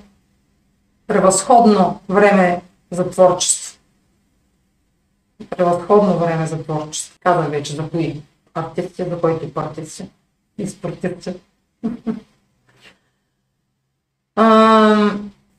Превъзходно 1.07 2.01
време 2.09 2.61
за 2.95 3.11
творчество. 3.11 3.79
Превъзходно 5.51 6.19
време 6.19 6.47
за 6.47 6.63
творчество. 6.63 7.19
Казах 7.23 7.51
вече 7.51 7.77
за 7.77 7.91
кои 7.91 8.23
артисти, 8.55 9.05
за 9.05 9.21
които 9.21 9.61
артисти 9.61 10.09
и 10.59 10.67
спортисти. 10.67 11.35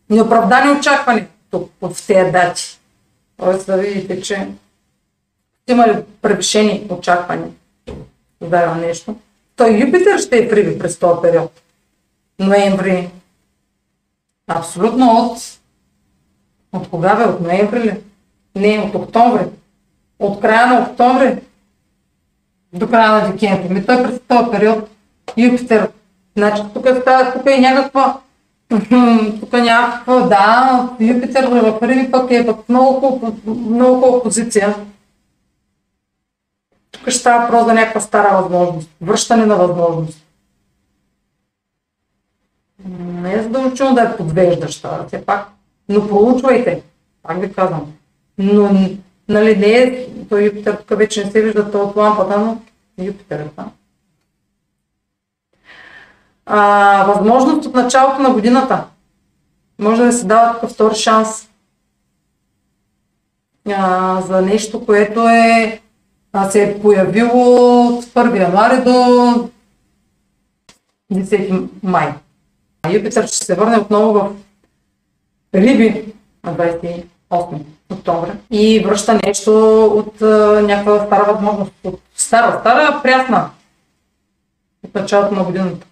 неоправдани 0.10 0.80
очаквания 0.80 1.28
тук 1.52 1.72
в 1.82 2.08
тези 2.08 2.32
дати. 2.32 2.80
Тоест 3.38 3.66
да 3.66 3.78
видите, 3.78 4.22
че 4.22 4.48
има 5.68 5.88
ли 5.88 6.04
превишени 6.22 6.88
очаквания 6.90 7.52
за 8.42 8.76
нещо. 8.76 9.16
Той 9.56 9.80
Юпитер 9.80 10.20
ще 10.20 10.38
е 10.38 10.50
приви 10.50 10.80
през 10.80 11.00
този 11.00 11.22
период. 11.22 11.52
Ноември. 12.40 13.10
Абсолютно 14.48 15.06
от... 15.06 15.38
От 16.76 16.90
кога 16.90 17.16
бе? 17.16 17.24
От 17.24 17.42
ноември 17.42 17.80
ли? 17.80 18.02
Не, 18.56 18.80
от 18.80 18.96
октомври. 18.96 19.46
От 20.20 20.42
края 20.42 20.68
на 20.68 20.82
октомври 20.82 21.38
до 22.74 22.88
края 22.90 23.12
на 23.12 23.32
декември. 23.32 23.74
Ми 23.74 23.86
той 23.86 24.04
през 24.04 24.20
този 24.28 24.52
период 24.52 24.90
Юпитер. 25.38 25.92
Значи 26.38 26.62
тук, 26.74 26.88
става, 27.02 27.34
тук 27.34 27.44
е 27.46 27.60
някаква 27.60 28.18
тук 29.40 29.54
някаква, 29.54 30.20
да, 30.20 30.90
Юпитер 31.00 31.48
в 31.48 31.80
Риби 31.82 32.12
пък 32.12 32.32
е 32.32 32.44
в 32.44 32.56
много, 32.70 33.34
много 33.46 34.02
хубава 34.02 34.24
позиция. 34.24 34.76
Тук 36.92 37.10
ще 37.10 37.20
става 37.20 37.42
въпрос 37.42 37.66
за 37.66 37.74
някаква 37.74 38.02
стара 38.02 38.42
възможност, 38.42 38.90
връщане 39.02 39.46
на 39.46 39.56
възможност. 39.56 40.26
Не 43.00 43.34
е 43.34 43.44
задължително 43.44 43.96
да 43.96 44.02
е 44.02 44.18
подвеждаща, 44.18 45.06
все 45.08 45.26
пак, 45.26 45.48
но 45.90 46.08
проучвайте, 46.08 46.84
пак 47.24 47.42
ви 47.42 47.54
казвам. 47.54 47.94
Но, 48.38 48.90
нали, 49.30 49.58
не 49.58 49.68
е, 49.68 50.08
той 50.30 50.44
Юпитер 50.44 50.74
тук 50.74 50.98
вече 50.98 51.26
не 51.26 51.32
се 51.32 51.42
вижда 51.42 51.72
това 51.72 51.84
от 51.84 51.96
лампата, 51.96 52.40
но 52.40 52.58
Юпитер 53.06 53.40
е 53.40 53.48
там 53.56 53.72
а, 56.46 57.04
възможност 57.04 57.66
от 57.66 57.76
началото 57.76 58.22
на 58.22 58.34
годината. 58.34 58.84
Може 59.80 60.04
да 60.04 60.14
се 60.14 60.26
дава 60.26 60.54
такъв 60.54 60.72
втори 60.72 60.96
шанс 60.96 61.50
а, 63.70 64.22
за 64.22 64.42
нещо, 64.42 64.86
което 64.86 65.28
е, 65.28 65.82
а, 66.34 66.50
се 66.50 66.64
е 66.64 66.82
появило 66.82 67.88
от 67.88 68.06
1 68.06 68.42
януари 68.42 68.84
до 68.84 69.50
10 71.14 71.68
май. 71.84 72.14
Юпитър 72.92 73.28
ще 73.28 73.46
се 73.46 73.56
върне 73.56 73.78
отново 73.78 74.14
в 74.14 74.36
Риби 75.56 76.14
на 76.44 76.58
28 76.58 77.06
октомври 77.92 78.32
и 78.52 78.80
връща 78.80 79.20
нещо 79.26 79.86
от 79.86 80.22
а, 80.22 80.62
някаква 80.62 81.06
стара 81.06 81.34
възможност. 81.34 81.72
От 81.84 82.02
стара, 82.16 82.60
стара, 82.60 83.00
прясна 83.04 83.50
от 84.86 84.96
началото 84.96 85.36
на 85.36 85.44
годината 85.44 85.88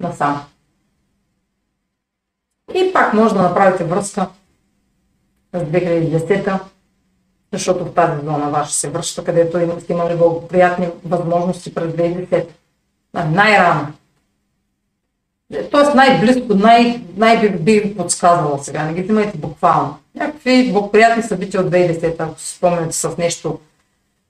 насам. 0.00 0.42
И 2.74 2.92
пак 2.92 3.14
може 3.14 3.34
да 3.34 3.42
направите 3.42 3.84
връзка 3.84 4.28
с 5.54 5.58
2010 5.58 6.60
защото 7.52 7.84
в 7.84 7.94
тази 7.94 8.24
зона 8.24 8.50
ваша 8.50 8.72
се 8.72 8.90
връща, 8.90 9.24
където 9.24 9.80
сте 9.80 9.92
имали 9.92 10.16
благоприятни 10.16 10.88
възможности 11.04 11.74
през 11.74 11.92
2010. 11.92 12.46
Най-рано. 13.14 13.92
Тоест 15.70 15.94
най-близко, 15.94 16.54
най- 16.54 17.02
най- 17.16 17.48
би 17.48 17.94
подсказвала 17.96 18.64
сега, 18.64 18.84
не 18.84 18.94
ги 18.94 19.02
взимайте 19.02 19.38
буквално. 19.38 19.98
Някакви 20.14 20.72
благоприятни 20.72 21.22
събития 21.22 21.60
от 21.60 21.70
2010, 21.70 22.14
ако 22.18 22.40
се 22.40 22.56
спомняте 22.56 22.92
с 22.92 23.16
нещо 23.18 23.58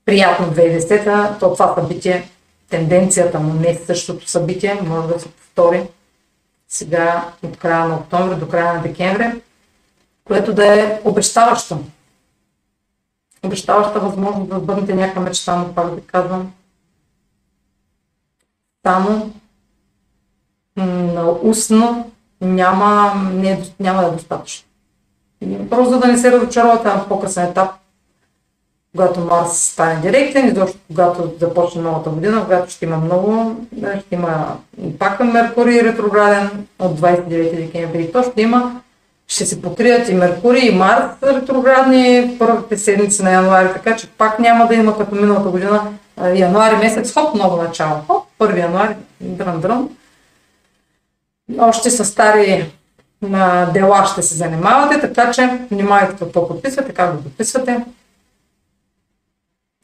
приятно 0.04 0.46
2010, 0.46 1.38
то 1.40 1.52
това 1.52 1.74
събитие, 1.74 2.28
тенденцията 2.70 3.40
му 3.40 3.54
не 3.54 3.74
същото 3.86 4.28
събитие, 4.28 4.80
може 4.82 5.08
да 5.08 5.20
се 5.20 5.28
повтори 5.28 5.82
сега 6.68 7.32
от 7.42 7.56
края 7.56 7.88
на 7.88 7.96
октомври 7.96 8.36
до 8.36 8.48
края 8.48 8.74
на 8.74 8.82
декември, 8.82 9.26
което 10.24 10.54
да 10.54 10.80
е 10.80 11.00
обещаващо. 11.04 11.78
Обещаваща 13.42 14.00
възможност 14.00 14.50
да 14.50 14.58
сбъднете 14.58 14.94
някаква 14.94 15.22
мечта, 15.22 15.56
но 15.56 15.74
пак 15.74 15.94
да 15.94 16.00
казвам. 16.00 16.52
Само 18.86 19.34
устно 21.42 22.10
няма, 22.40 23.12
не, 23.34 23.62
няма 23.80 24.02
да 24.02 24.08
е 24.08 24.10
достатъчно. 24.10 24.66
Просто 25.70 25.98
да 25.98 26.06
не 26.06 26.18
се 26.18 26.32
разочаровате 26.32 26.88
на 26.88 27.08
по-късен 27.08 27.44
етап, 27.44 27.70
когато 28.96 29.20
Марс 29.20 29.58
стане 29.58 30.00
директен 30.00 30.48
и 30.48 30.54
когато 30.88 31.32
започне 31.40 31.82
новата 31.82 32.10
година, 32.10 32.44
когато 32.44 32.70
ще 32.70 32.84
има 32.84 32.96
много, 32.96 33.56
ще 33.76 34.14
има 34.14 34.56
пак 34.98 35.20
Меркурий 35.20 35.82
ретрограден 35.82 36.66
от 36.78 37.00
29 37.00 37.56
декември 37.56 38.12
то 38.12 38.22
ще 38.22 38.42
има, 38.42 38.80
ще 39.28 39.46
се 39.46 39.62
покрият 39.62 40.08
и 40.08 40.14
Меркурий 40.14 40.68
и 40.68 40.74
Марс 40.74 41.04
ретроградни 41.22 42.36
първите 42.38 42.76
седмици 42.76 43.22
на 43.22 43.32
януари, 43.32 43.68
така 43.72 43.96
че 43.96 44.08
пак 44.08 44.38
няма 44.38 44.66
да 44.66 44.74
има 44.74 44.98
като 44.98 45.14
миналата 45.14 45.48
година 45.48 45.82
януари 46.34 46.76
месец, 46.76 47.14
хоп, 47.14 47.34
ново 47.34 47.62
начало, 47.62 47.96
хоп, 48.06 48.24
1 48.40 48.58
януари, 48.58 48.94
дрън, 49.20 49.60
дрън. 49.60 49.88
Още 51.58 51.90
с 51.90 52.04
стари 52.04 52.72
на 53.22 53.66
дела 53.66 54.06
ще 54.06 54.22
се 54.22 54.34
занимавате, 54.34 55.00
така 55.00 55.30
че 55.30 55.58
внимавайте 55.70 56.16
какво 56.16 56.48
подписвате, 56.48 56.94
как 56.94 57.16
го 57.16 57.22
подписвате. 57.22 57.84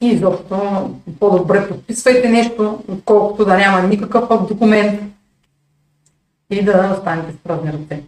И 0.00 0.08
изобщо 0.08 0.90
по-добре 1.20 1.68
подписвайте 1.68 2.28
нещо, 2.28 2.84
отколкото 2.88 3.44
да 3.44 3.56
няма 3.56 3.82
никакъв 3.82 4.48
документ 4.48 5.00
и 6.50 6.64
да 6.64 6.94
останете 6.98 7.32
с 7.32 7.36
празни 7.36 7.72
ръце. 7.72 8.02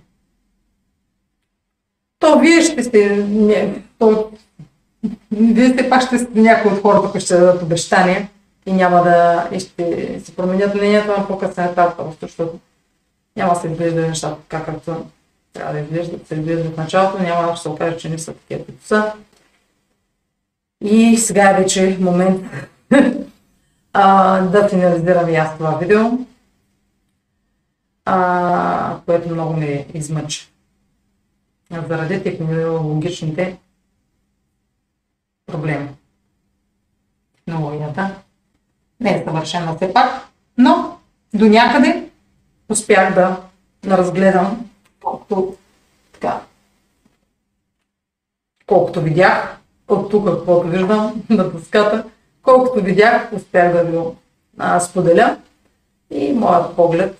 То 2.18 2.38
вие 2.38 2.62
ще 2.62 2.82
сте, 2.82 3.16
не, 3.28 3.82
то, 3.98 4.30
вие 5.30 5.68
сте 5.68 5.90
пак 5.90 6.02
ще 6.02 6.18
сте 6.18 6.40
някои 6.40 6.72
от 6.72 6.82
хората, 6.82 7.10
които 7.10 7.24
ще 7.24 7.36
дадат 7.36 7.62
обещания 7.62 8.28
и 8.66 8.72
няма 8.72 9.02
да 9.02 9.48
и 9.52 9.60
ще 9.60 10.20
се 10.24 10.36
променят 10.36 10.74
мнението 10.74 11.08
на 11.08 11.26
по-късен 11.26 11.64
етап, 11.64 12.00
защото 12.22 12.58
няма 13.38 13.54
да 13.54 13.60
се 13.60 13.68
изглежда 13.68 14.08
нещата 14.08 14.42
така, 14.42 14.64
както 14.64 15.06
трябва 15.52 15.72
да 15.72 15.78
изглеждат, 15.78 16.26
се 16.26 16.34
изглеждат 16.34 16.74
в 16.74 16.76
началото, 16.76 17.22
няма 17.22 17.50
да 17.50 17.56
се 17.56 17.68
окаже, 17.68 17.96
че 17.96 18.08
не 18.08 18.18
са 18.18 18.34
такива, 18.34 18.64
които 18.64 18.86
са. 18.86 19.12
И 20.84 21.16
сега 21.16 21.50
е 21.50 21.62
вече 21.62 21.98
момент 22.00 22.44
а, 23.92 24.40
да 24.40 24.68
финализирам 24.68 25.28
и 25.28 25.36
аз 25.36 25.56
това 25.56 25.70
видео, 25.70 26.00
а, 28.04 28.96
което 29.06 29.34
много 29.34 29.52
ме 29.52 29.86
измъчи. 29.94 30.50
Заради 31.88 32.22
технологичните 32.22 33.58
проблеми. 35.46 35.88
Технологията 37.36 38.14
не 39.00 39.10
е 39.10 39.24
съвършена 39.24 39.76
все 39.76 39.94
пак, 39.94 40.28
но 40.58 40.98
до 41.34 41.46
някъде 41.46 42.07
успях 42.68 43.14
да, 43.14 43.36
да 43.82 43.98
разгледам 43.98 44.70
колкото, 45.02 45.56
така, 46.12 46.40
колкото 48.66 49.00
видях 49.00 49.58
от 49.88 50.10
тук, 50.10 50.28
каквото 50.28 50.68
виждам 50.68 51.22
на 51.30 51.50
дъската, 51.50 52.04
колкото 52.42 52.84
видях, 52.84 53.32
успях 53.32 53.72
да 53.72 53.84
го 53.84 54.16
споделя 54.80 55.36
и 56.10 56.32
моят 56.32 56.76
поглед 56.76 57.18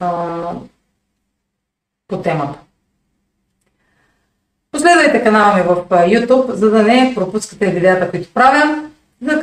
а, 0.00 0.52
по 2.08 2.22
темата. 2.22 2.58
Последвайте 4.72 5.22
канала 5.22 5.56
ми 5.56 5.62
в 5.62 5.84
YouTube, 5.88 6.52
за 6.52 6.70
да 6.70 6.82
не 6.82 7.12
пропускате 7.14 7.70
видеята, 7.70 8.10
които 8.10 8.32
правя. 8.34 8.88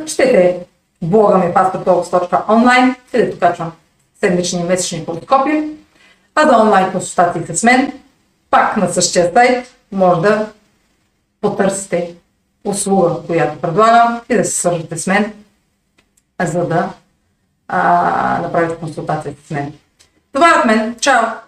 Четете 0.05 0.65
блога 1.01 1.37
ми 1.37 1.53
pastortalks.online, 1.53 2.95
където 3.11 3.39
качвам 3.39 3.71
седмични 4.19 4.59
и 4.59 4.63
месечни 4.63 5.05
хороскопи. 5.05 5.69
А 6.35 6.47
за 6.49 6.57
онлайн 6.57 6.91
консултации 6.91 7.55
с 7.55 7.63
мен, 7.63 7.93
пак 8.49 8.77
на 8.77 8.93
същия 8.93 9.31
сайт, 9.33 9.75
може 9.91 10.21
да 10.21 10.51
потърсите 11.41 12.15
услуга, 12.63 13.15
която 13.27 13.61
предлагам 13.61 14.21
и 14.29 14.35
да 14.35 14.45
се 14.45 14.51
свържете 14.51 14.97
с 14.97 15.07
мен, 15.07 15.33
за 16.41 16.67
да 16.67 16.89
а, 17.67 18.39
направите 18.41 18.75
консултация 18.75 19.35
с 19.47 19.51
мен. 19.51 19.73
Това 20.33 20.49
е 20.49 20.59
от 20.59 20.65
мен. 20.65 20.95
Чао! 21.01 21.44